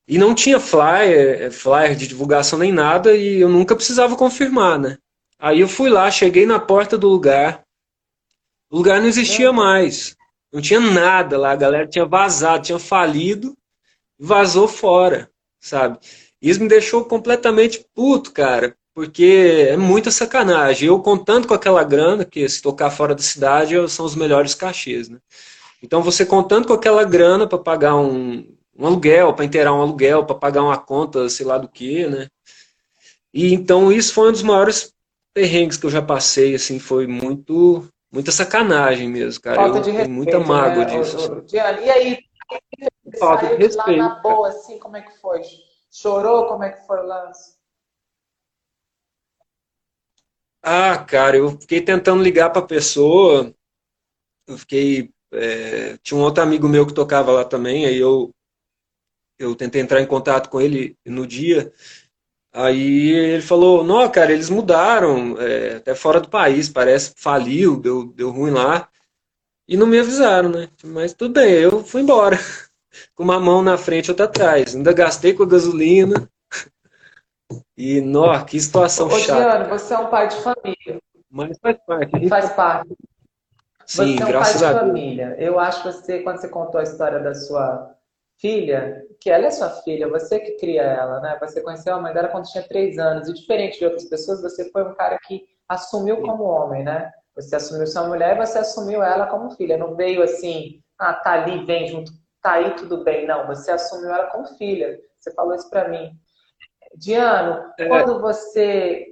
E 0.07 0.17
não 0.17 0.33
tinha 0.33 0.59
flyer, 0.59 1.43
é, 1.43 1.51
flyer 1.51 1.95
de 1.95 2.07
divulgação 2.07 2.57
nem 2.57 2.71
nada, 2.71 3.15
e 3.15 3.39
eu 3.39 3.49
nunca 3.49 3.75
precisava 3.75 4.15
confirmar, 4.15 4.79
né? 4.79 4.97
Aí 5.39 5.59
eu 5.59 5.67
fui 5.67 5.89
lá, 5.89 6.09
cheguei 6.09 6.45
na 6.45 6.59
porta 6.59 6.97
do 6.97 7.07
lugar, 7.07 7.63
o 8.71 8.77
lugar 8.77 9.01
não 9.01 9.07
existia 9.07 9.51
mais. 9.51 10.15
Não 10.51 10.61
tinha 10.61 10.79
nada 10.79 11.37
lá. 11.37 11.51
A 11.51 11.57
galera 11.57 11.87
tinha 11.87 12.05
vazado, 12.05 12.63
tinha 12.63 12.79
falido, 12.79 13.55
vazou 14.17 14.67
fora, 14.67 15.29
sabe? 15.59 15.99
Isso 16.41 16.61
me 16.61 16.69
deixou 16.69 17.03
completamente 17.03 17.85
puto, 17.93 18.31
cara, 18.31 18.75
porque 18.95 19.67
é 19.69 19.77
muita 19.77 20.09
sacanagem. 20.09 20.87
Eu 20.87 20.99
contando 20.99 21.47
com 21.47 21.53
aquela 21.53 21.83
grana, 21.83 22.23
que 22.23 22.47
se 22.47 22.61
tocar 22.61 22.89
fora 22.89 23.13
da 23.13 23.21
cidade 23.21 23.75
são 23.89 24.05
os 24.05 24.15
melhores 24.15 24.55
cachês, 24.55 25.09
né? 25.09 25.19
Então 25.83 26.01
você 26.01 26.25
contando 26.25 26.67
com 26.67 26.73
aquela 26.73 27.03
grana 27.03 27.45
para 27.45 27.57
pagar 27.57 27.95
um, 27.97 28.47
um 28.77 28.85
aluguel, 28.85 29.33
para 29.33 29.45
inteirar 29.45 29.73
um 29.73 29.81
aluguel, 29.81 30.25
para 30.25 30.35
pagar 30.35 30.63
uma 30.63 30.77
conta, 30.77 31.27
sei 31.27 31.45
lá 31.45 31.57
do 31.57 31.67
que, 31.67 32.07
né? 32.07 32.27
E 33.33 33.53
então 33.53 33.91
isso 33.91 34.13
foi 34.13 34.29
um 34.29 34.31
dos 34.31 34.43
maiores 34.43 34.93
perrengues 35.33 35.77
que 35.77 35.85
eu 35.85 35.89
já 35.89 36.01
passei, 36.01 36.55
assim, 36.55 36.79
foi 36.79 37.07
muito 37.07 37.87
muita 38.11 38.31
sacanagem 38.31 39.07
mesmo, 39.07 39.41
cara. 39.41 39.55
Falta 39.57 39.77
eu 39.77 39.81
de 39.83 39.91
respeito, 39.91 40.11
muita 40.11 40.39
mágoa 40.39 40.85
né? 40.85 40.99
disso. 40.99 41.41
Diana, 41.43 41.79
e 41.79 41.89
aí, 41.89 42.19
Falta 43.17 43.47
de 43.47 43.55
respeito, 43.55 43.99
lá 43.99 44.09
na 44.09 44.15
boa, 44.15 44.49
assim, 44.49 44.77
como 44.77 44.97
é 44.97 45.01
que 45.01 45.17
foi? 45.19 45.41
Chorou? 45.89 46.47
Como 46.47 46.63
é 46.63 46.71
que 46.71 46.85
foi 46.85 46.99
o 46.99 47.05
lance? 47.05 47.59
Ah, 50.63 50.97
cara, 51.03 51.37
eu 51.37 51.59
fiquei 51.59 51.81
tentando 51.81 52.21
ligar 52.21 52.51
pra 52.51 52.61
pessoa, 52.61 53.53
eu 54.47 54.57
fiquei... 54.57 55.11
É, 55.33 55.97
tinha 56.03 56.19
um 56.19 56.23
outro 56.23 56.43
amigo 56.43 56.67
meu 56.67 56.85
que 56.85 56.93
tocava 56.93 57.31
lá 57.31 57.45
também, 57.45 57.85
aí 57.85 57.97
eu, 57.97 58.35
eu 59.39 59.55
tentei 59.55 59.81
entrar 59.81 60.01
em 60.01 60.05
contato 60.05 60.49
com 60.49 60.59
ele 60.59 60.97
no 61.05 61.25
dia, 61.25 61.71
Aí 62.53 63.11
ele 63.11 63.41
falou, 63.41 63.83
não, 63.83 64.09
cara, 64.09 64.33
eles 64.33 64.49
mudaram, 64.49 65.39
é, 65.39 65.75
até 65.77 65.95
fora 65.95 66.19
do 66.19 66.29
país, 66.29 66.67
parece, 66.67 67.13
faliu, 67.15 67.79
deu, 67.79 68.11
deu 68.13 68.29
ruim 68.29 68.51
lá. 68.51 68.89
E 69.67 69.77
não 69.77 69.87
me 69.87 69.97
avisaram, 69.97 70.49
né? 70.49 70.67
Mas 70.83 71.13
tudo 71.13 71.35
bem, 71.35 71.53
eu 71.53 71.81
fui 71.83 72.01
embora. 72.01 72.37
Com 73.15 73.23
uma 73.23 73.39
mão 73.39 73.63
na 73.63 73.77
frente 73.77 74.07
e 74.07 74.11
outra 74.11 74.25
atrás. 74.25 74.75
Ainda 74.75 74.91
gastei 74.91 75.33
com 75.33 75.43
a 75.43 75.47
gasolina. 75.47 76.29
E, 77.77 78.01
nó, 78.01 78.43
que 78.43 78.59
situação 78.59 79.07
Ô, 79.07 79.17
chata. 79.17 79.39
Diano, 79.39 79.69
você 79.69 79.93
é 79.93 79.97
um 79.97 80.07
pai 80.07 80.27
de 80.27 80.35
família. 80.41 81.01
Mas 81.29 81.57
faz 81.59 81.77
parte. 81.85 82.27
Faz 82.27 82.49
parte. 82.51 82.97
Sim, 83.85 84.17
você 84.17 84.23
é 84.23 84.25
um 84.25 84.41
pai 84.41 84.53
de 84.53 84.59
família. 84.59 85.35
Eu 85.39 85.57
acho 85.57 85.83
que 85.83 85.91
você, 85.91 86.19
quando 86.19 86.41
você 86.41 86.49
contou 86.49 86.81
a 86.81 86.83
história 86.83 87.19
da 87.19 87.33
sua 87.33 87.95
filha, 88.41 89.05
que 89.19 89.29
ela 89.29 89.45
é 89.45 89.51
sua 89.51 89.69
filha, 89.69 90.09
você 90.09 90.39
que 90.39 90.57
cria 90.57 90.81
ela, 90.81 91.21
né? 91.21 91.37
Você 91.39 91.61
conheceu 91.61 91.93
a 91.95 92.01
mãe 92.01 92.13
dela 92.13 92.27
quando 92.27 92.49
tinha 92.49 92.67
três 92.67 92.97
anos, 92.97 93.29
e 93.29 93.33
diferente 93.33 93.77
de 93.77 93.85
outras 93.85 94.05
pessoas, 94.05 94.41
você 94.41 94.69
foi 94.71 94.83
um 94.83 94.95
cara 94.95 95.17
que 95.19 95.45
assumiu 95.69 96.21
como 96.21 96.43
homem, 96.43 96.83
né? 96.83 97.11
Você 97.35 97.55
assumiu 97.55 97.87
sua 97.87 98.07
mulher 98.07 98.35
e 98.35 98.45
você 98.45 98.57
assumiu 98.57 99.01
ela 99.03 99.27
como 99.27 99.51
filha. 99.51 99.77
Não 99.77 99.95
veio 99.95 100.21
assim, 100.21 100.81
ah, 100.99 101.13
tá 101.13 101.31
ali, 101.31 101.65
vem 101.65 101.87
junto, 101.87 102.11
tá 102.41 102.53
aí, 102.53 102.75
tudo 102.75 103.03
bem. 103.03 103.25
Não, 103.25 103.47
você 103.47 103.71
assumiu 103.71 104.09
ela 104.09 104.25
como 104.27 104.45
filha. 104.57 104.99
Você 105.17 105.31
falou 105.31 105.55
isso 105.55 105.69
para 105.69 105.87
mim. 105.87 106.11
Diano, 106.95 107.71
é. 107.79 107.87
quando 107.87 108.19
você 108.19 109.07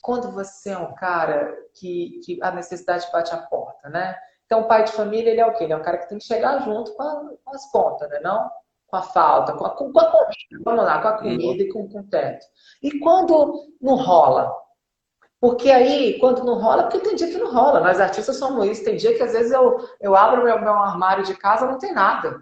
quando 0.00 0.30
você 0.30 0.70
é 0.70 0.78
um 0.78 0.94
cara 0.94 1.56
que, 1.74 2.20
que 2.22 2.38
a 2.42 2.50
necessidade 2.50 3.10
bate 3.10 3.34
a 3.34 3.38
porta, 3.38 3.88
né? 3.88 4.14
Então, 4.44 4.60
o 4.60 4.68
pai 4.68 4.84
de 4.84 4.92
família, 4.92 5.30
ele 5.30 5.40
é 5.40 5.46
o 5.46 5.54
quê? 5.54 5.64
Ele 5.64 5.72
é 5.72 5.76
um 5.76 5.82
cara 5.82 5.96
que 5.96 6.08
tem 6.10 6.18
que 6.18 6.24
chegar 6.24 6.62
junto 6.62 6.94
com, 6.94 7.02
a, 7.02 7.30
com 7.42 7.54
as 7.54 7.70
contas, 7.72 8.10
né? 8.10 8.20
Não? 8.20 8.50
Com 8.94 8.98
a 8.98 9.02
falta, 9.02 9.52
com 9.54 9.66
a, 9.66 9.70
com 9.70 9.98
a 9.98 10.10
comida, 10.10 10.64
vamos 10.64 10.84
lá, 10.84 11.02
com 11.02 11.08
a 11.08 11.18
comida 11.18 11.62
e 11.62 11.68
com, 11.68 11.88
com 11.88 12.00
o 12.00 12.04
teto. 12.04 12.46
E 12.80 13.00
quando 13.00 13.66
não 13.80 13.96
rola? 13.96 14.54
Porque 15.40 15.70
aí, 15.70 16.18
quando 16.20 16.44
não 16.44 16.60
rola, 16.60 16.84
porque 16.84 17.00
tem 17.00 17.16
dia 17.16 17.26
que 17.26 17.36
não 17.36 17.52
rola. 17.52 17.80
Nós 17.80 18.00
artistas 18.00 18.36
somos 18.36 18.66
isso. 18.66 18.84
Tem 18.84 18.96
dia 18.96 19.14
que 19.14 19.22
às 19.22 19.32
vezes 19.32 19.52
eu, 19.52 19.76
eu 20.00 20.14
abro 20.14 20.44
meu, 20.44 20.58
meu 20.60 20.72
armário 20.72 21.24
de 21.24 21.34
casa 21.34 21.66
não 21.66 21.76
tem 21.76 21.92
nada. 21.92 22.40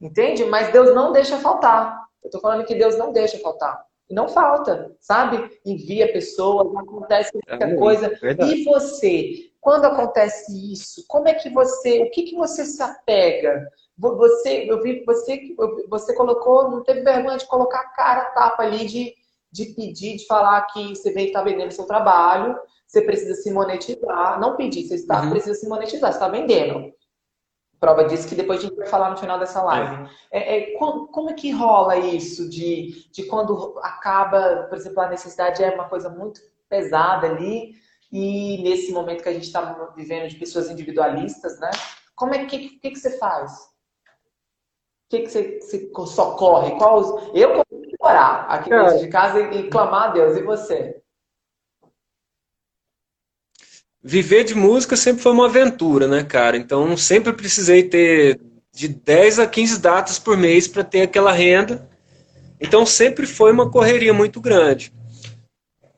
Entende? 0.00 0.44
Mas 0.46 0.72
Deus 0.72 0.94
não 0.94 1.12
deixa 1.12 1.38
faltar. 1.38 2.02
Eu 2.24 2.30
tô 2.30 2.40
falando 2.40 2.64
que 2.64 2.74
Deus 2.74 2.96
não 2.96 3.12
deixa 3.12 3.38
faltar. 3.38 3.80
E 4.10 4.14
não 4.14 4.28
falta, 4.28 4.96
sabe? 4.98 5.50
Envia 5.64 6.12
pessoas, 6.12 6.74
acontece 6.74 7.30
qualquer 7.32 7.74
é, 7.74 7.76
coisa. 7.76 8.18
E 8.46 8.64
você, 8.64 9.52
quando 9.60 9.84
acontece 9.84 10.72
isso, 10.72 11.04
como 11.06 11.28
é 11.28 11.34
que 11.34 11.48
você, 11.50 12.02
o 12.02 12.10
que, 12.10 12.22
que 12.22 12.34
você 12.34 12.64
se 12.64 12.82
apega? 12.82 13.68
Você, 14.02 14.66
eu 14.68 14.82
vi 14.82 15.04
você, 15.04 15.54
você 15.88 16.12
colocou, 16.14 16.68
não 16.68 16.82
teve 16.82 17.02
vergonha 17.02 17.38
de 17.38 17.46
colocar 17.46 17.78
a 17.78 17.88
cara 17.88 18.24
tapa 18.30 18.64
ali 18.64 18.84
de, 18.86 19.14
de 19.50 19.66
pedir, 19.66 20.16
de 20.16 20.26
falar 20.26 20.60
que 20.62 20.88
você 20.88 21.12
vem 21.12 21.26
estar 21.26 21.42
vendendo 21.42 21.70
seu 21.70 21.86
trabalho, 21.86 22.58
você 22.84 23.00
precisa 23.00 23.40
se 23.40 23.50
monetizar. 23.52 24.40
Não 24.40 24.56
pedir, 24.56 24.88
você 24.88 24.96
está, 24.96 25.22
uhum. 25.22 25.30
precisa 25.30 25.54
se 25.54 25.68
monetizar, 25.68 26.10
você 26.10 26.18
está 26.18 26.28
vendendo. 26.28 26.92
prova 27.78 28.04
disso 28.04 28.26
que 28.26 28.34
depois 28.34 28.58
a 28.58 28.62
gente 28.62 28.76
vai 28.76 28.88
falar 28.88 29.10
no 29.10 29.16
final 29.16 29.38
dessa 29.38 29.62
live. 29.62 30.10
É, 30.32 30.56
é, 30.56 30.78
como, 30.78 31.06
como, 31.06 31.30
é 31.30 31.34
que 31.34 31.52
rola 31.52 31.96
isso 31.96 32.50
de, 32.50 33.08
de 33.12 33.22
quando 33.26 33.78
acaba, 33.84 34.66
por 34.68 34.76
exemplo, 34.76 35.00
a 35.00 35.10
necessidade 35.10 35.62
é 35.62 35.72
uma 35.72 35.88
coisa 35.88 36.08
muito 36.08 36.40
pesada 36.68 37.28
ali 37.28 37.74
e 38.10 38.62
nesse 38.64 38.90
momento 38.92 39.22
que 39.22 39.28
a 39.28 39.32
gente 39.32 39.46
está 39.46 39.92
vivendo 39.94 40.28
de 40.28 40.36
pessoas 40.36 40.68
individualistas, 40.68 41.60
né? 41.60 41.70
Como 42.16 42.34
é 42.34 42.44
que, 42.46 42.78
que, 42.78 42.90
que 42.90 42.98
você 42.98 43.16
faz? 43.16 43.71
O 45.12 45.16
que, 45.16 45.22
que 45.24 45.30
você, 45.30 45.60
você 45.60 45.90
socorre? 46.06 46.70
Qual 46.78 46.98
os... 46.98 47.34
Eu 47.34 47.50
consigo 47.50 47.96
orar 48.00 48.50
aqui 48.50 48.70
dentro 48.70 48.98
de 48.98 49.08
casa 49.08 49.40
e, 49.40 49.60
e 49.60 49.68
clamar 49.68 50.04
a 50.04 50.12
Deus. 50.12 50.38
E 50.38 50.42
você? 50.42 51.02
viver 54.02 54.42
de 54.44 54.54
música 54.54 54.96
sempre 54.96 55.22
foi 55.22 55.32
uma 55.32 55.46
aventura, 55.46 56.08
né, 56.08 56.24
cara? 56.24 56.56
Então 56.56 56.96
sempre 56.96 57.32
precisei 57.32 57.84
ter 57.84 58.40
de 58.72 58.88
10 58.88 59.38
a 59.38 59.46
15 59.46 59.80
datas 59.80 60.18
por 60.18 60.36
mês 60.36 60.66
para 60.66 60.82
ter 60.82 61.02
aquela 61.02 61.30
renda. 61.30 61.88
Então 62.60 62.84
sempre 62.84 63.26
foi 63.26 63.52
uma 63.52 63.70
correria 63.70 64.12
muito 64.12 64.40
grande. 64.40 64.92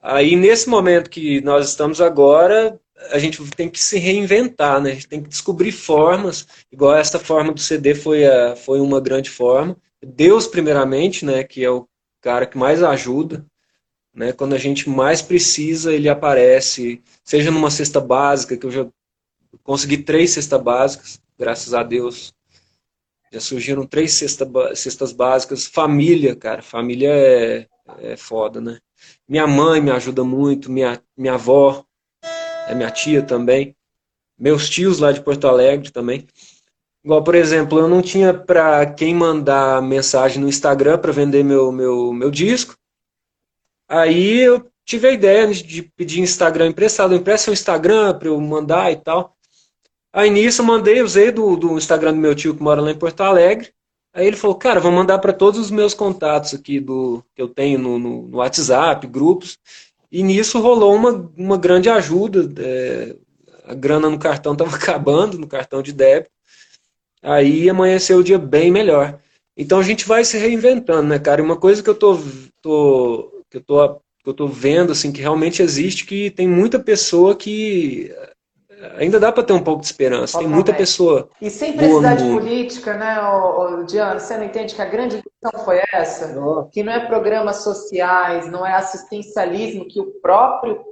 Aí 0.02 0.36
nesse 0.36 0.68
momento 0.68 1.08
que 1.08 1.40
nós 1.40 1.68
estamos 1.68 2.00
agora, 2.00 2.78
a 3.10 3.18
gente 3.18 3.42
tem 3.50 3.68
que 3.68 3.82
se 3.82 3.98
reinventar, 3.98 4.80
né? 4.80 4.90
A 4.90 4.94
gente 4.94 5.08
tem 5.08 5.22
que 5.22 5.28
descobrir 5.28 5.72
formas, 5.72 6.46
igual 6.70 6.96
essa 6.96 7.18
forma 7.18 7.52
do 7.52 7.60
CD 7.60 7.94
foi, 7.94 8.24
a, 8.24 8.56
foi 8.56 8.80
uma 8.80 9.00
grande 9.00 9.30
forma. 9.30 9.76
Deus 10.02 10.46
primeiramente, 10.46 11.24
né, 11.24 11.42
que 11.44 11.64
é 11.64 11.70
o 11.70 11.88
cara 12.20 12.46
que 12.46 12.58
mais 12.58 12.82
ajuda, 12.82 13.44
né? 14.14 14.32
Quando 14.32 14.54
a 14.54 14.58
gente 14.58 14.88
mais 14.88 15.20
precisa, 15.20 15.92
ele 15.92 16.08
aparece, 16.08 17.02
seja 17.24 17.50
numa 17.50 17.70
cesta 17.70 18.00
básica, 18.00 18.56
que 18.56 18.66
eu 18.66 18.70
já 18.70 18.86
consegui 19.62 19.98
três 19.98 20.30
cestas 20.30 20.62
básicas, 20.62 21.20
graças 21.38 21.74
a 21.74 21.82
Deus. 21.82 22.32
Já 23.32 23.40
surgiram 23.40 23.84
três 23.86 24.14
cesta, 24.14 24.48
cestas 24.76 25.12
básicas. 25.12 25.66
Família, 25.66 26.36
cara, 26.36 26.62
família 26.62 27.10
é, 27.10 27.66
é 27.98 28.16
foda, 28.16 28.60
né? 28.60 28.78
Minha 29.28 29.46
mãe 29.46 29.80
me 29.80 29.90
ajuda 29.90 30.22
muito, 30.22 30.70
minha, 30.70 31.02
minha 31.16 31.34
avó, 31.34 31.84
é 32.66 32.74
minha 32.74 32.90
tia 32.90 33.22
também. 33.22 33.76
Meus 34.38 34.68
tios 34.68 34.98
lá 34.98 35.12
de 35.12 35.20
Porto 35.20 35.46
Alegre 35.46 35.90
também. 35.90 36.26
Igual, 37.04 37.22
por 37.22 37.34
exemplo, 37.34 37.78
eu 37.78 37.88
não 37.88 38.00
tinha 38.00 38.32
para 38.32 38.86
quem 38.86 39.14
mandar 39.14 39.82
mensagem 39.82 40.40
no 40.40 40.48
Instagram 40.48 40.98
para 40.98 41.12
vender 41.12 41.44
meu, 41.44 41.70
meu, 41.70 42.12
meu 42.12 42.30
disco. 42.30 42.76
Aí 43.86 44.40
eu 44.40 44.70
tive 44.84 45.08
a 45.08 45.12
ideia 45.12 45.46
de 45.52 45.82
pedir 45.82 46.20
Instagram 46.20 46.68
emprestado. 46.68 47.14
Empresta 47.14 47.50
o 47.50 47.54
Instagram 47.54 48.18
para 48.18 48.28
eu 48.28 48.40
mandar 48.40 48.90
e 48.90 48.96
tal. 48.96 49.36
Aí 50.12 50.30
nisso 50.30 50.62
eu 50.62 50.66
mandei, 50.66 51.02
usei 51.02 51.30
do, 51.30 51.56
do 51.56 51.76
Instagram 51.76 52.12
do 52.12 52.20
meu 52.20 52.34
tio 52.34 52.54
que 52.54 52.62
mora 52.62 52.80
lá 52.80 52.90
em 52.90 52.98
Porto 52.98 53.20
Alegre. 53.20 53.70
Aí 54.14 54.26
ele 54.26 54.36
falou, 54.36 54.56
cara, 54.56 54.78
vou 54.78 54.92
mandar 54.92 55.18
para 55.18 55.32
todos 55.32 55.58
os 55.58 55.70
meus 55.70 55.92
contatos 55.92 56.54
aqui 56.54 56.78
do 56.78 57.22
que 57.34 57.42
eu 57.42 57.48
tenho 57.48 57.78
no, 57.80 57.98
no, 57.98 58.22
no 58.28 58.36
WhatsApp, 58.38 59.06
grupos. 59.08 59.58
E 60.14 60.22
nisso 60.22 60.60
rolou 60.60 60.94
uma, 60.94 61.28
uma 61.36 61.58
grande 61.58 61.90
ajuda. 61.90 62.48
É, 62.62 63.16
a 63.64 63.74
grana 63.74 64.08
no 64.08 64.16
cartão 64.16 64.52
estava 64.54 64.76
acabando, 64.76 65.36
no 65.36 65.48
cartão 65.48 65.82
de 65.82 65.92
débito. 65.92 66.30
Aí 67.20 67.68
amanheceu 67.68 68.18
o 68.18 68.22
dia 68.22 68.38
bem 68.38 68.70
melhor. 68.70 69.18
Então 69.56 69.80
a 69.80 69.82
gente 69.82 70.06
vai 70.06 70.24
se 70.24 70.38
reinventando, 70.38 71.08
né, 71.08 71.18
cara? 71.18 71.40
E 71.40 71.44
uma 71.44 71.56
coisa 71.56 71.82
que 71.82 71.90
eu 71.90 71.96
tô, 71.96 72.16
tô 72.62 73.42
que 73.50 73.56
eu 73.56 73.60
tô, 73.60 73.94
que 73.96 74.28
eu 74.30 74.34
tô 74.34 74.46
vendo, 74.46 74.92
assim, 74.92 75.10
que 75.10 75.20
realmente 75.20 75.60
existe, 75.60 76.06
que 76.06 76.30
tem 76.30 76.46
muita 76.46 76.78
pessoa 76.78 77.34
que 77.34 78.14
ainda 78.96 79.20
dá 79.20 79.32
para 79.32 79.42
ter 79.42 79.52
um 79.52 79.62
pouco 79.62 79.80
de 79.80 79.86
esperança. 79.86 80.38
Tem 80.38 80.48
muita 80.48 80.72
pessoa. 80.72 81.28
E 81.40 81.50
sem 81.50 81.76
precisar 81.76 82.14
de 82.14 82.24
política, 82.24 82.94
né, 82.94 83.16
Diana? 83.86 84.20
Você 84.20 84.36
não 84.36 84.44
entende 84.44 84.74
que 84.74 84.82
a 84.82 84.86
grande 84.86 85.22
questão 85.22 85.64
foi 85.64 85.80
essa? 85.92 86.34
Que 86.72 86.82
não 86.82 86.92
é 86.92 87.06
programas 87.06 87.56
sociais, 87.56 88.50
não 88.50 88.66
é 88.66 88.74
assistencialismo 88.74 89.86
que 89.86 90.00
o 90.00 90.12
próprio 90.20 90.84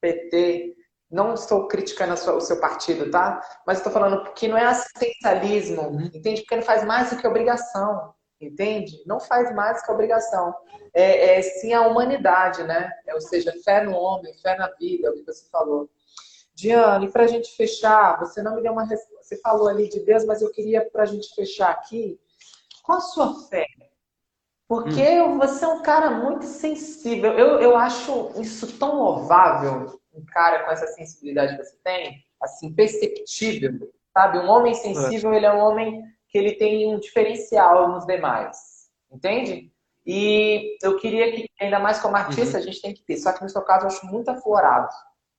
PT. 0.00 0.74
Não 1.10 1.32
estou 1.32 1.66
criticando 1.68 2.12
o 2.12 2.40
seu 2.40 2.60
partido, 2.60 3.10
tá? 3.10 3.40
Mas 3.66 3.78
estou 3.78 3.90
falando 3.90 4.30
que 4.34 4.46
não 4.46 4.58
é 4.58 4.66
assistencialismo, 4.66 5.80
uhum. 5.80 6.10
entende? 6.12 6.42
Porque 6.42 6.56
não 6.56 6.62
faz 6.62 6.84
mais 6.84 7.08
do 7.08 7.16
que 7.16 7.26
obrigação 7.26 8.12
entende? 8.40 9.02
Não 9.06 9.18
faz 9.20 9.54
mais 9.54 9.84
que 9.84 9.92
obrigação. 9.92 10.54
É, 10.94 11.38
é 11.38 11.42
sim 11.42 11.72
a 11.72 11.86
humanidade, 11.86 12.62
né? 12.62 12.90
É, 13.06 13.14
ou 13.14 13.20
seja, 13.20 13.52
fé 13.64 13.84
no 13.84 13.92
homem, 13.92 14.32
fé 14.38 14.56
na 14.56 14.68
vida, 14.78 15.08
é 15.08 15.10
o 15.10 15.14
que 15.14 15.24
você 15.24 15.48
falou. 15.50 15.88
Diane, 16.58 17.08
para 17.08 17.22
a 17.22 17.26
gente 17.28 17.54
fechar, 17.56 18.18
você 18.18 18.42
não 18.42 18.56
me 18.56 18.62
deu 18.62 18.72
uma 18.72 18.82
resposta. 18.82 19.22
Você 19.22 19.40
falou 19.40 19.68
ali 19.68 19.88
de 19.88 20.00
Deus, 20.00 20.24
mas 20.24 20.42
eu 20.42 20.50
queria, 20.50 20.84
para 20.90 21.04
a 21.04 21.06
gente 21.06 21.32
fechar 21.32 21.70
aqui, 21.70 22.18
qual 22.82 22.98
a 22.98 23.00
sua 23.00 23.48
fé? 23.48 23.64
Porque 24.66 25.20
hum. 25.20 25.38
você 25.38 25.64
é 25.64 25.68
um 25.68 25.82
cara 25.82 26.10
muito 26.10 26.44
sensível. 26.46 27.32
Eu, 27.38 27.60
eu 27.60 27.76
acho 27.76 28.32
isso 28.40 28.76
tão 28.76 28.96
louvável, 28.96 30.00
um 30.12 30.24
cara 30.26 30.64
com 30.64 30.72
essa 30.72 30.88
sensibilidade 30.88 31.56
que 31.56 31.62
você 31.62 31.76
tem, 31.84 32.24
assim, 32.42 32.74
perceptível, 32.74 33.92
sabe? 34.12 34.38
Um 34.38 34.48
homem 34.48 34.74
sensível, 34.74 35.32
é. 35.32 35.36
ele 35.36 35.46
é 35.46 35.54
um 35.54 35.60
homem 35.60 36.02
que 36.28 36.36
ele 36.36 36.54
tem 36.54 36.92
um 36.92 36.98
diferencial 36.98 37.88
nos 37.88 38.04
demais. 38.04 38.90
Entende? 39.12 39.72
E 40.04 40.76
eu 40.82 40.96
queria 40.96 41.30
que, 41.30 41.48
ainda 41.60 41.78
mais 41.78 42.00
como 42.00 42.16
artista, 42.16 42.56
uhum. 42.56 42.64
a 42.64 42.66
gente 42.66 42.82
tem 42.82 42.92
que 42.92 43.02
ter. 43.02 43.16
Só 43.16 43.32
que 43.32 43.44
no 43.44 43.48
seu 43.48 43.62
caso 43.62 43.84
eu 43.84 43.88
acho 43.88 44.06
muito 44.06 44.28
aflorado. 44.28 44.88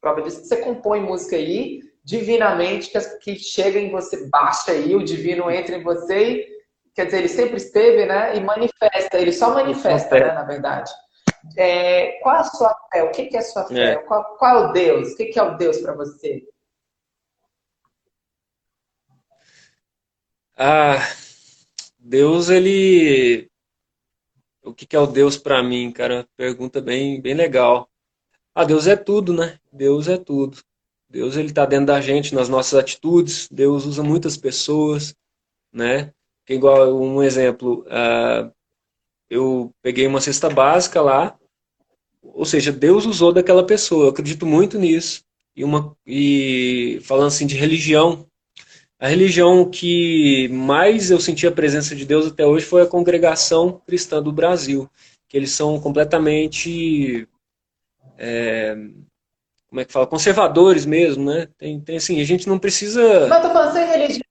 Que 0.01 0.21
você 0.21 0.57
compõe 0.57 1.01
música 1.01 1.35
aí, 1.35 1.81
divinamente, 2.03 2.89
que, 2.89 2.99
que 3.19 3.35
chega 3.35 3.79
em 3.79 3.91
você, 3.91 4.29
baixa 4.29 4.71
aí, 4.71 4.95
o 4.95 5.03
divino 5.03 5.51
entra 5.51 5.75
em 5.75 5.83
você 5.83 6.31
e, 6.31 6.47
quer 6.95 7.05
dizer, 7.05 7.17
ele 7.19 7.27
sempre 7.27 7.57
esteve, 7.57 8.05
né? 8.05 8.35
E 8.35 8.39
manifesta, 8.39 9.17
ele 9.17 9.33
só 9.33 9.53
manifesta, 9.53 10.19
né, 10.19 10.31
na 10.31 10.43
verdade. 10.43 10.91
É, 11.57 12.13
qual 12.21 12.37
a 12.37 12.43
sua 12.45 12.75
fé? 12.91 13.03
O 13.03 13.11
que 13.11 13.29
é 13.35 13.39
a 13.39 13.41
sua 13.41 13.65
fé? 13.65 13.93
É. 13.93 13.95
Qual, 13.97 14.37
qual, 14.37 14.55
é 14.55 14.67
o 14.67 14.71
Deus? 14.71 15.11
O 15.11 15.15
que 15.15 15.37
é 15.37 15.43
o 15.43 15.57
Deus 15.57 15.77
para 15.77 15.93
você? 15.93 16.43
Ah, 20.57 20.97
Deus, 21.97 22.49
ele. 22.49 23.49
O 24.63 24.73
que 24.73 24.95
é 24.95 24.99
o 24.99 25.07
Deus 25.07 25.37
para 25.37 25.63
mim, 25.63 25.91
cara? 25.91 26.27
Pergunta 26.35 26.81
bem, 26.81 27.21
bem 27.21 27.33
legal. 27.33 27.88
Ah, 28.53 28.63
Deus 28.63 28.87
é 28.87 28.95
tudo, 28.95 29.33
né? 29.33 29.57
Deus 29.71 30.07
é 30.07 30.17
tudo. 30.17 30.57
Deus 31.09 31.35
ele 31.35 31.49
está 31.49 31.65
dentro 31.65 31.87
da 31.87 32.01
gente, 32.01 32.35
nas 32.35 32.49
nossas 32.49 32.79
atitudes. 32.79 33.47
Deus 33.51 33.85
usa 33.85 34.03
muitas 34.03 34.37
pessoas, 34.37 35.15
né? 35.73 36.13
Que 36.45 36.53
igual 36.53 36.95
um 36.99 37.23
exemplo, 37.23 37.85
uh, 37.87 38.51
eu 39.29 39.73
peguei 39.81 40.07
uma 40.07 40.21
cesta 40.21 40.49
básica 40.49 41.01
lá, 41.01 41.37
ou 42.21 42.45
seja, 42.45 42.71
Deus 42.71 43.05
usou 43.05 43.31
daquela 43.31 43.65
pessoa. 43.65 44.05
Eu 44.05 44.09
acredito 44.09 44.45
muito 44.45 44.77
nisso. 44.77 45.23
E 45.55 45.63
uma 45.63 45.95
e 46.05 46.99
falando 47.03 47.27
assim 47.27 47.47
de 47.47 47.55
religião, 47.55 48.25
a 48.99 49.07
religião 49.07 49.69
que 49.69 50.47
mais 50.49 51.09
eu 51.09 51.19
senti 51.19 51.47
a 51.47 51.51
presença 51.51 51.95
de 51.95 52.05
Deus 52.05 52.27
até 52.27 52.45
hoje 52.45 52.65
foi 52.65 52.81
a 52.81 52.87
congregação 52.87 53.81
cristã 53.85 54.21
do 54.21 54.31
Brasil, 54.31 54.89
que 55.27 55.37
eles 55.37 55.51
são 55.51 55.79
completamente 55.79 57.27
é, 58.19 58.75
como 59.69 59.79
é 59.79 59.85
que 59.85 59.93
fala, 59.93 60.05
conservadores 60.05 60.85
mesmo, 60.85 61.31
né? 61.31 61.47
Tem, 61.57 61.79
tem 61.79 61.97
assim, 61.97 62.19
a 62.19 62.25
gente 62.25 62.47
não 62.47 62.59
precisa. 62.59 63.27
Mas 63.27 63.41
tô 63.41 63.49
falando 63.49 63.71
sem 63.71 63.87
religião. 63.87 64.23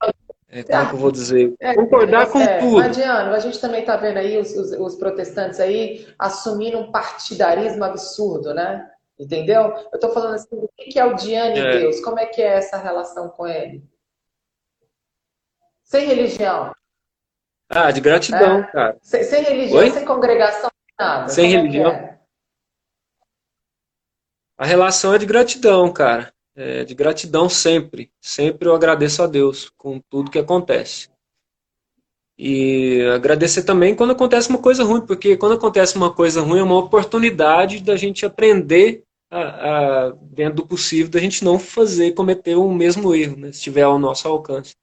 É, 0.51 0.63
como 0.63 0.83
é 0.83 0.87
que 0.87 0.95
eu 0.95 0.99
vou 0.99 1.13
dizer? 1.13 1.55
É, 1.61 1.75
Concordar 1.75 2.23
é, 2.23 2.27
com 2.27 2.41
é, 2.41 2.59
tudo. 2.59 2.81
Adiano, 2.81 3.35
a 3.35 3.39
gente 3.39 3.61
também 3.61 3.81
está 3.81 3.97
vendo 3.97 4.19
aí 4.19 4.39
os, 4.39 4.51
os, 4.55 4.73
os, 4.73 4.95
protestantes 4.97 5.61
aí 5.61 6.07
assumindo 6.19 6.79
um 6.79 6.91
partidarismo 6.91 7.85
absurdo, 7.85 8.55
né? 8.55 8.91
Entendeu? 9.19 9.75
Eu 9.93 9.95
estou 9.95 10.11
falando 10.11 10.35
assim, 10.35 10.57
o 10.57 10.69
que 10.77 10.99
é 10.99 11.05
o 11.05 11.15
Diane 11.15 11.59
é. 11.59 11.79
Deus? 11.79 12.01
Como 12.01 12.19
é 12.19 12.27
que 12.27 12.41
é 12.41 12.57
essa 12.57 12.79
relação 12.79 13.29
com 13.29 13.47
ele? 13.47 13.85
Sem 15.85 16.07
religião. 16.07 16.73
Ah, 17.69 17.91
de 17.91 18.01
gratidão, 18.01 18.61
é. 18.61 18.73
cara. 18.73 18.99
Sem, 19.03 19.23
sem 19.25 19.43
religião, 19.43 19.79
Oi? 19.81 19.91
sem 19.91 20.05
congregação, 20.05 20.71
nada. 20.99 21.29
Sem 21.29 21.45
Como 21.45 21.59
é 21.59 21.61
religião. 21.61 22.18
A 24.59 24.67
relação 24.67 25.15
é 25.15 25.19
de 25.19 25.25
gratidão, 25.25 25.93
cara. 25.93 26.35
É 26.57 26.85
de 26.85 26.93
gratidão 26.93 27.49
sempre. 27.49 28.11
Sempre 28.21 28.69
eu 28.69 28.75
agradeço 28.75 29.23
a 29.23 29.29
Deus 29.29 29.71
com 29.77 30.01
tudo 30.11 30.31
que 30.33 30.39
acontece. 30.39 31.09
E 32.37 33.01
agradecer 33.15 33.63
também 33.63 33.95
quando 33.95 34.13
acontece 34.13 34.49
uma 34.49 34.61
coisa 34.61 34.83
ruim, 34.83 35.01
porque 35.01 35.37
quando 35.37 35.55
acontece 35.55 35.97
uma 35.97 36.13
coisa 36.13 36.41
ruim 36.41 36.59
é 36.59 36.63
uma 36.63 36.79
oportunidade 36.79 37.83
da 37.83 37.97
gente 37.97 38.27
aprender 38.27 39.05
a, 39.31 39.41
a, 40.07 40.11
dentro 40.23 40.57
do 40.57 40.67
possível, 40.67 41.11
da 41.11 41.21
gente 41.21 41.45
não 41.45 41.59
fazer, 41.59 42.13
cometer 42.13 42.57
o 42.57 42.73
mesmo 42.73 43.15
erro, 43.15 43.37
né, 43.37 43.53
se 43.53 43.59
estiver 43.59 43.83
ao 43.83 43.99
nosso 43.99 44.27
alcance. 44.27 44.75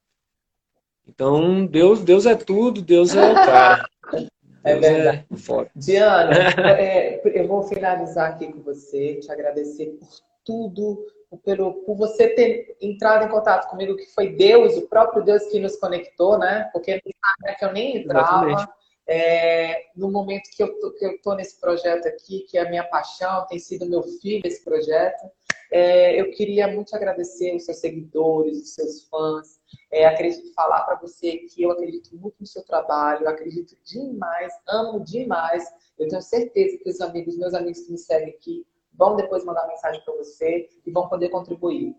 Então, 1.07 1.65
Deus, 1.65 2.01
Deus 2.01 2.25
é 2.25 2.35
tudo, 2.35 2.81
Deus 2.81 3.15
é 3.15 3.31
o 3.31 3.35
cara. 3.35 3.89
É 4.65 4.75
verdade. 4.75 5.25
É 5.31 5.37
foda. 5.37 5.69
Diana, 5.75 6.33
é, 6.79 7.21
eu 7.23 7.47
vou 7.47 7.63
finalizar 7.63 8.31
aqui 8.31 8.51
com 8.51 8.61
você, 8.61 9.15
te 9.15 9.31
agradecer 9.31 9.97
por 9.99 10.09
tudo, 10.43 11.05
pelo, 11.43 11.73
por 11.85 11.95
você 11.95 12.29
ter 12.29 12.75
entrado 12.81 13.25
em 13.25 13.29
contato 13.29 13.69
comigo, 13.69 13.95
que 13.95 14.07
foi 14.13 14.35
Deus, 14.35 14.75
o 14.75 14.87
próprio 14.87 15.23
Deus 15.23 15.43
que 15.47 15.59
nos 15.59 15.75
conectou, 15.77 16.37
né? 16.37 16.69
Porque 16.73 16.91
é 16.91 17.53
que 17.53 17.65
eu 17.65 17.71
nem 17.71 17.97
entrava. 17.97 18.73
É, 19.07 19.85
no 19.95 20.09
momento 20.09 20.49
que 20.55 20.63
eu, 20.63 20.79
tô, 20.79 20.91
que 20.93 21.05
eu 21.05 21.21
tô 21.21 21.35
nesse 21.35 21.59
projeto 21.59 22.07
aqui, 22.07 22.39
que 22.49 22.57
é 22.57 22.61
a 22.61 22.69
minha 22.69 22.83
paixão, 22.83 23.45
tem 23.47 23.59
sido 23.59 23.85
meu 23.85 24.01
filho 24.01 24.41
esse 24.43 24.63
projeto, 24.63 25.29
é, 25.71 26.19
eu 26.19 26.31
queria 26.31 26.67
muito 26.67 26.95
agradecer 26.95 27.55
os 27.55 27.65
seus 27.65 27.77
seguidores, 27.77 28.61
os 28.63 28.73
seus 28.73 29.03
fãs. 29.03 29.59
É, 29.91 30.05
acredito 30.05 30.53
falar 30.53 30.81
para 30.81 30.95
você 30.95 31.37
que 31.37 31.63
eu 31.63 31.71
acredito 31.71 32.15
muito 32.15 32.35
no 32.39 32.45
seu 32.45 32.63
trabalho, 32.63 33.27
acredito 33.27 33.75
demais, 33.83 34.53
amo 34.67 34.99
demais. 35.03 35.63
Eu 35.97 36.07
tenho 36.07 36.21
certeza 36.21 36.77
que 36.77 36.89
os 36.89 37.01
amigos, 37.01 37.37
meus 37.37 37.53
amigos 37.53 37.81
que 37.81 37.91
me 37.91 37.97
seguem 37.97 38.29
aqui, 38.29 38.65
vão 38.93 39.15
depois 39.15 39.43
mandar 39.45 39.67
mensagem 39.67 40.01
para 40.03 40.13
você 40.15 40.69
e 40.85 40.91
vão 40.91 41.07
poder 41.07 41.29
contribuir. 41.29 41.95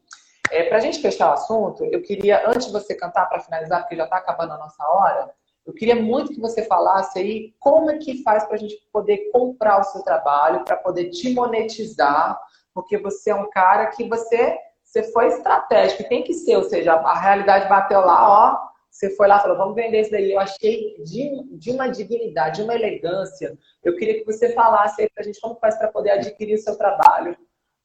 É, 0.51 0.65
para 0.65 0.79
a 0.79 0.81
gente 0.81 1.01
fechar 1.01 1.31
o 1.31 1.33
assunto, 1.33 1.85
eu 1.85 2.01
queria, 2.03 2.49
antes 2.49 2.67
de 2.67 2.73
você 2.73 2.95
cantar, 2.95 3.27
para 3.27 3.41
finalizar, 3.41 3.81
porque 3.81 3.97
já 3.97 4.05
está 4.05 4.17
acabando 4.17 4.53
a 4.53 4.59
nossa 4.59 4.83
hora, 4.89 5.35
eu 5.67 5.73
queria 5.73 5.97
muito 5.97 6.33
que 6.33 6.41
você 6.41 6.65
falasse 6.65 7.19
aí 7.19 7.55
como 7.59 7.91
é 7.91 7.99
que 7.99 8.23
faz 8.23 8.45
para 8.45 8.55
a 8.55 8.59
gente 8.59 8.77
poder 8.93 9.31
comprar 9.33 9.81
o 9.81 9.85
seu 9.85 10.03
trabalho, 10.03 10.65
para 10.65 10.77
poder 10.77 11.11
te 11.11 11.35
monetizar, 11.35 12.41
porque 12.73 12.97
você 12.97 13.31
é 13.31 13.35
um 13.35 13.51
cara 13.51 13.87
que 13.87 14.09
você, 14.09 14.57
você 14.97 15.13
foi 15.13 15.29
estratégico, 15.29 16.09
tem 16.09 16.23
que 16.23 16.33
ser, 16.33 16.57
ou 16.57 16.65
seja, 16.65 16.95
a 16.95 17.21
realidade 17.21 17.69
bateu 17.69 18.01
lá, 18.01 18.29
ó, 18.29 18.67
você 18.91 19.15
foi 19.15 19.29
lá 19.29 19.37
e 19.37 19.43
falou, 19.43 19.59
vamos 19.59 19.75
vender 19.75 20.01
isso 20.01 20.11
daí. 20.11 20.33
Eu 20.33 20.41
achei 20.41 20.97
de, 21.05 21.59
de 21.59 21.71
uma 21.71 21.89
dignidade, 21.89 22.57
de 22.57 22.63
uma 22.63 22.75
elegância. 22.75 23.59
Eu 23.85 23.95
queria 23.95 24.19
que 24.19 24.25
você 24.25 24.55
falasse 24.55 25.03
aí 25.03 25.11
pra 25.11 25.23
gente 25.23 25.39
como 25.39 25.57
faz 25.57 25.77
para 25.77 25.89
poder 25.89 26.13
adquirir 26.13 26.55
o 26.55 26.59
seu 26.59 26.79
trabalho. 26.79 27.37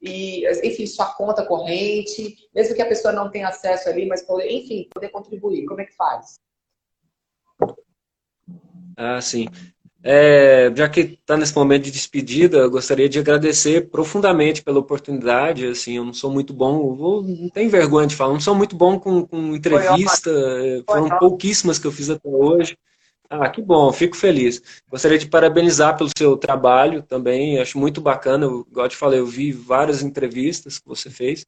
E, 0.02 0.48
enfim, 0.66 0.88
sua 0.88 1.14
conta 1.14 1.46
corrente, 1.46 2.50
mesmo 2.56 2.76
que 2.76 2.82
a 2.82 2.88
pessoa 2.88 3.14
não 3.14 3.30
tenha 3.30 3.50
acesso 3.50 3.90
ali, 3.90 4.06
mas 4.06 4.24
poder, 4.24 4.50
enfim, 4.50 4.88
poder 4.94 5.10
contribuir. 5.10 5.66
Como 5.66 5.82
é 5.82 5.86
que 5.86 5.96
faz? 5.96 6.40
Ah, 8.96 9.20
sim. 9.20 9.48
É, 10.04 10.72
já 10.76 10.90
que 10.90 11.02
está 11.02 11.38
nesse 11.38 11.56
momento 11.56 11.84
de 11.84 11.92
despedida, 11.92 12.58
eu 12.58 12.72
gostaria 12.72 13.08
de 13.08 13.20
agradecer 13.20 13.90
profundamente 13.90 14.64
pela 14.64 14.80
oportunidade. 14.80 15.68
Assim, 15.68 15.98
eu 15.98 16.06
não 16.06 16.14
sou 16.14 16.32
muito 16.32 16.54
bom, 16.54 16.96
vou, 16.96 17.22
não 17.22 17.50
tenho 17.50 17.70
vergonha 17.70 18.08
de 18.08 18.16
falar, 18.16 18.34
não 18.34 18.40
sou 18.40 18.56
muito 18.56 18.76
bom 18.76 19.00
com, 19.00 19.26
com 19.26 19.56
entrevista, 19.56 20.32
foram 20.88 21.10
pouquíssimas 21.20 21.78
que 21.78 21.86
eu 21.86 21.92
fiz 21.92 22.10
até 22.10 22.28
hoje. 22.28 22.76
Ah, 23.30 23.48
que 23.50 23.62
bom, 23.62 23.94
fico 23.94 24.18
feliz. 24.18 24.62
Gostaria 24.90 25.18
de 25.18 25.28
parabenizar 25.28 25.96
pelo 25.96 26.10
seu 26.18 26.36
trabalho 26.36 27.02
também, 27.02 27.60
acho 27.60 27.78
muito 27.78 28.02
bacana. 28.02 28.46
Eu, 28.46 28.68
igual 28.70 28.88
eu 28.88 28.90
te 28.90 28.98
falei, 28.98 29.20
eu 29.20 29.26
vi 29.26 29.52
várias 29.52 30.02
entrevistas 30.02 30.80
que 30.80 30.88
você 30.88 31.10
fez. 31.10 31.46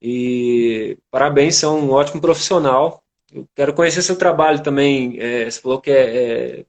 E 0.00 0.96
parabéns, 1.10 1.56
você 1.56 1.64
é 1.64 1.68
um 1.68 1.90
ótimo 1.90 2.20
profissional. 2.20 3.02
Eu 3.32 3.48
quero 3.56 3.72
conhecer 3.72 4.02
seu 4.02 4.14
trabalho 4.14 4.62
também. 4.62 5.16
É, 5.18 5.50
você 5.50 5.60
falou 5.60 5.80
que 5.80 5.90
é, 5.90 6.16
é 6.16 6.64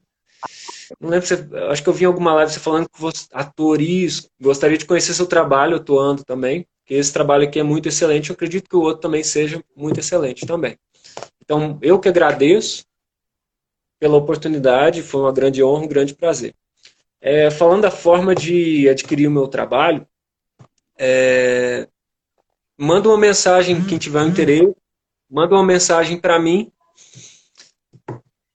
não 0.99 1.09
lembro 1.09 1.27
se 1.27 1.33
acho 1.69 1.83
que 1.83 1.89
eu 1.89 1.93
vi 1.93 2.03
em 2.03 2.07
alguma 2.07 2.33
live 2.33 2.51
você 2.51 2.59
falando 2.59 2.89
que 2.89 2.99
você 2.99 3.25
ator 3.31 3.81
isso, 3.81 4.29
gostaria 4.39 4.77
de 4.77 4.85
conhecer 4.85 5.13
seu 5.13 5.25
trabalho 5.25 5.77
atuando 5.77 6.23
também, 6.23 6.65
que 6.85 6.93
esse 6.93 7.11
trabalho 7.11 7.43
aqui 7.43 7.59
é 7.59 7.63
muito 7.63 7.87
excelente, 7.87 8.29
eu 8.29 8.33
acredito 8.33 8.69
que 8.69 8.75
o 8.75 8.81
outro 8.81 9.01
também 9.01 9.23
seja 9.23 9.63
muito 9.75 9.99
excelente 9.99 10.45
também. 10.45 10.77
Então, 11.41 11.77
eu 11.81 11.99
que 11.99 12.09
agradeço 12.09 12.85
pela 13.99 14.17
oportunidade, 14.17 15.01
foi 15.01 15.21
uma 15.21 15.31
grande 15.31 15.63
honra, 15.63 15.83
um 15.83 15.87
grande 15.87 16.13
prazer. 16.13 16.53
É, 17.21 17.49
falando 17.49 17.83
da 17.83 17.91
forma 17.91 18.35
de 18.35 18.89
adquirir 18.89 19.27
o 19.27 19.31
meu 19.31 19.47
trabalho, 19.47 20.05
é, 20.97 21.87
manda 22.77 23.07
uma 23.07 23.17
mensagem, 23.17 23.83
quem 23.85 23.97
tiver 23.97 24.25
interesse, 24.25 24.75
manda 25.29 25.55
uma 25.55 25.63
mensagem 25.65 26.19
para 26.19 26.37
mim 26.39 26.71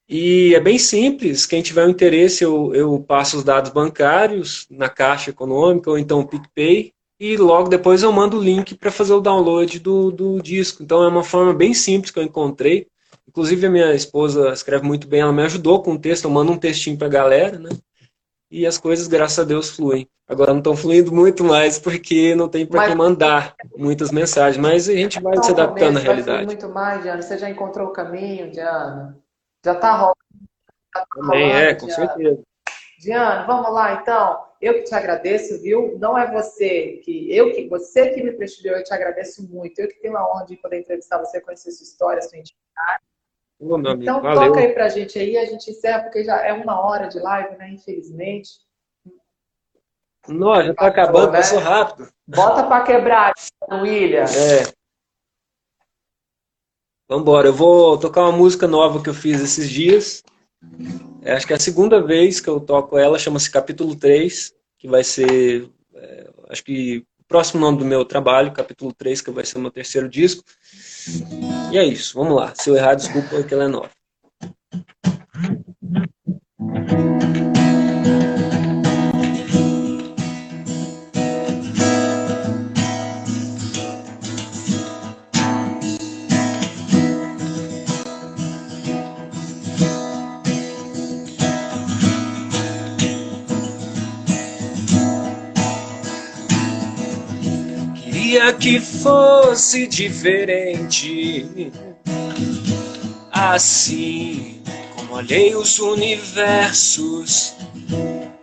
e 0.09 0.55
é 0.55 0.61
bem 0.61 0.79
simples, 0.79 1.45
quem 1.45 1.61
tiver 1.61 1.87
um 1.87 1.91
interesse, 1.91 2.43
eu, 2.43 2.75
eu 2.75 2.99
passo 3.07 3.37
os 3.37 3.45
dados 3.45 3.71
bancários 3.71 4.67
na 4.71 4.89
Caixa 4.89 5.31
Econômica 5.31 5.91
ou 5.91 5.99
então 5.99 6.21
o 6.21 6.27
PicPay, 6.27 6.93
e 7.21 7.37
logo 7.37 7.69
depois 7.69 8.03
eu 8.03 8.13
mando 8.13 8.39
o 8.39 8.43
link 8.43 8.75
para 8.77 8.93
fazer 8.93 9.13
o 9.13 9.21
download 9.21 9.79
do, 9.81 10.11
do 10.11 10.41
disco. 10.41 10.83
Então 10.83 11.03
é 11.03 11.09
uma 11.09 11.25
forma 11.25 11.53
bem 11.53 11.75
simples 11.75 12.13
que 12.13 12.19
eu 12.19 12.23
encontrei. 12.23 12.87
Inclusive 13.29 13.67
a 13.67 13.71
minha 13.71 13.93
esposa 13.93 14.51
escreve 14.53 14.87
muito 14.87 15.07
bem, 15.07 15.21
ela 15.21 15.33
me 15.33 15.43
ajudou 15.43 15.83
com 15.83 15.93
o 15.93 15.99
texto, 15.99 16.25
eu 16.25 16.31
mando 16.31 16.53
um 16.53 16.59
textinho 16.59 16.97
para 16.97 17.09
a 17.09 17.11
galera, 17.11 17.59
né? 17.59 17.71
E 18.51 18.67
as 18.67 18.79
coisas, 18.79 19.09
graças 19.09 19.39
a 19.39 19.45
Deus, 19.45 19.69
fluem. 19.69 20.09
Agora 20.27 20.53
não 20.53 20.59
estão 20.59 20.77
fluindo 20.77 21.13
muito 21.13 21.45
mais 21.45 21.79
porque 21.79 22.35
não 22.35 22.49
tem 22.49 22.65
para 22.65 22.89
mas... 22.89 22.95
mandar 22.95 23.55
muitas 23.77 24.11
mensagens, 24.11 24.57
mas 24.57 24.89
a 24.89 24.93
gente 24.93 25.21
vai 25.21 25.43
se 25.43 25.51
adaptando 25.51 25.99
à 25.99 26.01
realidade. 26.01 26.47
muito 26.47 26.69
mais, 26.69 27.03
Diana. 27.03 27.21
Você 27.21 27.37
já 27.37 27.51
encontrou 27.51 27.89
o 27.89 27.93
caminho, 27.93 28.51
Diana? 28.51 29.19
Já 29.65 29.73
está 29.73 29.93
rolando. 29.93 30.17
Já 30.95 31.01
tá 31.01 31.07
Também 31.15 31.53
é, 31.53 31.75
com 31.75 31.87
Diana. 31.87 32.07
certeza. 32.07 32.43
Diana, 32.99 33.47
vamos 33.47 33.73
lá 33.73 33.95
então. 33.95 34.49
Eu 34.61 34.75
que 34.75 34.85
te 34.85 34.95
agradeço, 34.95 35.61
viu? 35.63 35.97
Não 35.99 36.19
é 36.19 36.31
você 36.31 37.01
que 37.05 37.33
eu 37.35 37.53
que 37.53 37.69
você 37.69 38.11
que 38.11 38.23
me 38.23 38.33
prestigiou, 38.33 38.77
eu 38.77 38.83
te 38.83 38.93
agradeço 38.93 39.49
muito. 39.49 39.79
Eu 39.79 39.89
que 39.89 40.01
tenho 40.01 40.17
a 40.17 40.29
honra 40.29 40.47
de 40.47 40.57
poder 40.57 40.81
entrevistar 40.81 41.19
você, 41.19 41.41
conhecer 41.41 41.71
sua 41.71 41.85
história, 41.85 42.23
sua 42.23 42.39
intimidade. 42.39 43.03
Então 44.01 44.21
valeu. 44.21 44.53
toca 44.53 44.61
aí 44.61 44.73
pra 44.73 44.89
gente 44.89 45.19
aí, 45.19 45.37
a 45.37 45.45
gente 45.45 45.71
encerra 45.71 46.03
porque 46.03 46.25
já 46.25 46.45
é 46.45 46.53
uma 46.53 46.81
hora 46.81 47.09
de 47.09 47.19
live, 47.19 47.57
né? 47.57 47.71
Infelizmente. 47.71 48.51
Não, 50.29 50.63
já 50.63 50.75
tá 50.75 50.87
acabando, 50.89 51.33
né? 51.33 51.39
passou 51.39 51.59
rápido. 51.59 52.09
Bota 52.27 52.65
para 52.65 52.85
quebrar, 52.85 53.33
William. 53.71 54.25
É. 54.25 54.78
Vambora, 57.09 57.49
eu 57.49 57.55
vou 57.55 57.97
tocar 57.97 58.21
uma 58.21 58.37
música 58.37 58.69
nova 58.69 59.03
que 59.03 59.09
eu 59.09 59.15
fiz 59.15 59.41
esses 59.41 59.71
dias. 59.71 60.23
É, 61.23 61.33
acho 61.33 61.47
que 61.47 61.55
é 61.55 61.57
a 61.57 61.61
segunda 61.61 62.03
vez 62.03 62.39
que 62.39 62.49
eu 62.49 62.61
toco 62.61 62.99
ela, 62.99 63.19
chama-se 63.19 63.51
Capítulo 63.51 63.97
3, 63.97 64.53
que 64.79 64.87
vai 64.87 65.03
ser, 65.03 65.71
é, 65.95 66.31
acho 66.51 66.63
que 66.63 66.99
o 67.19 67.25
próximo 67.27 67.63
nome 67.63 67.79
do 67.79 67.85
meu 67.87 68.05
trabalho, 68.05 68.53
Capítulo 68.53 68.93
3, 68.93 69.23
que 69.23 69.31
vai 69.31 69.47
ser 69.47 69.57
o 69.57 69.61
meu 69.63 69.71
terceiro 69.71 70.07
disco. 70.07 70.45
E 71.73 71.79
é 71.79 71.85
isso, 71.85 72.15
vamos 72.15 72.37
lá. 72.37 72.53
Se 72.55 72.69
eu 72.69 72.77
errar, 72.77 72.95
desculpa, 72.95 73.43
que 73.43 73.55
ela 73.55 73.65
é 73.65 73.69
nova. 73.69 73.91
Que 98.69 98.81
fosse 98.81 99.87
diferente. 99.87 101.73
Assim 103.33 104.61
como 104.95 105.15
olhei 105.15 105.55
os 105.55 105.79
universos, 105.79 107.55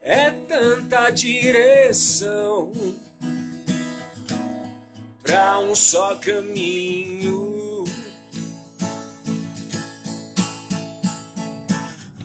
é 0.01 0.31
tanta 0.31 1.11
direção 1.11 2.71
para 5.21 5.59
um 5.59 5.75
só 5.75 6.15
caminho. 6.15 7.83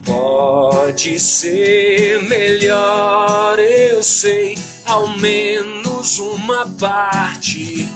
Pode 0.06 1.20
ser 1.20 2.22
melhor, 2.22 3.58
eu 3.58 4.02
sei, 4.02 4.56
ao 4.86 5.06
menos 5.18 5.79
uma 6.18 6.66
parte. 6.66 7.88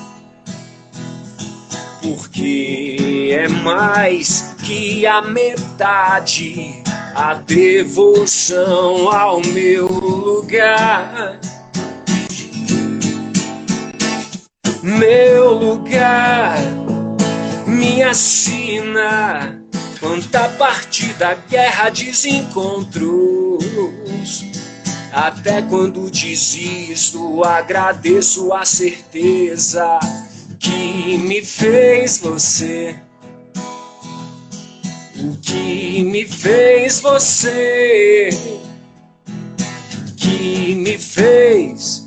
Porque 2.03 3.31
é 3.33 3.49
mais 3.49 4.55
que 4.63 5.07
a 5.07 5.23
metade 5.23 6.83
a 7.15 7.35
devoção 7.35 9.09
ao 9.11 9.41
meu 9.41 9.87
lugar. 9.87 11.39
Meu 14.83 15.53
lugar 15.55 16.59
me 17.67 18.03
assina 18.03 19.59
quanta 19.99 20.49
parte 20.51 21.07
da 21.15 21.35
guerra 21.35 21.89
desencontros 21.89 23.65
até 25.15 25.63
quando 25.63 26.11
desisto, 26.11 27.45
agradeço 27.45 28.53
a 28.53 28.65
certeza 28.65 30.01
que 30.59 31.17
me 31.17 31.41
fez 31.45 32.19
você. 32.19 32.99
O 35.17 35.37
que 35.41 36.03
me 36.03 36.27
fez 36.27 36.99
você. 36.99 38.29
Que 40.17 40.75
me 40.75 40.99
fez. 40.99 42.04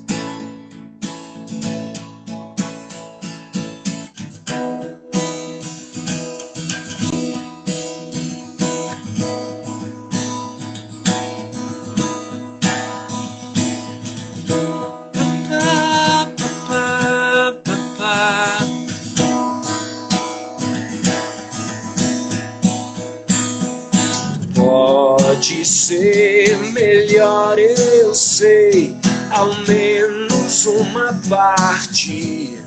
Ao 29.48 29.56
menos 29.66 30.66
uma 30.66 31.14
parte. 31.30 32.60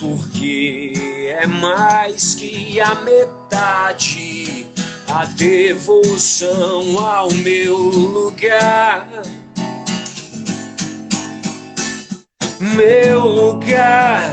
Porque 0.00 0.92
é 1.28 1.46
mais 1.46 2.34
que 2.34 2.80
a 2.80 2.94
metade 2.96 4.66
a 5.08 5.24
devoção 5.24 6.98
ao 6.98 7.30
meu 7.32 7.76
lugar. 7.76 9.08
Meu 12.58 13.20
lugar, 13.20 14.30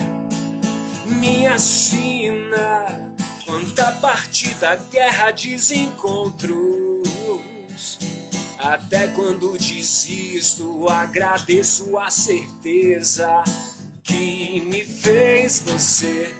minha 1.05 1.59
sina, 1.59 3.13
quanta 3.45 3.91
partida, 3.93 4.75
guerra, 4.91 5.31
desencontros. 5.31 7.02
Até 8.63 9.09
quando 9.09 9.57
desisto, 9.57 10.87
agradeço 10.87 11.97
a 11.99 12.09
certeza 12.09 13.43
que 14.03 14.61
me 14.61 14.85
fez 14.85 15.59
você 15.59 16.33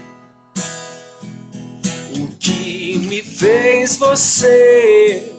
que 2.40 2.98
me 3.00 3.22
fez 3.24 3.98
você, 3.98 5.34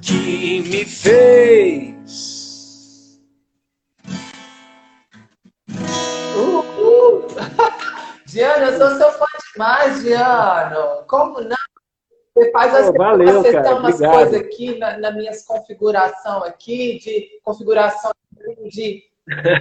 que 0.00 0.60
me 0.62 0.84
fez. 0.84 1.92
Diana, 8.26 8.66
eu 8.72 8.78
sou 8.78 8.96
seu 8.96 9.12
fã 9.12 9.26
demais, 9.52 10.02
Diano. 10.02 11.04
Como 11.06 11.40
não? 11.40 11.61
Você 12.34 12.50
faz 12.50 12.74
as 12.74 12.88
oh, 12.88 12.92
valeu, 12.94 13.42
tem 13.42 13.74
umas 13.74 13.98
coisas 13.98 14.34
aqui 14.34 14.78
na, 14.78 14.98
na 14.98 15.10
minhas 15.10 15.44
configuração 15.44 16.42
aqui, 16.44 16.98
de 16.98 17.40
configuração 17.42 18.12
de, 18.70 19.02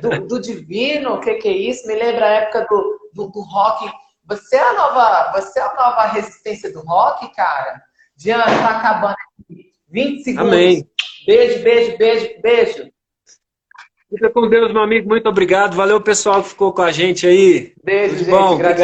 do, 0.01 0.27
do 0.27 0.39
divino, 0.39 1.15
o 1.15 1.19
que, 1.19 1.33
que 1.35 1.49
é 1.49 1.51
isso? 1.51 1.85
Me 1.87 1.95
lembra 1.95 2.25
a 2.25 2.29
época 2.29 2.65
do, 2.69 3.09
do, 3.13 3.27
do 3.27 3.41
rock 3.41 3.91
você 4.31 4.55
é 4.55 4.61
a 4.61 4.73
nova, 4.73 5.31
você 5.33 5.59
é 5.59 5.61
a 5.61 5.73
nova 5.73 6.03
resistência 6.07 6.71
do 6.71 6.79
rock, 6.79 7.33
cara. 7.35 7.81
Diana, 8.15 8.45
tá 8.45 8.77
acabando 8.77 9.15
aqui. 9.41 9.71
20 9.89 10.23
segundos. 10.23 10.53
Amém. 10.53 10.87
Beijo, 11.25 11.63
beijo, 11.63 11.97
beijo, 11.97 12.41
beijo. 12.41 12.91
Fica 14.09 14.29
com 14.29 14.47
Deus, 14.47 14.71
meu 14.71 14.83
amigo. 14.83 15.09
Muito 15.09 15.27
obrigado. 15.27 15.75
Valeu, 15.75 15.99
pessoal 15.99 16.41
que 16.41 16.49
ficou 16.49 16.73
com 16.73 16.81
a 16.81 16.91
gente 16.91 17.27
aí. 17.27 17.73
Beijo, 17.83 18.19
gente. 18.19 18.29
bom? 18.29 18.53
Obrigado. 18.53 18.77